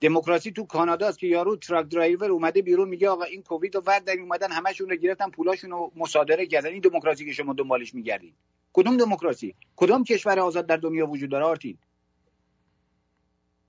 [0.00, 3.82] دموکراسی تو کانادا است که یارو تراک درایور اومده بیرون میگه آقا این کووید رو
[3.86, 6.68] ورد اومدن همشون رو گرفتن پولاشون رو مصادره کردن.
[6.68, 8.32] این دموکراسی که شما دنبالش میگردین.
[8.72, 11.78] کدوم دموکراسی؟ کدوم کشور آزاد در دنیا وجود داره آرتین؟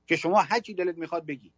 [0.07, 1.51] که شما هر چی دلت می‌خواد بگی.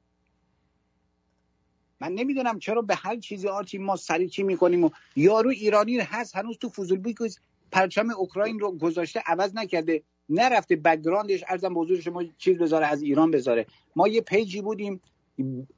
[2.01, 6.35] من نمی‌دونم چرا به هر چیزی آرتین ما سری چی می‌کنیم و یارو ایرانی هست
[6.35, 7.29] هنوز تو فضولبوی که
[7.71, 10.03] پرچم اوکراین رو گذاشته عوض نکرده.
[10.29, 13.65] نرفته background ش عرضم به حضور شما چیز بذاره از ایران بذاره.
[13.95, 15.01] ما یه page ی بودیم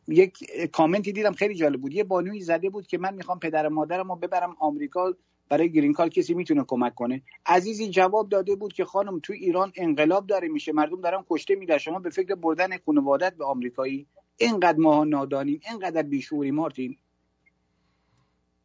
[0.08, 0.38] یک
[0.72, 1.94] کامنتی دیدم خیلی جالب بود.
[1.94, 5.14] یه بانوی زده بود که من می‌خوام پدر مادرم رو ببرم آمریکا
[5.50, 7.22] برای green card کسی می‌تونه کمک کنه.
[7.46, 10.72] عزیزی جواب داده بود که خانم تو ایران انقلاب داره میشه.
[10.72, 11.78] مردم دارن کشته میدن.
[11.78, 14.08] شما به فکر بردن خانوادت به آمریکایی
[14.38, 16.98] اینقدر ما نادانیم اینقدر بیشعوریم آرتین.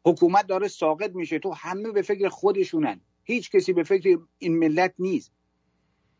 [0.05, 1.39] حکومت داره ساقط میشه.
[1.39, 3.01] تو همه به فکر خودشونن.
[3.23, 5.31] هیچ کسی به فکر این ملت نیست.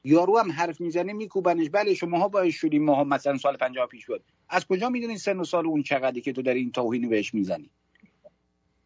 [0.03, 1.69] یارو هم حرف می‌زنه میکوبنش.
[1.69, 2.83] بله شماها باید شدیم.
[2.83, 4.23] ماها مثلا سال 50 پیش بود.
[4.49, 7.69] از کجا می‌دونین سن و سال اون چقدری که تو در این توهین بهش می‌زنی؟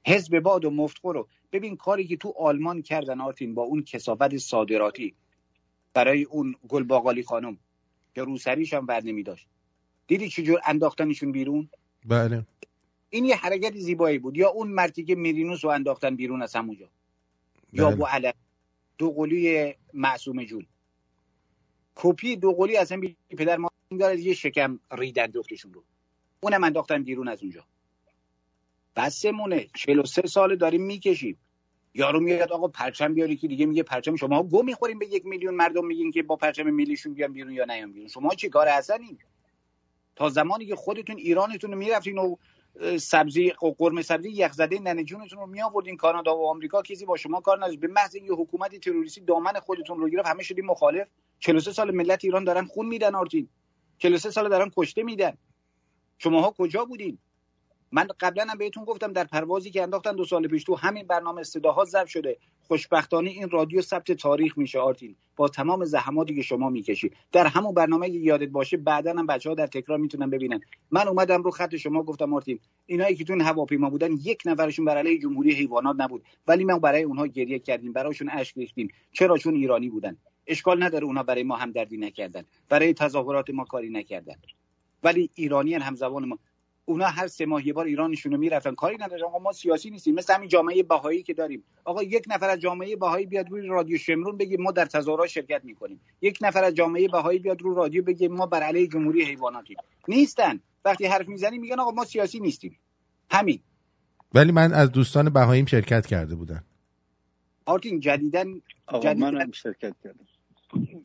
[0.07, 1.27] حزب باد و مفتخور رو.
[1.51, 5.15] ببین کاری که تو آلمان کردن آرتین با اون کسافت صادراتی
[5.93, 7.57] برای اون گلباقالی خانم
[8.15, 9.47] که روسریش هم بر نمی داشت
[10.07, 11.69] دیدی چجور انداختنشون بیرون؟
[12.05, 12.45] بله.
[13.09, 14.37] این یه حرکت زیبایی بود.
[14.37, 16.85] یا اون مرتی که میرینوس رو انداختن بیرون از همونجا.
[17.73, 17.81] بله.
[17.81, 18.33] یا بو علم.
[18.97, 20.65] دو قلی معصوم جون.
[21.95, 23.69] کپی دو قلی از هم پدر ما
[23.99, 25.83] داره یه شکم ریدن دختشون رو.
[26.41, 27.65] اونم انداختن بیرون از اونجا.
[28.95, 29.67] بسمونه.
[29.75, 31.39] 43 سال داریم می‌کشیم.
[31.93, 35.53] یارو میاد آقا پرچم بیاری که دیگه میگه پرچم شما گو می‌خوریم به یک میلیون
[35.53, 38.07] مردم میگین که با پرچم ملیشون بیان بیرون یا نیان بیرون.
[38.07, 39.17] شما چی کار هستین
[40.15, 42.35] تا زمانی که خودتون ایرانتون رو می‌رفتین و
[42.97, 47.41] سبزی قرمه سبزی یخ زده ننجونتون رو می آوردین کانادا و آمریکا کسی با شما
[47.41, 47.79] کار نداشت.
[47.79, 51.07] به محض اینکه حکومت تروریستی دامن خودتون رو گرفت همه شدیم مخالف.
[51.39, 53.49] 43 سال ملت ایران دارن خون میدن آرتین.
[53.97, 55.37] 43 سال دارن کشته میدن.
[56.17, 57.17] شماها کجا بودین؟
[57.91, 61.43] من قبلا هم بهتون گفتم در پروازی که انداختن دو سال پیش تو همین برنامه
[61.43, 62.37] صداها ضبط شده.
[62.67, 65.15] خوشبختانه این رادیو ثبت تاریخ میشه آرتین.
[65.35, 69.55] با تمام زحماتی که شما می‌کشید در همون برنامه یادت باشه بعدا هم بچه ها
[69.55, 70.59] در تکرار می‌تونن ببینن.
[70.91, 74.99] من اومدم رو خط شما گفتم آرتین اینایی که تو هواپیما بودن یک نفرشون برای
[74.99, 76.23] علیه جمهوری حیوانات نبود.
[76.47, 78.87] ولی ما برای اونها گریه کردیم برایشون اشک ریختیم.
[79.11, 80.17] چرا؟ چون ایرانی بودن.
[80.47, 82.43] اشکال نداره اونا برای ما همدردی نکردن.
[82.69, 84.35] برای تظاهرات ما کاری نکردن.
[85.03, 86.39] ولی ایرانیان هم زبان ما
[86.89, 88.75] اونا هر سه ماه یه بار ایرانشون رو می‌رفتن.
[88.75, 90.15] کاری نداره آقا ما سیاسی نیستیم.
[90.15, 91.63] مثل همین جامعه بهایی که داریم.
[91.83, 95.61] آقا یک نفر از جامعه بهایی بیاد روی رادیو شمرون بگه ما در تظاهرات شرکت
[95.63, 95.99] می‌کنیم.
[96.21, 99.77] یک نفر از جامعه بهایی بیاد روی رادیو بگه ما بر علیه جمهوری حیواناتیم.
[100.07, 100.59] نیستن.
[100.85, 102.77] وقتی حرف می‌زنی میگن آقا ما سیاسی نیستیم.
[103.31, 103.59] همین.
[104.33, 106.63] ولی من از دوستان بهاییم شرکت کرده بودن
[107.65, 108.47] آرتین جدیدن
[109.03, 110.25] من شرکت کردم.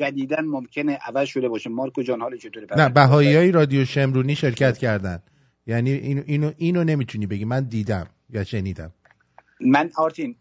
[0.00, 1.70] جدیدن ممکنه عوض شده باشه.
[1.70, 5.22] مارکو جان حال چطوره؟ نه بهایی رادیو شمرونی شرکت کردن.
[5.66, 7.44] یعنی اینو, اینو, اینو نمی‌تونی بگی.
[7.44, 8.92] من دیدم یا شنیدم.
[9.60, 10.36] من آرتین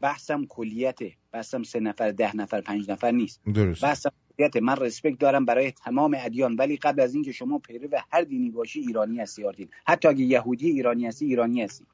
[0.00, 1.12] بحثم کلیته.
[1.32, 3.40] بحثم سه نفر ده نفر پنج نفر نیست.
[3.54, 3.84] درست.
[3.84, 4.60] بحثم کلیته.
[4.60, 6.56] من رسپکت دارم برای تمام ادیان.
[6.56, 9.68] ولی قبل از اینکه شما پیرو هر دینی باشی ایرانی هستی آرتین.
[9.86, 11.84] حتی اگه یهودی ایرانی هستی ایرانی هستی.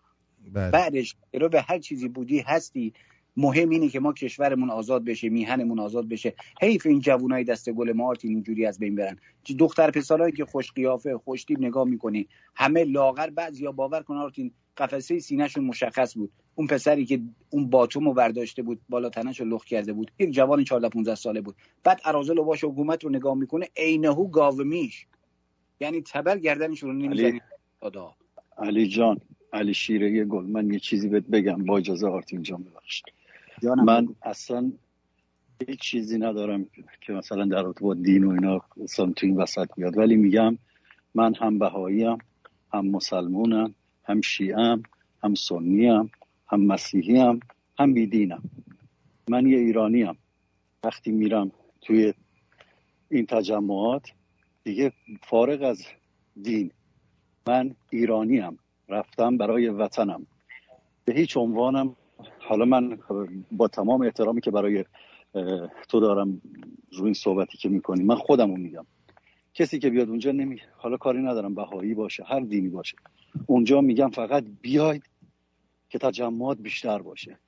[0.53, 0.71] بله.
[0.71, 2.95] بعدش پیرو به هر چیزی بودی هستی.
[3.37, 6.35] مهم اینه که ما کشورمون آزاد بشه میهنمون آزاد بشه.
[6.61, 9.17] حیف این جوونای دست گل ما آرتین اینجوری از بین برن.
[9.59, 14.51] دختر پسرایی که خوش قیافه خوش تیب نگاه می‌کنی همه لاغر بعضیا باور کن آرتین
[14.77, 16.33] قفسه سینهشون مشخص بود.
[16.55, 20.11] اون پسری که اون باتومو برداشته بود بالا تنش لخ کرده بود.
[20.19, 21.57] یک جوان 14 15 ساله بود.
[21.85, 25.07] بعد ارازل باش حکومت رو نگاه می‌کنه عینهو گاو میش
[25.81, 26.93] یعنی تبر گردنش رو
[28.59, 29.21] علی جان
[29.53, 30.45] علی شیره گل.
[30.45, 33.05] من یه چیزی بهت بگم با اجازه آرتین جان ببخشید.
[33.63, 34.73] من اصلا
[35.67, 36.67] هیچ چیزی ندارم
[37.01, 39.97] که مثلا در رابطه با دین و اینا اصلا تو این وسط بیاد.
[39.99, 40.59] ولی میگم
[41.15, 42.19] من هم بهاییم
[42.73, 43.75] هم مسلمونم
[44.05, 44.83] هم شیعم
[45.23, 46.11] هم سنیم
[46.47, 47.41] هم مسیحیم
[47.79, 48.43] هم بیدینم.
[49.29, 50.19] من یه ایرانیم.
[50.85, 52.15] وقتی میرم توی
[53.11, 54.13] این تجمعات
[54.65, 54.93] دیگه
[55.23, 55.83] فارغ از
[56.43, 56.71] دین.
[57.49, 58.59] من ایرانیم.
[58.89, 60.27] رفتم برای وطنم.
[61.05, 61.97] به هیچ عنوانم
[62.49, 62.99] حالا من
[63.53, 64.85] با تمام احترامی که برای
[65.89, 66.41] تو دارم
[66.93, 68.87] روی این صحبتی که می‌کنی من خودمو میگم.
[69.55, 72.97] کسی که بیاد اونجا نمی حالا کاری ندارم بهایی باشه هر دینی باشه.
[73.47, 75.03] اونجا میگم فقط بیاید
[75.89, 77.39] که تجمعات بیشتر باشه.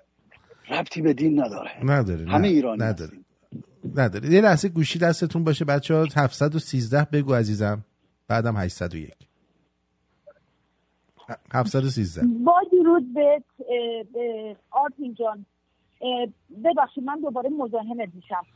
[0.71, 1.71] ربطی به دین نداره.
[1.85, 3.13] نداره همه ایرانی نداره.
[3.95, 4.33] نداره.
[4.33, 7.85] یه لحظه گوشی دستتون باشه بچه ها 713 بگو عزیزم.
[8.29, 9.28] بعدم 801
[11.53, 13.43] 713 با درود به
[14.71, 15.47] آرتین جان.
[16.65, 18.47] ببخشید من دوباره مزاحمت میشم.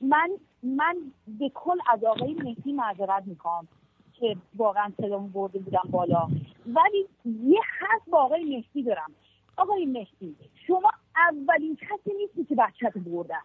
[0.00, 0.30] من
[0.62, 0.96] من
[1.26, 3.68] به کل از آقای مهدی معذرت می‌کنم
[4.12, 6.28] که واقعا صدامو برده بودم بالا.
[6.66, 9.12] ولی یه حرف با آقای مهدی دارم.
[9.56, 10.36] آقای مهدی
[10.66, 13.42] شما اولین کسی نیستی که بچت بردن.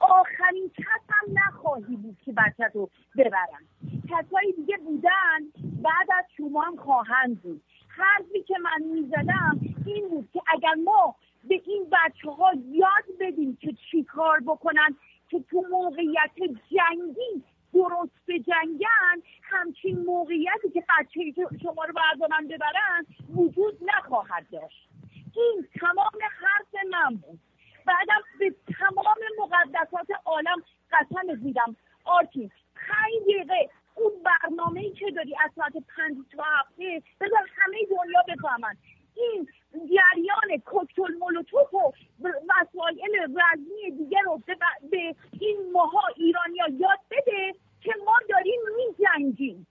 [0.00, 3.62] آخرین کس هم نخواهی بود که بچت رو ببرن.
[4.08, 5.40] کسایی دیگه بودن
[5.86, 7.62] بعد از شما هم خواهند بود.
[7.88, 11.14] حرفی که من می‌زدم این بود که اگر ما
[11.48, 14.96] به این بچه ها یاد بدیم که چی کار بکنن
[15.30, 16.30] که تو موقعیت
[16.70, 17.44] جنگی
[17.74, 21.20] درست به جنگن همچین موقعیتی که بچه
[21.62, 23.06] شما رو بردارن ببرن
[23.36, 24.88] وجود نخواهد داشت.
[25.36, 27.40] این تمام حرف من بود.
[27.86, 33.70] بعدم به تمام مقدسات عالم قسم زیدم آرتین پنج دقیقه.
[33.96, 38.76] اون برنامه ای که داری از ساعت پنج تا هفته بذار همه دنیا بفهمن.
[39.14, 41.92] این جریان کوکتل مولوتوف و
[42.22, 44.42] وسایل رزمی دیگه رو
[44.90, 49.66] به این ماها ایرانیا یاد بده که ما داریم میجنگیم.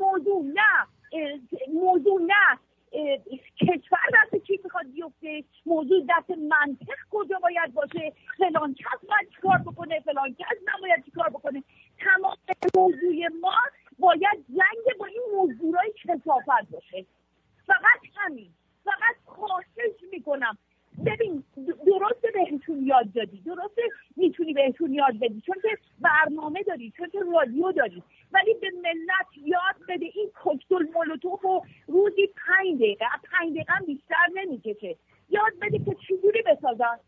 [0.00, 0.86] موضوع نه
[1.72, 2.58] موضوع نه
[3.60, 9.58] کشور دست چی می‌خواد بیفته؟ موضوع دست منطق کجا باید باشه؟ فلان کس باید چیکار
[9.58, 11.62] بکنه؟ فلان کس نباید چیکار بکنه؟
[12.04, 12.36] تمام
[12.76, 13.54] موضوع ما
[13.98, 17.06] باید جنگ با این موضوعهای کسافت باشه.
[17.66, 18.50] فقط همین.
[18.84, 20.58] فقط خواهش می‌کنم.
[21.06, 21.44] ببین
[21.86, 23.40] درسته بهشون یاد دادی.
[23.40, 23.82] درسته
[24.16, 25.40] می‌تونی بهشون یاد بدی.
[25.40, 28.02] چون که برنامه داری چون که رادیو داری.
[28.32, 34.26] ولی به ملت یاد بده این کوکتل مولوتوف و روزی پنج دقیقه پنج دقیقه بیشتر
[34.34, 34.96] نمی‌کشه.
[35.28, 36.98] یاد بده که چجوری بسازن.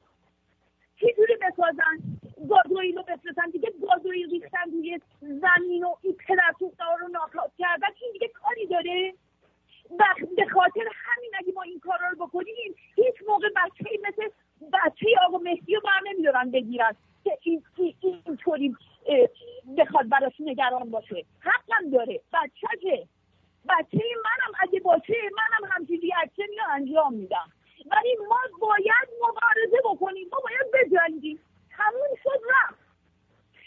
[1.04, 1.98] چجوری بسازن
[2.48, 8.12] گازوئیل رو بفرستن دیگه گازوئیل ریختن روی زمین و این پدرتوخته رو ناکات کردن این
[8.12, 9.14] دیگه کاری داره؟
[10.36, 14.28] به خاطر همین اگه ما این کارا رو بکنیم هیچ موقع بچه مثل
[14.72, 17.62] بچه آقا مهدی رو بر نمیدارن بگیرن که این
[18.00, 18.76] اینطوری
[19.78, 21.24] بخواد براش نگران باشه.
[21.40, 23.06] حقم داره بچه
[23.68, 27.52] بچه منم اگه باشه منم همچین ریاکشنی رو انجام میدم.
[27.86, 30.28] ولی ما باید مبارزه بکنیم.
[30.32, 31.40] ما باید بجنگیم.
[31.76, 32.84] تموم شد رفت.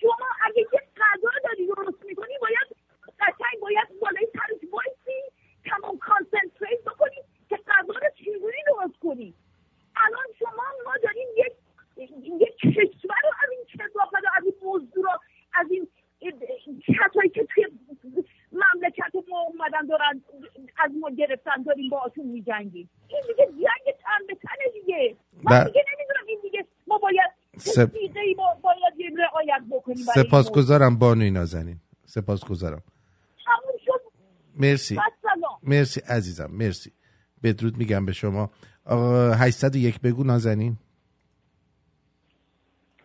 [0.02, 2.68] شما اگه یه غذا داری درست می‌کنی باید
[3.20, 5.22] قشنگ باید بالای سرش بایستی
[5.66, 9.34] تمام کانسنتریت بکنیم که غذا رو چجوری درست کنیم
[9.96, 11.54] الان شما ما داریم یک
[12.42, 15.20] یک کشور رو از این کسافت از این موضوع رو
[15.54, 15.88] از این
[16.88, 17.66] کسایی که توی
[18.64, 20.22] مملکت ما اومدن دارن
[20.86, 22.90] از ما گرفتن داریم باشون میجنگیم.
[23.08, 25.16] این دیگه جنگ تن به تنه دیگه.
[25.44, 27.96] من دیگه نمی‌دونم این دیگه ما باید سپ...
[28.38, 31.80] ما باید یه رعایت بکنیم سپاسگزارم بانوی نازنین.
[32.06, 32.84] سپاسگزارم.
[34.56, 34.98] مرسی.
[35.64, 36.92] مرسی عزیزم مرسی.
[37.44, 38.50] بدرود میگم به شما.
[38.86, 40.78] آقا 801 بگو نازنین.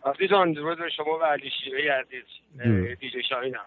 [0.04, 2.24] عزیزان درود به شما و علی شیره عزیز.
[3.00, 3.66] دیجی شاهینم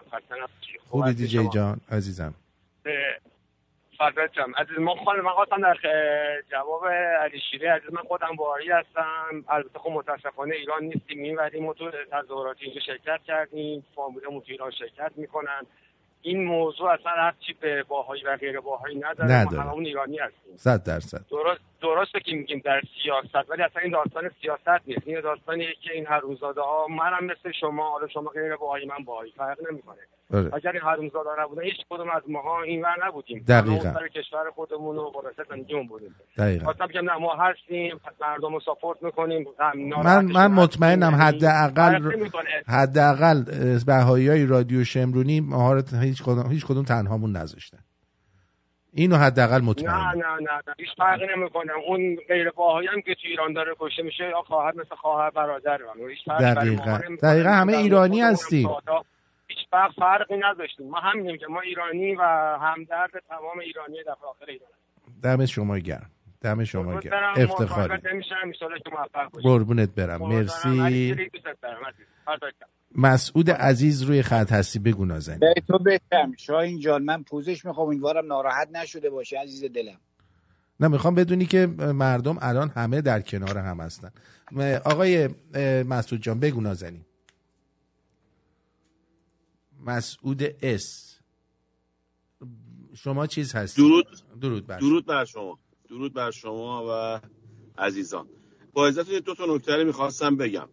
[0.88, 2.34] خوبی دیجی جان عزیزم.
[3.98, 5.76] فضلت جم عزیز ما خانم من خواستم در
[6.50, 6.86] جواب
[7.22, 9.44] علی شیره عزیز من خودم واری هستم.
[9.48, 13.84] البته خب متاسفانه ایران نیستیم ولی ما تو تظاهرات اینجا شرکت کردیم.
[13.94, 15.66] فامیلمون تو ایران شرکت می‌کنن.
[16.26, 19.64] این موضوع اصلا هرچی به باهایی و غیر باهایی نداره, نداره.
[19.64, 20.56] ما همون ایرانی هستیم.
[20.56, 21.24] صد درصد.
[21.30, 25.02] درست درسته که میگیم در سیاست ولی اصلا این داستان سیاست نیست.
[25.06, 29.32] این داستانیه که این حرومزاده ها منم مثل شما حالا شما غیر باهایی من باهایی
[29.36, 29.96] فرق نمی‌کنه.
[30.34, 30.54] آره.
[30.54, 33.44] اگر این حرومزاده نبودن هیچ کدوم از ماها این ور نبودیم.
[33.48, 33.92] دقیقاً.
[33.94, 36.14] سر کشور خودمون و قدرت زندگیمون بودیم.
[36.38, 36.64] دقیقاً.
[36.64, 39.46] خواستم بگم نه ما هستیم مردم رو ساپورت می‌کنیم.
[40.04, 42.00] من من مطمئنم حداقل
[42.68, 43.44] حداقل
[43.86, 47.78] بهایی رادیو شمرونی مهارت هیچ کدوم هیچ کدوم تنهامون نذاشتن.
[48.92, 50.74] اینو حداقل مطمئن نه نه نه نه.
[50.78, 54.72] هیچ فرقی نمی‌کنه اون غیر باهایی هم که تو ایران داره کشته میشه یا خواهر
[54.76, 56.08] مثل خواهر برادر من.
[56.10, 57.00] هیچ دقیقاً.
[57.22, 58.68] دقیقاً همه ایرانی هستیم.
[59.48, 62.22] هیچ فرق فرقی نداشتیم ما همینیم که ما ایرانی و
[62.60, 64.68] همدرد تمام ایرانی در آخر ایران
[65.22, 66.10] دم شما گرم.
[66.42, 67.34] دم شما گرم.
[67.36, 67.98] افتخاری.
[69.42, 70.22] قربونت برم.
[70.22, 71.16] مرسی.
[72.98, 75.54] مسعود عزیز روی خط هستی بگو نازنین.
[75.68, 80.00] تو بهتم شاهین جان من پوزش می‌خوام امیدوارم ناراحت نشده باشه عزیز دلم.
[80.80, 84.10] نه می‌خوام بدونی که مردم الان همه در کنار هم هستن.
[84.84, 85.28] آقای
[85.82, 87.04] مسعود جان بگو نازنین.
[89.80, 91.18] مسعود اس.
[92.94, 94.06] شما چیز هستی؟ درود.
[94.40, 95.58] درود بر درود بر شما.
[95.88, 97.20] درود بر شما و
[97.78, 98.28] عزیزان.
[98.72, 100.68] با عزتون دو تا نکته می‌خواستم بگم.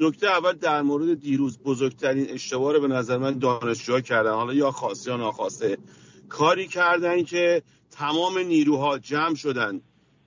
[0.00, 4.30] نکته اول در مورد دیروز بزرگترین اشتباه رو به نظر من دانشجوها کردن.
[4.30, 5.78] حالا یا خواسته یا ناخواسته.
[6.28, 9.80] کاری کردن که تمام نیروها جمع شدن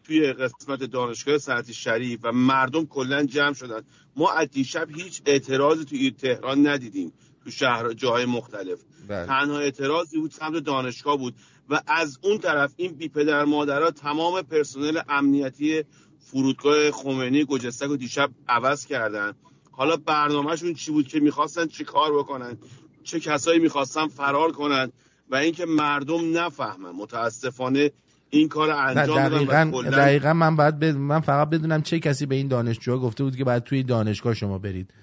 [0.03, 3.81] توی قسمت دانشگاه سنتی شریف و مردم کلا جمع شدن.
[4.15, 8.79] ما از دیشب هیچ اعتراضی توی تهران ندیدیم تو شهر جاهای مختلف.
[9.07, 9.25] بله.
[9.25, 11.33] تنها اعتراضی بود سمت دانشگاه بود
[11.69, 15.83] و از اون طرف این بی پدر مادرها تمام پرسنل امنیتی
[16.19, 19.33] فرودگاه خمینی گجستک و دیشب عوض کردن.
[19.71, 22.57] حالا برنامهشون چی بود که می‌خواستن چی کار بکنن؟
[23.03, 24.91] چه کسایی می‌خواستن فرار کنن؟
[25.29, 26.91] و اینکه مردم نفهمن.
[26.91, 27.91] متاسفانه
[28.29, 32.97] این کار انجام دقیقا, دقیقا من باید من فقط بدونم چه کسی به این دانشجوها
[32.97, 34.93] گفته بود که باید توی دانشگاه شما برید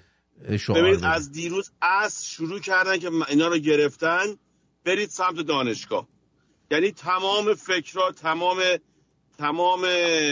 [0.69, 4.25] ببینید از دیروز از شروع کردن که اینا رو گرفتن
[4.85, 6.07] برید سمت دانشگاه.
[6.71, 8.57] یعنی تمام فکرها تمام
[9.37, 9.81] تمام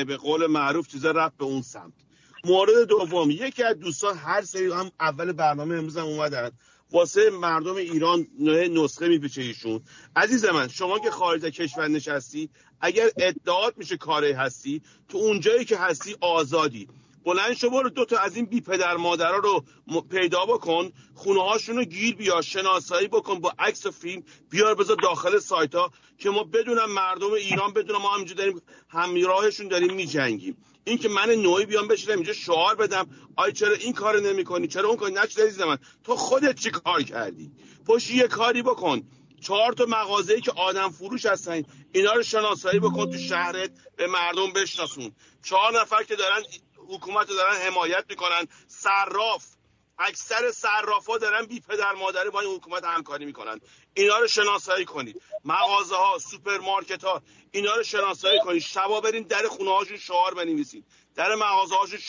[0.07, 1.93] به قول معروف چیزا رفت به اون سمت.
[2.43, 6.51] مورد دوم یکی از دوستان هر سری هم اول برنامه امروز هم اومدن.
[6.91, 8.27] واسه مردم ایران
[8.71, 9.81] نسخه میپیچه ایشون.
[10.15, 12.49] عزیز من شما که خارج کشور نشستی
[12.81, 16.87] اگر ادعات میشه کاری هستی تو اونجایی که هستی آزادی.
[17.27, 19.65] بلند شو برو دو تا از این بی پدر مادرها رو
[20.01, 20.91] پیدا بکن.
[21.15, 25.75] خونه هاشون رو گیر بیا شناسایی بکن با عکس و فیلم بیار بذار داخل سایت
[25.75, 30.57] ها که ما بدونم مردم ایران بدونم ما همینجا داریم همیراهشون داریم میجنگیم.
[30.83, 34.87] این که من نوعی بیام بشینم اینجا شعار بدم آی چرا این کار نمی‌کنی؟ چرا
[34.87, 35.77] اون کار؟ نچ من.
[36.03, 37.51] تو خودت چی کار کردی؟
[37.85, 39.01] پشت یه کاری بکن.
[39.41, 44.53] چهار تا مغازه‌ای که آدم فروش هستن اینا رو شناسایی بکن تو شهرت به مردم
[44.53, 45.11] بشناسون.
[45.43, 46.43] چهار نفر که دارن
[46.89, 48.47] حکومت رو دارن حمایت می‌کنن.
[48.67, 49.45] صراف.
[49.99, 53.59] اکثر صرافا دارن بی پدر مادره با این حکومت همکاری می‌کنن.
[53.93, 55.21] اینا رو شناسایی کنید.
[55.45, 58.61] مغازه ها سوپرمارکت ها اینا رو شناسایی کنید.
[58.61, 60.85] شبا برین در خونه هاشون شعار بنویسید.
[61.15, 61.99] در مغازه هاشون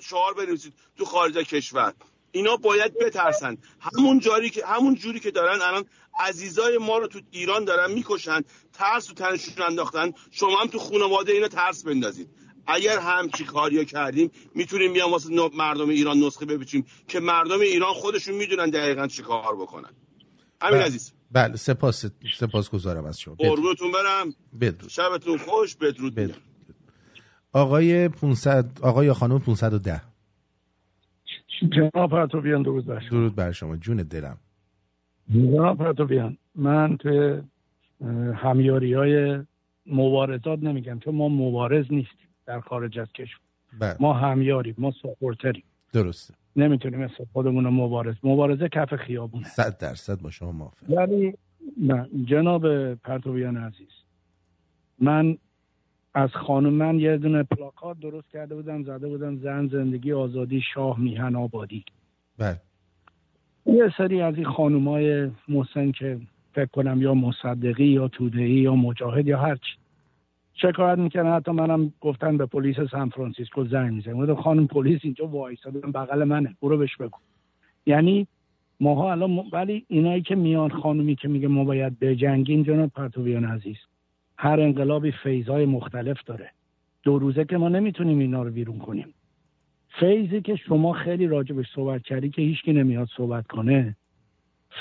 [0.00, 1.94] شعار بنویسید تو خارج کشور.
[2.32, 3.58] اینا باید بترسن.
[3.80, 5.84] همون جاری که همون جوری که دارن الان
[6.20, 10.12] عزیزای ما رو تو ایران دارن می‌کشن ترس تو تنشون انداختن.
[10.30, 12.30] شما هم تو خانواده اینا ترس بندازید.
[12.68, 18.34] اگر همچی کاریا کردیم می‌تونیم بیام واسه مردم ایران نسخه بپیچیم که مردم ایران خودشون
[18.34, 19.90] می‌دونن دقیقا چی کار بکنن.
[20.60, 20.86] همین بله.
[20.86, 21.12] عزیز.
[21.32, 22.06] بله سپاس
[22.38, 23.34] سپاس گذارم از شما.
[23.34, 24.34] قربونتون برم.
[24.60, 24.90] بدرود.
[24.90, 26.42] شبتون خوش بدرود, بدرود.
[27.52, 30.02] آقای 500 آقای یا خانم 510
[31.72, 33.08] جناب پرتوبیان درود بر شما.
[33.10, 33.76] درود بر شما.
[33.76, 34.38] جون دلم.
[35.34, 37.40] جناب پرتوبیان من توی
[38.34, 39.38] همیاری های
[39.86, 40.98] مبارزات نمیگم.
[40.98, 42.17] چون ما مبارز نیستیم.
[42.48, 43.40] در خارج از کشور.
[43.78, 43.96] بله.
[44.00, 45.62] ما همیاریم ما سپورتریم
[45.92, 46.34] درسته.
[46.56, 49.44] نمی‌تونیم مثل خودمون رو مبارز مبارزه کف خیابونه.
[49.44, 51.34] صد درصد با شما موافق ولی
[52.24, 53.88] جناب پرتویان عزیز
[54.98, 55.36] من
[56.14, 61.00] از خانم من یه دونه پلاکات درست کرده بودم زده بودم زن زندگی آزادی شاه
[61.00, 61.84] میهن آبادی.
[62.38, 62.60] بله.
[63.66, 66.20] یه سری از این خانومای محسن که
[66.52, 69.76] فکر کنم یا مصدقی یا تودهی یا مجاهد یا هرچی
[70.62, 75.26] شکایت می‌کنن حتی منم گفتن به پلیس سان فرانسیسکو زنگ می‌زنم گفتم خانم پلیس اینجا
[75.26, 75.78] وایساده.
[75.78, 76.56] بغل منه.
[76.62, 77.18] برو بهش بگو.
[77.86, 78.26] یعنی
[78.80, 83.76] ماها الان ولی اینایی که میان خانومی که میگه ما باید بجنگیم جناب پرتویان عزیز
[84.38, 86.50] هر انقلابی فیزهای مختلف داره.
[87.02, 89.14] دو روزه که ما نمی‌تونیم اینا رو بیرون کنیم.
[89.88, 93.96] فیزی که شما خیلی راجبش صحبت کردی که هیچکی نمیاد صحبت کنه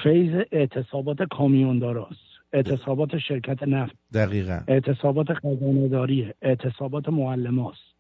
[0.03, 2.26] فیز اعتصابات کامیونداراست
[2.57, 3.95] اعتصابات شرکت نفت.
[4.13, 4.59] دقیقا.
[4.67, 7.95] اعتصابات خزانه داریه اعتصابات معلماست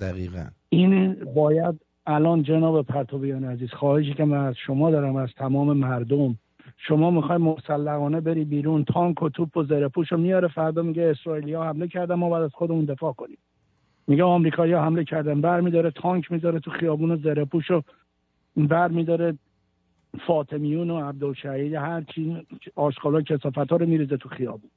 [0.00, 0.46] دقیقا.
[0.68, 6.38] این باید الان جناب پرتوبیان عزیز خواهشی که من از شما دارم از تمام مردم.
[6.76, 11.62] شما می‌خوای مسلحانه بری بیرون تانک و توپ و زرپوش رو میاره فردا میگه اسرائیلیا
[11.62, 13.38] حمله کردن ما باید از خودمون دفاع کنیم.
[14.06, 17.82] میگه آمریکایی‌ها حمله کردن بر میداره تانک می‌ذاره تو خیابون و زرپوش رو
[18.56, 19.38] بر میداره
[20.26, 24.70] فاطمیون و عبدالشهید هر چی آشغالا کسافت ها رو میریزه تو خیابون.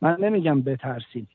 [0.00, 1.28] من نمیگم بترسید.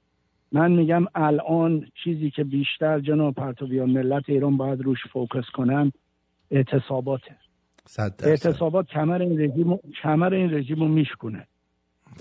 [0.51, 5.91] من میگم الان چیزی که بیشتر جناب پرتویان ملت ایران باید روش focus کنن
[6.51, 7.35] اعتصاباته.
[8.23, 11.47] اعتصابات کمر این رژیم کمر این رژیم رو میشکنه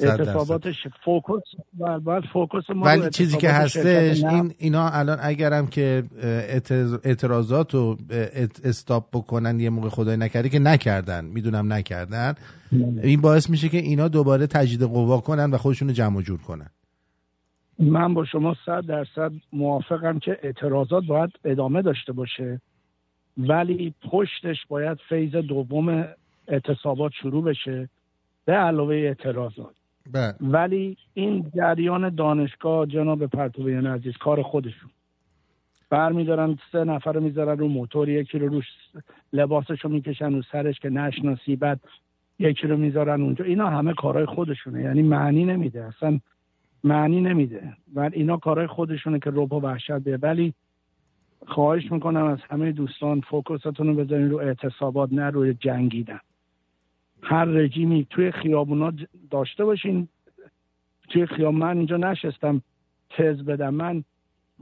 [0.00, 1.42] اعتصاباتش focus
[2.04, 6.02] بعد focus ما ولی چیزی که هستش این اینا الان اگرم که
[7.04, 7.96] اعتراضات رو
[8.64, 11.24] stop بکنن یه موقع خدای نکرده که نکردن.
[11.24, 12.34] می‌دونم نکردن.
[13.02, 16.70] این باعث میشه که اینا دوباره تجدید قوا کنن و خودشون رو جمع جور کنن.
[17.78, 22.60] من با شما صد درصد موافقم که اعتراضات باید ادامه داشته باشه.
[23.38, 26.04] ولی پشتش باید فیز دوم
[26.48, 27.88] اعتصابات شروع بشه.
[28.44, 29.74] به علاوه اعتراضات.
[30.12, 30.34] بله.
[30.40, 34.90] ولی این جریان دانشگاه جناب پرتویان عزیز کار خودشون.
[35.90, 38.64] برمیدارن سه نفر رو می‌ذارن رو موتور یکی رو روش
[39.32, 41.80] لباسش رو می‌کشن رو سرش که نشناسی بعد
[42.38, 43.44] یکی رو می‌ذارن اونجا.
[43.44, 44.82] اینا همه کارهای خودشونه.
[44.82, 46.20] یعنی معنی نمیده اصلا
[46.84, 47.72] معنی نمیده.
[47.94, 50.54] و اینا کارهای خودشونه که روبا وحشت به ولی
[51.46, 56.20] خواهش می‌کنم از همه دوستان فوکستون رو بذارین رو اعتصابات نه روی جنگیدن.
[57.22, 58.92] هر رژیمی توی خیابونا
[59.30, 60.08] داشته باشین.
[61.08, 62.62] توی خیابون من اینجا نشستم
[63.10, 63.74] تز بدم.
[63.74, 64.04] من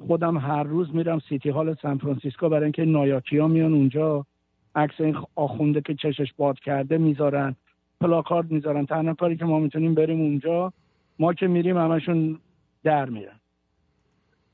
[0.07, 4.27] خودم هر روز میرم City Hall سان فرانسیسکو برای اینکه نایاکی ها میان اونجا.
[4.75, 7.57] عکس این آخونده که چشش باد کرده می‌ذارن.
[8.01, 8.87] پلاکارد می‌ذارن.
[8.87, 10.73] تنها کاری که ما می‌تونیم بریم اونجا
[11.19, 12.39] ما که میریم همشون
[12.85, 13.41] در میرن.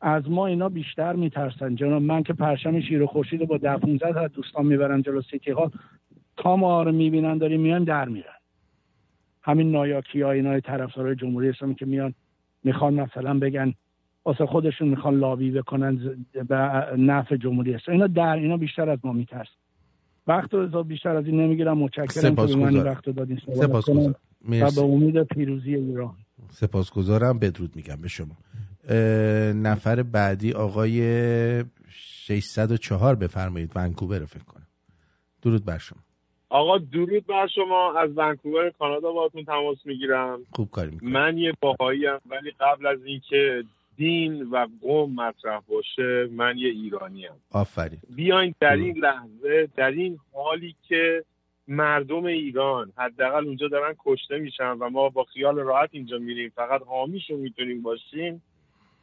[0.00, 1.74] از ما اینا بیشتر میترسن.
[1.74, 5.50] جناب من که پرچم شیر و خورشید با ده 15 از دوستان می‌برم جلو City
[5.50, 5.70] Hall
[6.36, 8.32] تا ما رو می‌بینن داریم میان در میرن.
[9.42, 12.14] همین نایاکی ها اینا طرفدارای جمهوری اسلامی که میان
[12.64, 13.74] می‌خوان مثلا بگن
[14.24, 16.16] واسه خودشون می‌خوان لابی بکنن
[16.48, 16.56] به
[16.98, 18.02] نفع جمهوری اسلامی.
[18.02, 19.50] اینا در اینا بیشتر از ما میترسن.
[20.26, 21.78] وقت رو بیشتر از این نمی‌گیرم.
[21.78, 23.40] متشکرم که من وقت دادین.
[23.54, 24.14] سپاسگزارم.
[24.48, 26.14] و به امید پیروزی ایران.
[26.50, 27.38] سپاسگزارم.
[27.38, 28.36] بدرود میگم به شما.
[29.52, 33.72] نفر بعدی آقای 604 بفرمایید.
[33.74, 34.66] ونکوور فکر کنم.
[35.42, 35.98] درود بر شما.
[36.48, 37.98] آقا درود بر شما.
[37.98, 40.40] از ونکوور کانادا باهاتون تماس می‌گیرم.
[40.52, 43.64] خوب کاری می‌کنم من یه باهایی ولی قبل از اینکه
[43.96, 47.34] دین و قوم مطرح باشه من یه ایرانی هم.
[47.50, 47.98] آفرین.
[48.16, 51.24] بیاین در این لحظه در این حالی که
[51.68, 56.82] مردم ایران حداقل اونجا دارن کشته میشن و ما با خیال راحت اینجا میریم فقط
[56.82, 58.42] حامیشون می‌تونیم باشیم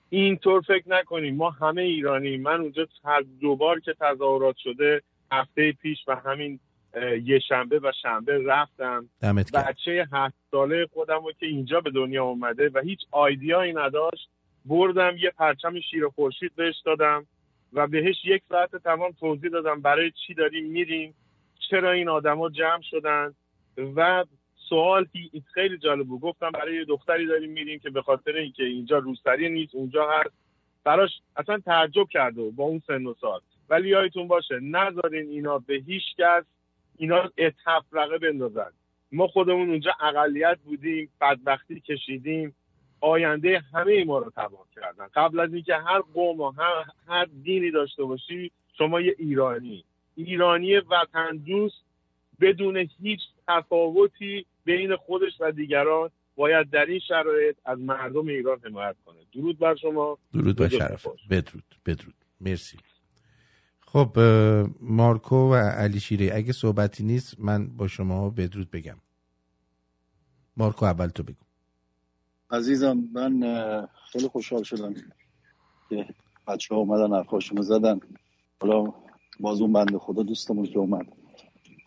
[0.09, 1.35] اینطور فکر نکنیم.
[1.35, 2.87] ما همه ایرانی من اونجا
[3.41, 5.01] دوبار که تظاهرات شده
[5.31, 6.59] هفته پیش و همین
[7.23, 9.09] یه شنبه و شنبه رفتم.
[9.53, 14.29] بچه هفت ساله خودم رو که اینجا به دنیا اومده و هیچ آیدیایی نداشت
[14.65, 17.25] بردم یه پرچم شیر و خورشید بهش دادم
[17.73, 21.15] و بهش یک ساعت تمام توضیح دادم برای چی داریم میریم
[21.69, 23.33] چرا این آدما جمع شدن
[23.95, 24.25] و
[24.69, 25.05] سوال
[25.53, 26.21] خیلی جالب بود.
[26.21, 30.33] گفتم برای یه دختری داریم میریم که به خاطر اینکه اینجا روسری نیست اونجا هست.
[30.83, 33.39] براش اصلا تعجب کرده با اون سن و سال.
[33.69, 36.43] ولی یادتون باشه نذارین اینا به هیچ کس
[36.97, 37.31] اینا
[37.65, 38.71] تفرقه بندازن.
[39.11, 42.55] ما خودمون اونجا اقلیت بودیم بدبختی کشیدیم.
[43.01, 45.07] آینده همه ما رو تباه کردن.
[45.15, 49.85] قبل از اینکه هر قوم و هر, هر دینی داشته باشی شما یه ایرانی.
[50.15, 51.83] ایرانی وطن دوست
[52.41, 58.95] بدون هیچ تفاوتی بین خودش و دیگران باید در این شرایط از مردم ایران حمایت
[59.05, 59.19] کنه.
[59.33, 60.17] درود بر شما.
[60.33, 61.07] درود بر شرف.
[61.29, 62.15] بدرود بدرود.
[62.41, 62.77] مرسی.
[63.93, 64.19] خب
[64.81, 68.97] مارکو و علی شیری اگه صحبتی نیست من با شما بدرود بگم.
[70.57, 71.43] مارکو اول تو بگو.
[72.51, 74.93] عزیزم من خیلی خوشحال شدم
[75.89, 76.05] که
[76.47, 77.99] بچه ها اومدن حرفاشونو زدن.
[78.61, 78.93] حالا
[79.39, 81.05] باز اون بنده خدا دوستمون که اومد.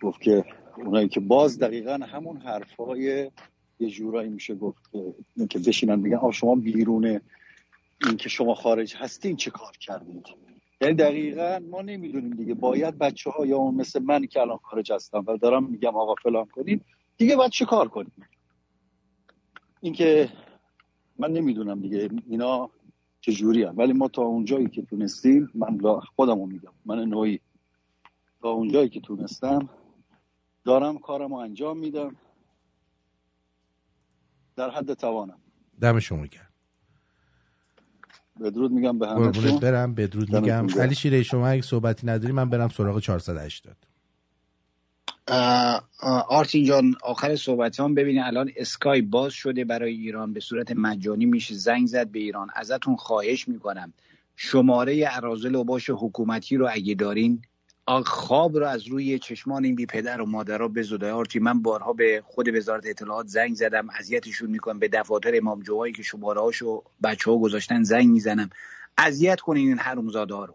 [0.03, 0.45] گفت که
[0.77, 3.31] اونایی که باز دقیقا همون حرفای
[3.79, 4.83] یه جورایی میشه گفت
[5.51, 7.21] که بشینن بگن آ شما بیرونه
[8.05, 10.46] این که شما خارج هستین چه کار کردید؟
[10.81, 12.55] یعنی دقیقا ما نمی‌دونیم دیگه.
[12.55, 16.15] باید بچه ها یا اون مثل من که الان خارج هستم و دارم میگم آقا
[16.15, 16.85] فلان کنیم
[17.17, 18.13] دیگه باید چه کار کنیم؟
[19.81, 20.29] اینکه
[21.19, 22.11] من نمی‌دونم دیگه.
[22.29, 22.71] اینا
[23.21, 25.79] چجوری هم ولی ما تا اونجایی که تونستیم من
[26.17, 27.41] خودمو میگم من نوعی.
[28.43, 29.69] تا اونجایی که تونستم
[30.65, 32.17] دارم کارم رو انجام میدم.
[34.57, 35.39] در حد توانم.
[35.81, 36.27] دم شما
[38.41, 40.67] بدرود میگم به همه برم بدرود میگم.
[40.81, 43.77] علی شیره شما اگه صحبتی نداری من برم سراغ 480
[46.29, 51.27] آرتین جان آخر صحبت هم ببینید الان اسکای باز شده برای ایران به صورت مجانی
[51.27, 52.49] میشه زنگ زد به ایران.
[52.55, 53.93] ازتون خواهش می‌کنم.
[54.37, 57.43] شماره عرازل و باش حکومتی رو اگه دارین
[57.89, 62.23] خواب رو از روی چشمان این بی پدر و مادرها بزوده آرتی من بارها به
[62.27, 64.79] خود وزارت اطلاعات زنگ زدم اذیتشون می‌کنم.
[64.79, 68.51] به دفاتر امام جوهایی که شماره هاشو بچه ها گذاشتن زنگ می‌زنم.
[68.99, 70.55] اذیت کنین این حرومزاده ها رو.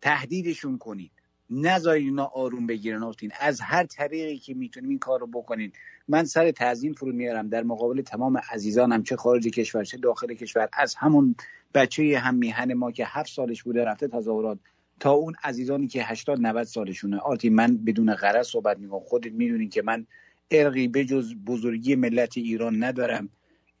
[0.00, 1.10] تهدیدشون کنید
[1.50, 3.30] نذارید اینا آروم بگیرن آرتین.
[3.40, 5.72] از هر طریقی که می‌تونیم این کار رو بکنین.
[6.08, 7.48] من سر تعظیم فرو میارم.
[7.48, 11.34] در مقابل تمام عزیزانم چه خارج کشور چه داخل کشور از همون
[11.74, 14.58] بچه هم میهن ما که هفت سالش بوده رفته تظاهرات.
[15.00, 17.18] تا اون عزیزانی که 80 90 سالشونه.
[17.18, 19.00] آرتی من بدون غرض صحبت می‌کنم.
[19.00, 20.06] خودت می‌دونین که من
[20.50, 23.28] ارقی بجز بزرگی ملت ایران ندارم.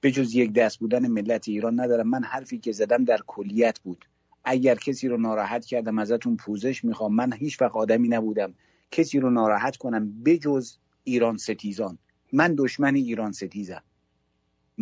[0.02, 2.08] بجز یک دست بودن ملت ایران ندارم.
[2.08, 4.04] من حرفی که زدم در کلیت بود.
[4.44, 7.14] اگر کسی رو ناراحت کردم ازتون پوزش می‌خوام.
[7.14, 8.54] من هیچ وقت آدمی نبودم
[8.90, 11.98] کسی رو ناراحت کنم بجز ایران ستیزان.
[12.32, 13.82] من دشمن ایران ستیزم.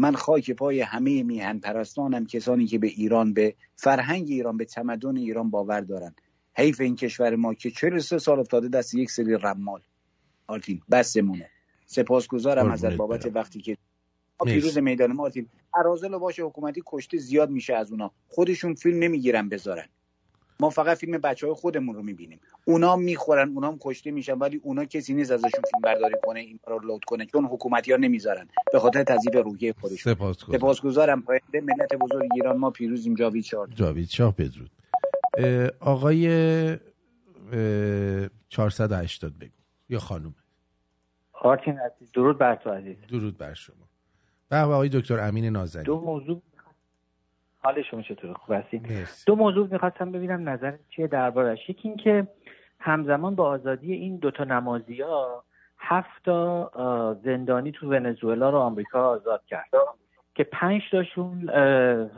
[0.00, 5.16] من خاک پای همه میهن پرستانم کسانی که به ایران به فرهنگ ایران به تمدن
[5.16, 6.14] ایران باور دارن.
[6.56, 9.80] حیف این کشور ما که 43 سال افتاده دست یک سری رمال.
[10.46, 11.50] آرتین بسمونه
[11.86, 13.76] سپاسگزارم ازت بابت وقتی که
[14.46, 18.10] پیروز میدان ما آرتین ارازل باشه حکومتی کشته زیاد میشه از اونا.
[18.28, 19.88] خودشون فیلم نمی‌گیرن بذارن.
[20.60, 22.40] ما فقط فیلم بچه های خودمون رو می‌بینیم.
[22.64, 26.60] اونا می‌خورن اونا هم کشته میشن ولی اونا کسی نیست ازشون فیلم برداری کنه این
[26.66, 28.48] رو لود کنه چون حکومتی ها نمی‌ذارن.
[28.72, 30.14] به خاطر تضییق روحیه خودشون.
[30.34, 31.22] سپاسگزارم.
[31.22, 32.56] پاینده ملت بزرگ ایران.
[32.56, 33.14] ما پیروزیم.
[33.14, 33.68] جاوید شاه.
[33.74, 34.70] جاوید شاه بدرود.
[35.80, 36.28] آقای
[38.48, 39.50] 480 بگو.
[39.88, 40.34] یا خانم.
[41.44, 42.96] عزیز درود بر تو عزیز.
[43.08, 43.88] درود بر شما.
[44.48, 46.42] به آقای دکتر امین نازنی دو موضوع
[47.62, 52.26] حال شما چطور خوب هستین دو موضوع می‌خواستم ببینم نظر چیه دربارش یکی این که
[52.78, 55.44] همزمان با آزادی این دوتا نمازی ها
[55.78, 56.24] هفت
[57.24, 59.68] زندانی تو ونزوئلا رو آمریکا آزاد کرد.
[60.34, 61.48] که پنج تاشون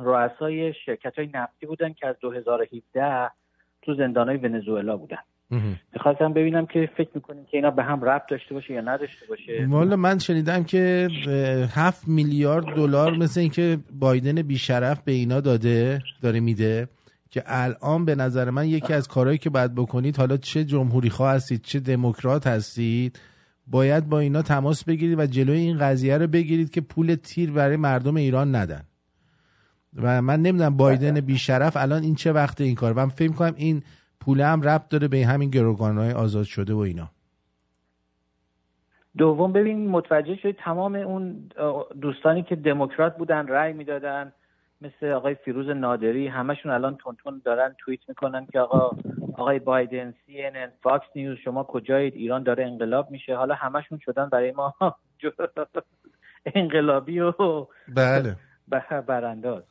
[0.01, 3.31] رؤسای شرکت های نفتی بودن که از 2017
[3.82, 5.19] تو زندان های ونزوئلا بودن.
[5.95, 9.66] می‌خواستم ببینم که فکر می‌کنیم که اینا به هم ربط داشته باشه یا نداشته باشه.
[9.69, 11.09] والا من شنیدم که
[11.74, 16.89] هفت میلیارد دلار مثل اینکه بایدن بیشرف به اینا داده داره میده
[17.31, 21.35] که الان به نظر من یکی از کارهایی که باید بکنید حالا چه جمهوری خواه
[21.35, 23.20] هستید چه دموکرات هستید
[23.66, 27.77] باید با اینا تماس بگیرید و جلوی این قضیه رو بگیرید که پول تیر برای
[27.77, 28.83] مردم ایران ندن.
[29.97, 33.83] و من نمی‌دونم بایدن بیشرف الان این چه وقت این کار؟ من فکر کنم این
[34.24, 37.11] پول هم ربط داره به همین گروگان های آزاد شده و اینا.
[39.19, 41.49] دوم ببین متوجه شد تمام اون
[42.01, 44.32] دوستانی که دموکرات بودن رأی می‌دادن
[44.81, 48.97] مثل آقای فیروز نادری همشون الان تندتند دارن توییت می‌کنن که آقا
[49.32, 53.36] آقای بایدن CNN Fox News شما کجایید؟ ایران داره انقلاب میشه.
[53.36, 54.74] حالا همشون شدن برای ما
[56.55, 57.32] انقلابی و
[57.97, 58.36] بله.
[59.07, 59.62] برانداز.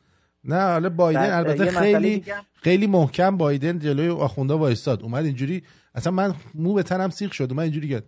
[0.44, 2.24] نه حالا بایدن البته خیلی
[2.54, 5.04] خیلی محکم بایدن جلوی آخونده وایستاد.
[5.04, 5.64] اومد اینجوری
[5.96, 8.04] اصلا من مو به تنم سیخ شد اومد اینجوری کرد.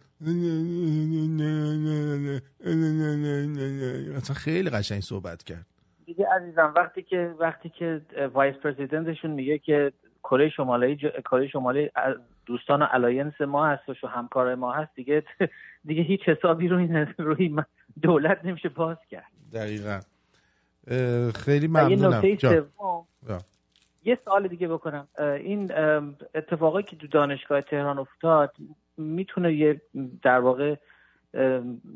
[4.15, 5.65] اصلا خیلی قشنگ صحبت کرد.
[6.05, 8.01] دیگه عزیزم وقتی که وقتی که
[8.33, 9.91] vice president شون میگه که
[10.23, 10.99] کره شمالی ج...
[10.99, 11.89] کره شمالی
[12.45, 15.23] دوستان و alliance ما هست و همکار ما هست دیگه
[15.85, 17.55] دیگه هیچ حسابی رو این روی
[18.01, 19.27] دولت نمیشه باز کرد.
[19.53, 19.99] دقیقا.
[21.35, 22.23] خیلی ممنونم.
[22.23, 22.63] یه
[24.05, 25.07] یه سوال دیگه بکنم.
[25.19, 25.71] این
[26.35, 28.53] اتفاقی که تو دانشگاه تهران افتاد
[28.97, 29.81] می‌تونه یه
[30.23, 30.75] در واقع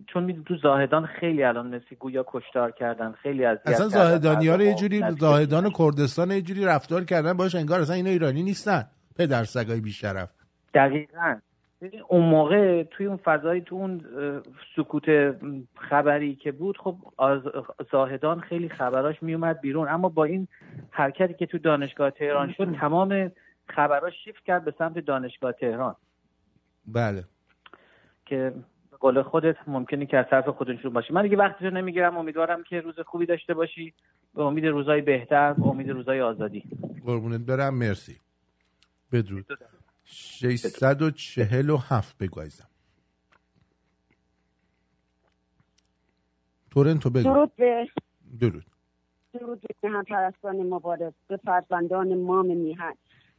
[0.08, 4.56] چون میدون تو زاهدان خیلی الان مثل گویا کشتار کردن خیلی از اصلا زاهدانی ها
[4.56, 8.84] رو یه جوری زاهدان کردستان یه جوری رفتار کردن باش انگار اصلا اینا ایرانی نیستن
[9.18, 10.30] پدر سگای بیشرف.
[10.74, 11.36] دقیقا.
[12.08, 14.02] اون موقع توی اون فضایی تو اون
[14.76, 15.36] سکوت
[15.76, 16.98] خبری که بود خب
[17.92, 19.88] زاهدان خیلی خبراش میومد بیرون.
[19.88, 20.48] اما با این
[20.92, 23.32] حرکتی که تو دانشگاه تهران شد تمام
[23.68, 25.96] خبراش شیفت کرد به سمت دانشگاه تهران.
[26.86, 27.24] بله.
[28.26, 28.54] که
[29.00, 31.14] قول خودت ممکنه که از طرف خودشون باشه.
[31.14, 32.18] من دیگه وقتی رو نمی‌گیرم.
[32.18, 33.94] امیدوارم که روز خوبی داشته باشی.
[34.36, 36.64] به امید روزای بهتر به امید روزای آزادی.
[37.06, 37.74] قربونت برم.
[37.74, 38.18] مرسی.
[39.12, 39.46] بدرود.
[40.10, 42.68] 647 بگو عزیزم
[46.72, 47.24] تورنتو بگو.
[47.24, 47.88] درود به
[48.40, 48.66] درود.
[49.34, 52.94] درود به هم پرستان مبارز به فرزندان مام میهن.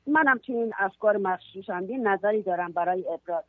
[0.07, 3.45] منم تو این افکار مخشوشنده نظری دارم برای ابراز.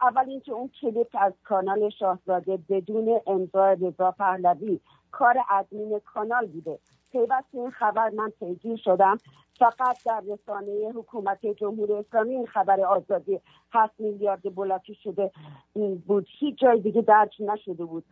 [0.00, 4.80] اول اینکه اون کلیپ از کانال شاهزاده بدون امضای رضا پهلوی
[5.10, 6.78] کار ادمین کانال بوده.
[7.12, 9.18] پیوست این خبر من پیگیر شدم.
[9.58, 13.40] فقط در رسانه حکومت جمهوری اسلامی این خبر آزادی
[13.72, 15.30] هفت میلیارد بلاکی شده
[16.06, 16.26] بود.
[16.38, 18.04] هیچ جای دیگه درج نشده بود.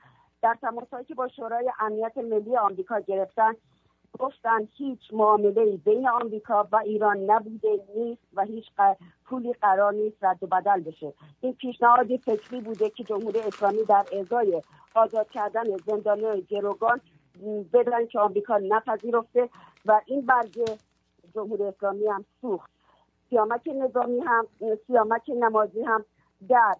[0.42, 3.52] در تماسهایی که با شورای امنیت ملی آمریکا گرفتن
[4.18, 8.64] گفتن هیچ معامله بین آمریکا و ایران نبوده نیست و هیچ
[9.24, 11.12] پولی قرار نیست رد و بدل بشه.
[11.40, 14.62] این پیشنهادی فکری بوده که جمهوری اسلامی در ازای
[14.94, 17.00] آزاد کردن زندانی گروگان
[17.72, 19.48] بدن که آمریکا نپذیرفته
[19.86, 20.64] و این برگه
[21.34, 22.70] جمهوری اسلامی هم سوخت.
[23.30, 24.46] سیامک نظامی هم
[24.86, 26.04] سیامک نمازی هم
[26.48, 26.74] در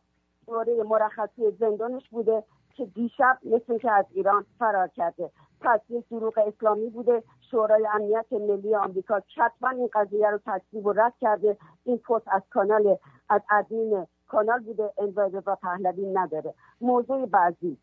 [0.47, 2.45] دوره مرخصی زندانش بوده
[2.77, 5.31] که دیشب مثل که از ایران فرار کرده.
[5.61, 7.23] پس یک دروغ اسلامی بوده.
[7.51, 11.57] شورای امنیت ملی آمریکا کتبا این قضیه رو تصدیب و رد کرده.
[11.85, 12.97] این پست از کانال
[13.29, 14.93] از ادمین کانال بوده.
[14.99, 16.55] امضای رضا پهلوی نداره.
[16.81, 17.79] موضوع بعضی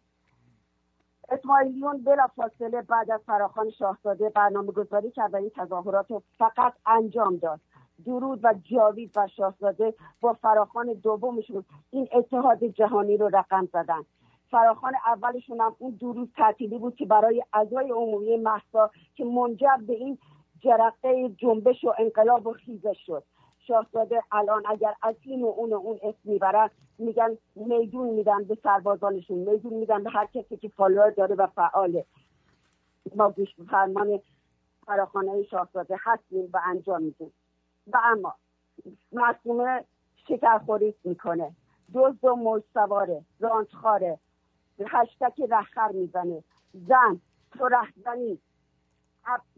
[1.29, 7.37] اسماعیلیون بلا فاصله بعد از فراخان شاهزاده برنامه گذاری کرد این تظاهرات رو فقط انجام
[7.37, 7.59] داد.
[8.05, 14.03] درود و جاوید و شاهزاده با فراخان دومشون این اتحاد جهانی رو رقم زدن.
[14.51, 19.93] فراخان اولشون هم اون دو تعطیلی بود که برای اعضای عمومی محسا که منجر به
[19.93, 20.17] این
[20.59, 23.23] جرقه جنبش و انقلاب و خیزش شد.
[23.67, 28.57] شاهزاده الان اگر از این و اون و اون اسم می‌برن میگن میدون میدن به
[28.63, 32.05] سربازانشون میدون میدن به هر کسی که فالوور داره و فعاله.
[33.15, 34.19] ما گوش فرمان
[34.85, 37.33] فراخانه شاهزاده هستیم و انجام میدیم.
[37.87, 38.35] و اما
[39.11, 39.85] مصومه
[40.27, 41.55] شکرخوری می‌کنه.
[41.93, 44.19] دزد و موج سواره رانتخاره
[44.87, 46.43] هشتک رخر می‌زنه.
[46.73, 47.21] زن
[47.51, 48.39] تو رهزنی.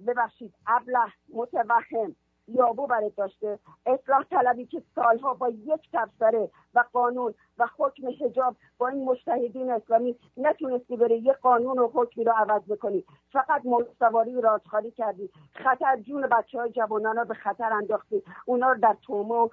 [0.08, 2.16] ببخشید ابله متوهم.
[2.48, 3.60] یابو برات داشته.
[3.86, 9.72] اصلاح طلبی که سالها با یک تبصره و قانون و حکم حجاب با این مشتهدین
[9.72, 13.04] اسلامی نتونستی بره یه قانون و حکمی رو عوض بکنی.
[13.32, 15.30] فقط مستواری رازخاری کردی.
[15.54, 18.24] خطر جون بچه های جوانان رو به خطر انداختی.
[18.46, 19.50] اونا رو در تومه و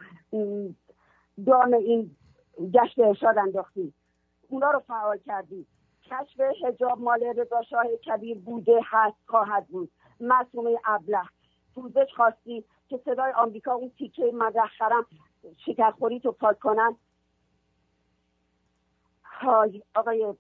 [1.46, 2.16] دام این
[2.74, 3.92] گشت ارشاد انداختی.
[4.48, 5.66] اونا رو فعال کردی.
[6.02, 9.90] کشف حجاب مال رضا شاه کبیر بوده هست خواهد بود.
[10.20, 11.22] مسئومه ابله
[11.74, 15.06] پوزش خواستی که صدای آمریکا اون تیکه مدخرم
[15.66, 16.96] شکرخوری تو پاک کنن؟
[19.24, 20.34] های آقای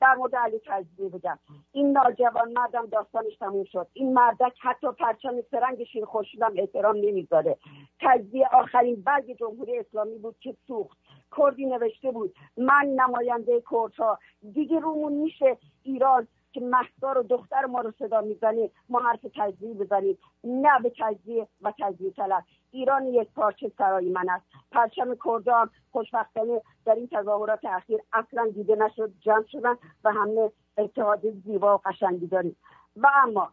[0.00, 1.38] در مورد علی تجزیه بگم.
[1.72, 3.86] این ناجوان مردم داستانش تموم شد.
[3.92, 7.56] این مردک حتی پرچم سرنگ شیر خورشیدم احترام نمی‌ذاره.
[8.00, 10.98] تجزیه آخرین برگ جمهوری اسلامی بود که سوخت.
[11.36, 14.18] کردی نوشته بود من نماینده کردها.
[14.52, 16.28] دیگه رومون میشه ایران.
[16.54, 21.48] که محسا رو دختر ما رو صدا می‌زنه ما حرف تجزیه بزنیم نه به تجزیه
[21.62, 22.44] و تجزیه طلب.
[22.70, 24.44] ایران یک پارچه سرای من است.
[24.72, 29.74] پرچم کردان خوشبختانه در این تظاهرات اخیر اصلا دیده نشد جمع شدن
[30.04, 32.56] و همه اتحاد زیبا و قشنگی داریم.
[32.96, 33.52] و اما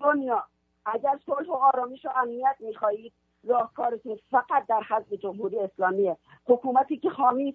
[0.00, 0.44] دنیا
[0.86, 3.12] اگر صلح و آرامش و امنیت می‌خواهید
[3.44, 6.16] راهکارتون فقط در حزب جمهوری اسلامیه.
[6.46, 7.54] حکومتی که حامی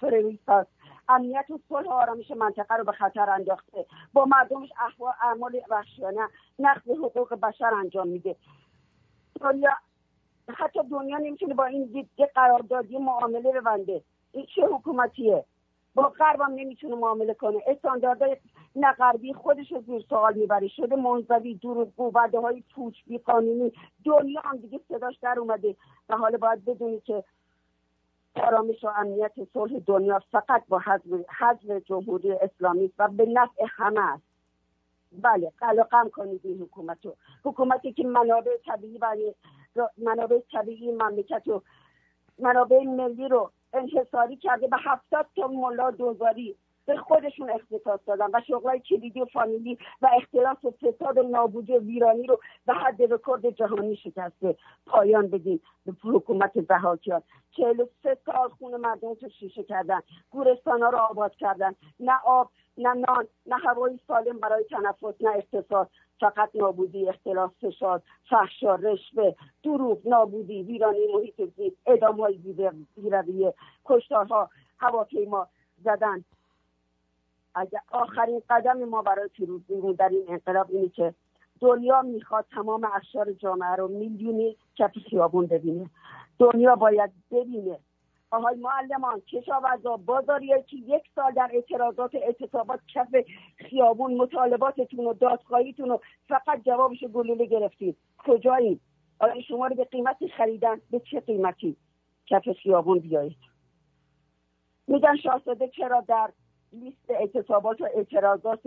[0.00, 0.70] تروریست است.
[1.08, 3.86] امنیت و صلح و آرامش منطقه رو به خطر انداخته.
[4.12, 4.68] با مردمش
[5.22, 8.36] اعمال وحشیانه نقض حقوق بشر انجام میده.
[9.40, 9.70] دنیا
[10.48, 14.02] حتی دنیا نمی‌تونه با این دید قراردادی معامله ببنده.
[14.32, 15.44] این چه حکومتیه؟
[15.94, 17.58] با غرب هم نمی‌تونه معامله کنه.
[17.66, 18.36] استانداردهای
[18.76, 20.68] نه غربی خودش رو زیر سوال می‌بره.
[20.68, 23.72] شده منزوی دروغگو وعده های پوچ بی قانونی
[24.04, 25.76] دنیا هم دیگه صداش در اومده.
[26.08, 27.24] و حالا باید بدونی که
[28.34, 30.82] آرامش و امنیت صلح دنیا فقط با
[31.38, 34.22] حزب جمهوری اسلامی و به نفع همه است.
[35.12, 39.34] بله قلقم کنید این حکومت رو حکومتی که منابع طبیعی برای
[39.98, 41.62] منابع طبیعی مملکت و
[42.38, 46.56] منابع ملی رو انحصاری کرده به هفتاد تا ملا دوزاری
[46.86, 51.72] به خودشون اختصاص دادن و شغلای کلیدی و فامیلی و اختلاس و فساد و نابودی
[51.72, 54.56] و ویرانی رو به حد رکورد جهانی شکسته.
[54.86, 60.00] پایان بدیم به حکومت زهاکیان چهل سه سال خون مردم تو شیشه کردن.
[60.30, 61.74] گورستان ها رو آباد کردن.
[62.00, 65.90] نه آب نه نان نه هوایی سالم برای تنفس نه اقتصاد.
[66.20, 72.38] فقط نابودی اختلاس فشار فحشا رشوه دروغ نابودی ویرانی محیط زیست اعدام های
[72.96, 73.54] بیرویه
[73.84, 75.48] کشتارها هواپیما
[75.84, 76.24] زدن.
[77.54, 81.14] اگر آخرین قدم ما برای پیروزی در این انقلاب اینه که
[81.60, 85.90] دنیا می‌خواد تمام اخشار جامعه رو میلیونی کف خیابون ببینه.
[86.38, 87.78] دنیا باید ببینه.
[88.30, 93.08] آهای معلمان کشاورزا بازاریایی که یک سال در اعتراضات اعتصابات کف
[93.56, 97.96] خیابون مطالباتتون و دادخواهیتون رو فقط جوابش گلوله گرفتید.
[98.18, 98.80] کجایید
[99.18, 101.76] آیا شما رو به قیمتی خریدن؟ به چه قیمتی
[102.26, 103.38] کف خیابون بیایید؟
[104.86, 106.30] میگن شاهزاده چرا در
[106.72, 108.60] لیست اعتصابات و اعتراضات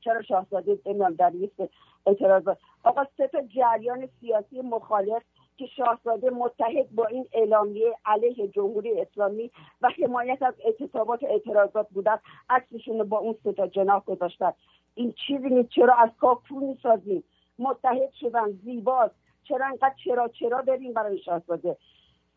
[0.00, 0.78] چرا شاهزاده
[1.18, 1.62] در لیست
[2.06, 5.22] اعتراضات؟ آقا سه جریان سیاسی مخالف
[5.56, 9.50] که شاهزاده متحد با این اعلامیه علیه جمهوری اسلامی
[9.82, 12.18] و حمایت از اعتصابات و اعتراضات بودن
[12.50, 14.52] عکسشون با اون سه تا جناح گذاشتن.
[14.94, 15.68] این چیزی نیست.
[15.68, 17.24] چرا از کاکو می‌سازیم؟
[17.58, 19.14] متحد شدن زیباست.
[19.44, 21.76] چرا انقدر چرا چرا داریم برای شاهزاده؟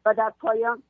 [0.05, 0.83] و در پایان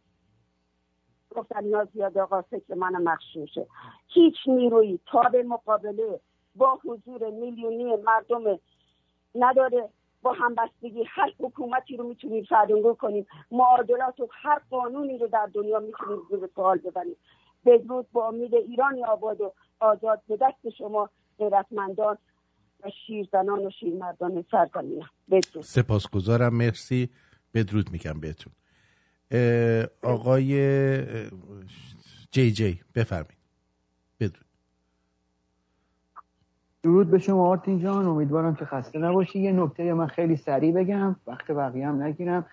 [1.35, 3.67] گفتن نیاز زیاد آقا که من مخشوشه.
[4.07, 6.19] هیچ نیروی تا به مقابله
[6.55, 8.59] با حضور میلیونی مردم
[9.35, 9.89] نداره.
[10.21, 15.79] با همبستگی هر حکومتی رو می‌تونیم سردنگو کنیم معادلات و هر قانونی رو در دنیا
[15.79, 17.15] می‌تونیم زیر سوال ببریم.
[17.65, 21.09] بدرود با امید ایرانی آباد و آزاد به دست شما
[21.39, 22.17] غیرتمندان
[22.83, 25.63] و شیرزنان و شیرمردان سرزمینم بدرود.
[25.63, 26.53] سپاسگزارم.
[26.53, 27.09] مرسی.
[27.53, 28.53] بدرود میگم بهتون.
[30.01, 30.51] آقای
[32.31, 33.37] جی جی بفرمایید.
[34.19, 34.45] بدرود.
[36.83, 38.05] درود به شما آرتین جان.
[38.05, 39.39] امیدوارم که خسته نباشی.
[39.39, 41.15] یه نکته من خیلی سریع بگم.
[41.27, 42.45] وقت بقیه هم نگیرم.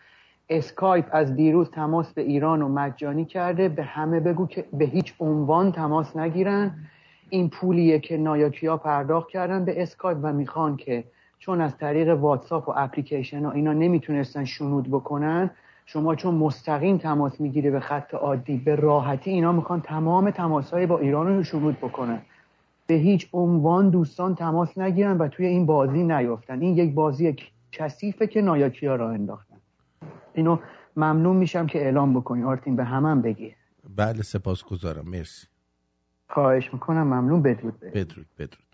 [0.49, 3.69] اسکایپ از دیروز تماس به ایران و مجانی کرده.
[3.69, 6.89] به همه بگو که به هیچ عنوان تماس نگیرن.
[7.31, 11.05] این پولیه که نایاکیا پرداخت کردن به اسکایپ و می‌خوان که
[11.39, 15.51] چون از طریق واتساپ و اپلیکیشن ها اینا نمی‌تونستن شنود بکنن
[15.87, 20.87] شما چون مستقیم تماس می‌گیره به خط عادی به راحتی اینا می‌خوان تمام تماس های
[20.87, 22.23] با ایران رو شنود بکنن.
[22.87, 27.37] به هیچ عنوان دوستان تماس نگیرن و توی این بازی نیفتن این یک بازی
[27.73, 29.57] کثیفه که نایاکیا را انداختن.
[30.35, 30.59] اینو
[30.97, 32.43] ممنون میشم که اعلام بکنی.
[32.43, 33.55] آرتین به همم بگی.
[33.97, 35.09] بله سپاسگزارم.
[35.09, 35.47] مرسی.
[36.29, 37.03] خواهش می‌کنم.
[37.03, 37.43] ممنون.
[37.43, 37.81] بدرود.
[37.81, 38.65] بدرود بدرود.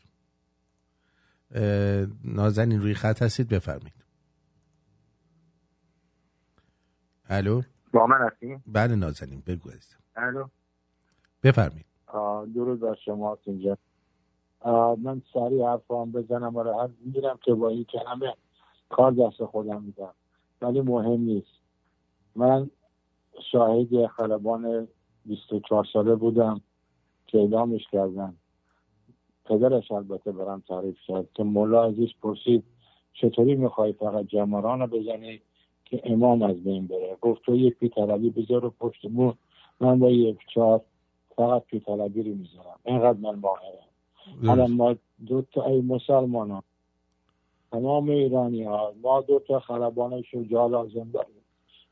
[2.24, 3.99] نازنین روی خط هستید؟ بفرمایید.
[7.30, 7.62] الو؟
[7.92, 9.70] با من هستیم بله نازنین بگو
[10.16, 10.44] الو؟
[11.42, 11.86] بفرمایید.
[12.54, 13.78] درود بر شما اینجا.
[15.02, 16.56] من سریع حرف هم بزنم.
[16.56, 18.34] آره هر میرم که با این که همه
[18.88, 20.14] کار دست خودم میدم.
[20.62, 21.60] ولی مهم نیست.
[22.36, 22.70] من
[23.52, 24.88] شاهد خلبان
[25.24, 26.60] 24 ساله بودم
[27.26, 28.36] که اعدامش کردن.
[29.44, 32.64] پدرش البته برم تعریف کرد که مولا ازش پرسید
[33.12, 35.42] چطوری می‌خوای فقط جمران رو بزنی؟
[35.90, 37.16] که امام از بین بره.
[37.20, 39.34] گفت تو یه پیتلبی بذار پشت مون
[39.80, 40.80] من با یک چهار
[41.36, 42.78] فقط پیتلبی رو می‌ذارم.
[42.84, 43.90] اینقدر من ماهرم.
[44.46, 44.96] حالا ما
[45.26, 46.62] دو تا ای مسلمان ها
[47.72, 51.44] تمام ایرانی ها ما دو تا خلبان شجاع لازم داریم.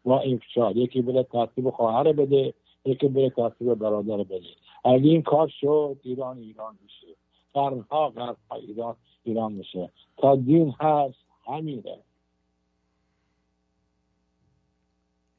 [0.05, 2.55] ما افشار یکی بره ترتیب خواهر بده
[2.85, 4.41] یکی بره ترتیب برادر بده.
[4.85, 7.07] اگه این کار شد ایران ایران میشه.
[7.55, 9.91] قرنها قرنها ایران ایران میشه.
[10.17, 11.99] تا دین هست همینه.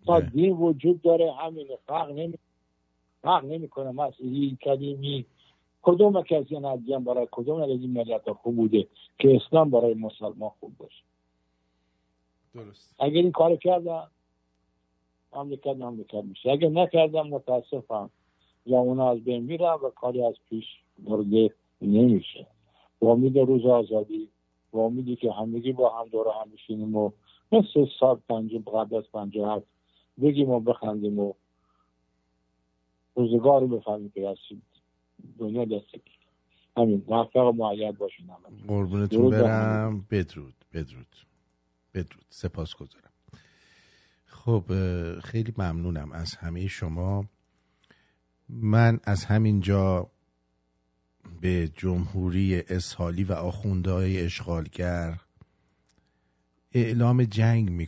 [0.05, 1.77] تا دین وجود داره همینه.
[1.87, 2.37] فرق نمی
[3.21, 3.91] فرق نمی‌کنه.
[3.91, 5.25] مسیحی کلیمی
[5.81, 8.87] کدوم که از این ادیان برای کدوم از این ملت خوب بوده
[9.19, 11.03] که اسلام برای مسلمان خوب باشه؟
[12.53, 12.95] درست.
[12.99, 14.03] اگر این کار کردن
[15.35, 16.51] مملکت مملکت میشه.
[16.51, 18.09] اگر نکردم متاسفم.
[18.65, 20.65] یا اونا از بین میرن و کاری از پیش
[20.99, 22.47] برده نمیشه.
[22.99, 24.29] با امید روز آزادی
[24.71, 27.11] با امیدی که همگی با هم دور هم بشینیم و
[27.51, 29.67] مثل سال پنج قبل از پنج هفت
[30.21, 31.33] بگیم و بخندیم و
[33.15, 34.61] روزگار رو بفهمیم که هستیم
[35.39, 35.95] دنیا دست
[36.77, 38.27] همین موفق و معید باشین
[38.67, 40.05] قربونتون برم.
[40.11, 41.15] بدرود بدرود
[41.93, 42.25] بدرود.
[42.29, 43.11] سپاس گذارم
[44.25, 44.63] خب
[45.19, 47.25] خیلی ممنونم از همه شما.
[48.49, 50.09] من از همینجا
[51.41, 55.21] به جمهوری اسحالی و آخوندهای اشغالگر
[56.71, 57.87] اعلام جنگ می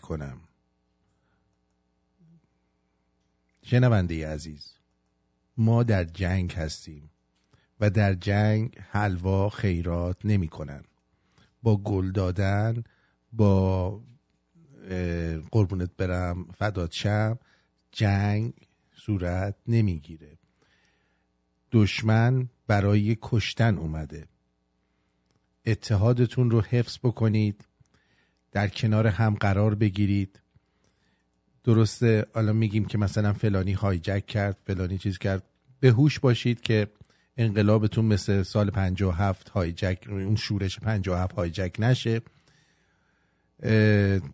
[3.64, 4.74] شنونده عزیز
[5.58, 7.10] ما در جنگ هستیم
[7.80, 10.84] و در جنگ حلوا خیرات نمی کنن.
[11.64, 12.84] با گل دادن
[13.34, 14.02] با
[15.52, 17.40] قربونت برم فدات شم
[17.92, 18.54] جنگ
[18.96, 20.38] صورت نمی‌گیره
[21.72, 24.28] دشمن برای کشتن اومده.
[25.66, 27.66] اتحادتون رو حفظ بکنید
[28.52, 30.40] در کنار هم قرار بگیرید.
[31.64, 35.44] درسته حالا میگیم که مثلا فلانی هایجک کرد فلانی چیز کرد.
[35.80, 36.88] به هوش باشید که
[37.38, 42.22] انقلابتون مثل سال 57 هایجک اون شورش 57 هایجک نشه.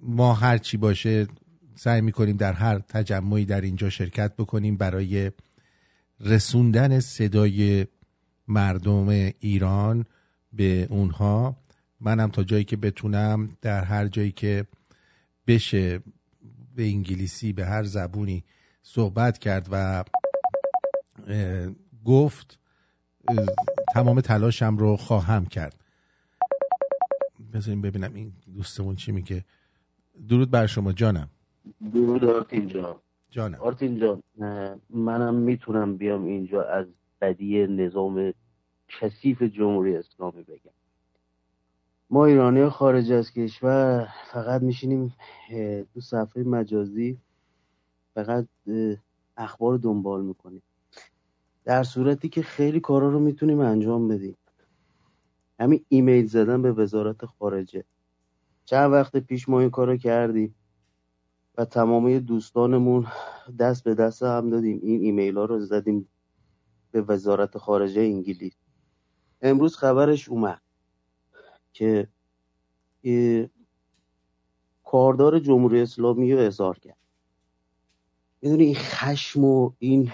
[0.02, 1.28] ما هر چی باشه
[1.76, 5.32] سعی می‌کنیم در هر تجمعی در اینجا شرکت بکنیم برای
[6.20, 7.88] رسوندن صدای
[8.48, 9.08] مردم
[9.40, 10.06] ایران
[10.54, 11.58] به اونها.
[12.00, 14.66] منم تا جایی که بتونم در هر جایی که
[15.48, 16.00] بشه
[16.78, 18.44] به انگلیسی به هر زبونی
[18.82, 20.04] صحبت کرد و
[22.06, 22.60] گفت
[23.94, 25.76] تمام تلاشم رو خواهم کرد.
[27.54, 29.46] بذاریم ببینم این دوستمون چی میگه.
[30.30, 31.30] درود بر شما جانم.
[31.94, 32.96] درود آرتین جان.
[33.30, 33.60] جانم.
[33.62, 34.24] آرتین جان
[34.90, 36.86] منم می‌تونم بیام اینجا از
[37.22, 38.34] بدی نظام
[39.00, 40.77] کثیف جمهوری اسلامی بگم.
[42.10, 45.14] ما ایرانی خارج از کشور فقط میشینیم
[45.94, 47.18] تو صفحه مجازی
[48.14, 48.48] فقط
[49.38, 50.62] اخبار دنبال می‌کنیم.
[51.64, 54.38] در صورتی که خیلی کارا رو می‌تونیم انجام بدیم.
[55.60, 57.84] همین ایمیل زدن به وزارت خارجه.
[58.66, 60.56] چند وقت پیش ما این کارو کردیم
[61.58, 63.08] و تمامی دوستانمون
[63.60, 64.80] دست به دست هم دادیم.
[64.84, 66.08] این ایمیل ها رو زدیم
[66.92, 68.54] به وزارت خارجه انگلیس.
[69.42, 70.62] امروز خبرش اومد.
[71.78, 72.08] که
[74.84, 76.98] کاردار جمهوری اسلامی رو اظهار کرد.
[78.42, 80.12] می‌دونی این خشم و این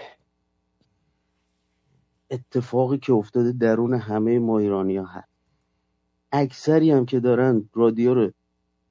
[2.32, 5.28] اتفاقی که افتاده درون همه ما ایرانی ها هست.
[6.32, 8.32] اکثری هم که دارن رادیو رو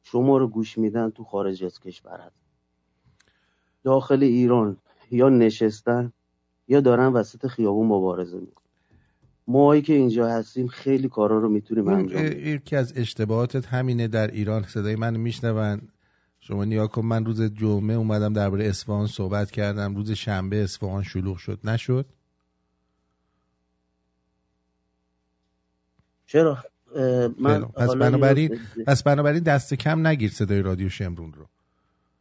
[0.03, 2.37] شما رو گوش میدن تو خارج از کشور هست.
[3.85, 4.77] داخل ایران
[5.11, 6.13] یا نشستن
[6.69, 8.62] یا دارن وسط خیابون مبارزه می‌کنن.
[9.47, 12.55] ماهایی که اینجا هستیم خیلی کارا رو می‌تونیم انجام بدیم.
[12.55, 14.63] یکی از اشتباهاتت همینه در ایران.
[14.63, 15.89] صدای من میشنون.
[16.41, 19.97] شما نیا کن من روز جمعه اومدم درباره اصفهان صحبت کردم.
[19.97, 21.59] روز شنبه اصفهان شلوغ شد.
[21.65, 22.07] نشد؟
[26.27, 26.59] چرا؟
[27.39, 31.47] من پس بنابراین پس بنابراین دست کم نگیر صدای رادیو شمرون رو.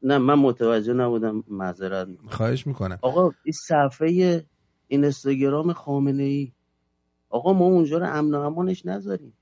[0.04, 3.00] نه من متوجه نبودم معذرت خواهش می‌کنم.
[3.02, 4.46] آقا این صفحه
[4.88, 6.52] این اینستاگرام خامنه ای
[7.32, 9.34] آقا ما اونجا رو امن و امانش نذاریم.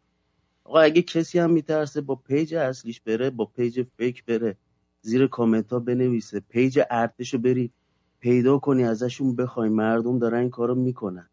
[0.63, 4.55] آقا اگه کسی هم میترسه با پیج اصلیش بره با پیج fake بره
[5.01, 7.71] زیر کامنت ها بنویسه پیج ارتش رو بری
[8.19, 9.69] پیدا کنی ازشون بخوای.
[9.69, 11.29] مردم دارن این کارو می‌کنن.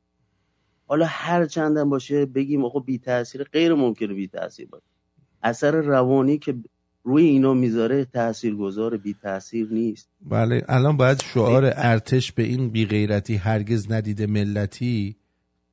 [0.87, 4.85] حالا هر چندم باشه بگیم آقا بی تاثیر غیر ممکنه بی تاثیر باشه.
[5.43, 6.55] اثر روانی که
[7.05, 10.09] روی اینا می‌ذاره تاثیرگذار بی تاثیر نیست.
[10.21, 15.17] بله الان باید شعار ارتش به این بی غیرتی هرگز ندیده ملتی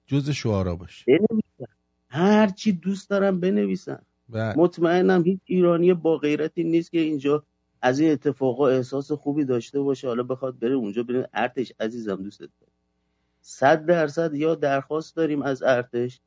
[0.07, 1.05] جز شعارا باشه.
[1.07, 1.73] بنویسن.
[2.09, 4.01] هر چی دوست دارم بنویسن.
[4.29, 4.57] بله.
[4.57, 7.43] مطمئنم هیچ ایرانی با غیرتی نیست که اینجا
[7.81, 10.07] از این اتفاقا احساس خوبی داشته باشه.
[10.07, 12.71] حالا بخواد بره اونجا بره ارتش عزیزم دوستت دارم.
[13.41, 16.21] صد درصد یا درخواست داریم از ارتش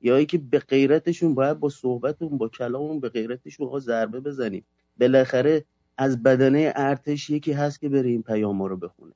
[0.00, 4.64] یا اینکه به غیرتشون باید با صحبتون با کلامون به غیرتشون ها ضربه بزنیم.
[5.00, 5.64] بالاخره
[5.98, 9.12] از بدنه ارتش یکی هست که بره این پیام رو بخونه.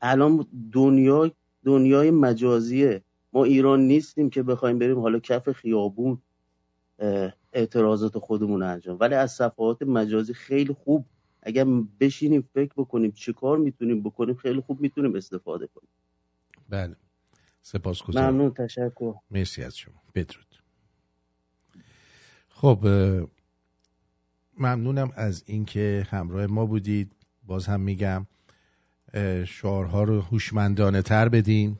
[0.00, 1.30] الان دنیا
[1.64, 3.02] دنیای مجازیه.
[3.32, 6.18] ما ایران نیستیم که بخوایم بریم حالا کف خیابون
[7.52, 8.96] اعتراضات خودمون انجام.
[9.00, 11.06] ولی از صفحات مجازی خیلی خوب.
[11.42, 11.64] اگر
[12.00, 15.88] بشینیم فکر بکنیم چه کار می‌تونیم بکنیم خیلی خوب می‌تونیم استفاده کنیم.
[16.68, 16.96] بله.
[17.62, 19.14] سپاس گذارم ممنون تشکر.
[19.30, 20.02] مرسی از شما.
[20.14, 20.62] بدرود.
[22.48, 22.78] خب
[24.58, 27.12] ممنونم از اینکه همراه ما بودید.
[27.46, 28.26] باز هم میگم
[29.46, 31.78] شعارها رو هوشمندانه تر بدین.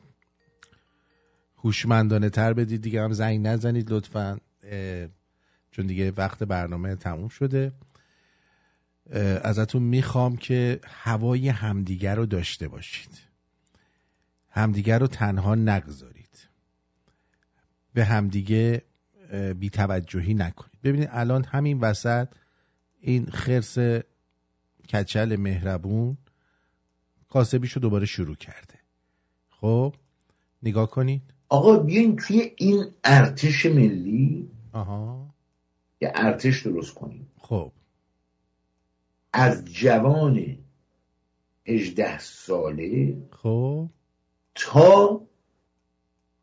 [1.57, 2.81] هوشمندانه تر بدید.
[2.81, 4.37] دیگه هم زنگ نزنید لطفا.
[5.71, 7.71] چون دیگه وقت برنامه تموم شده.
[9.43, 13.19] ازتون می‌خوام که هوای همدیگر رو داشته باشید.
[14.49, 16.49] همدیگر رو تنها نگذارید.
[17.93, 18.81] به همدیگه
[19.59, 20.81] بیتوجهی نکنید.
[20.83, 22.27] ببینید الان همین وسط
[22.99, 23.77] این خرس
[24.89, 26.17] کچل مهربون
[27.35, 28.79] کاسبیشو دوباره شروع کرده.
[29.49, 29.95] خب
[30.63, 31.21] نگاه کنید.
[31.49, 35.33] آقا بیاین توی این ارتش ملی آها.
[36.01, 37.31] یه ارتش درست کنیم.
[37.39, 37.71] خب.
[39.33, 40.57] از جوان
[41.67, 43.89] 18 ساله خب.
[44.55, 45.21] تا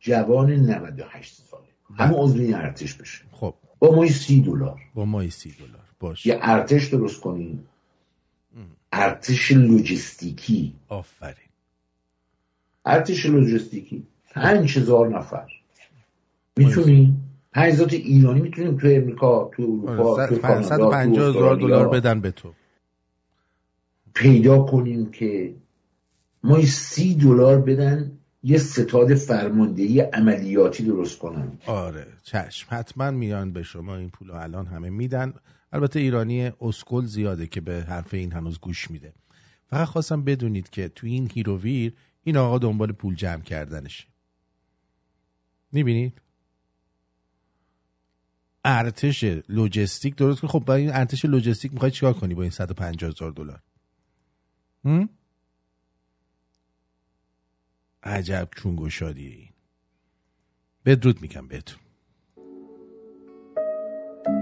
[0.01, 1.65] جوان 98 ساله.
[1.95, 3.25] همه عضو این ارتش بشه.
[3.31, 3.55] خب.
[3.79, 4.81] با مای سی دلار.
[4.95, 5.89] با مای سی دلار.
[6.01, 6.27] باش.
[6.27, 7.69] یه ارتش درست کنیم.
[8.93, 10.75] ارتش لوجستیکی.
[10.89, 11.35] آفرین.
[12.85, 14.07] ارتش لوجستیکی.
[14.31, 15.47] پنج هزار نفر.
[16.57, 22.31] می‌تونیم پنج هزار ایرانی می‌تونیم تو امریکا تو اروپا آره، تو هزار دلار بدن به
[22.31, 22.53] تو.
[24.15, 25.55] پیدا کنیم که
[26.43, 28.13] ما سی دلار بدن
[28.43, 31.53] یه ستاد فرماندهی عملیاتی درست کنن.
[31.67, 32.67] آره چشم.
[32.71, 35.35] حتما میان به شما این پول الان همه میدن.
[35.73, 39.13] البته ایرانی اسکل زیاده که به حرف این هنوز گوش میده.
[39.67, 41.95] فقط خواستم بدونید که تو این هیر و ویر
[42.25, 44.05] این آقا دنبال پول جمع کردنشه
[45.73, 46.23] می‌بینید؟
[48.65, 53.11] ارتش لجستیک درست کن خب با این ارتش لجستیک می‌خوای چیکار کنی با این 150
[53.11, 53.63] هزار دلار؟
[58.03, 59.49] عجب چون گشادی این
[60.85, 61.82] بدرود میگم بهتون.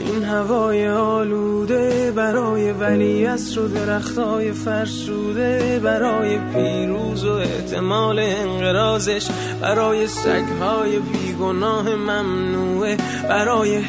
[0.00, 9.28] این هوای آلوده برای ولی و درختای فرسوده برای پیروز و احتمال انقرازش
[9.60, 12.96] برای سگهای بیگناه ممنوعه
[13.28, 13.82] برای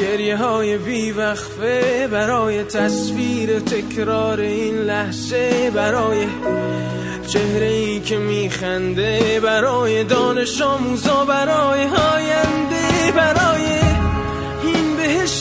[0.00, 6.26] گریه های بیوقفه برای تصویر تکرار این لحظه برای
[7.28, 13.81] چهره ای که میخنده برای دانش آموزا برای هاینده برای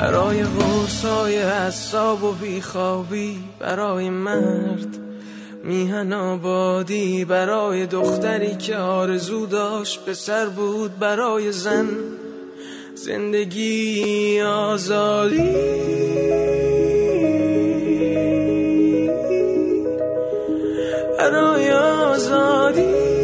[0.00, 4.98] برای حوصای حساب و بیخوابی برای مرد
[5.64, 11.88] میهن آبادی برای دختری که آرزو داشت به سر بود برای زن
[12.94, 15.54] زندگی آزادی.
[21.18, 23.15] برای آزادی.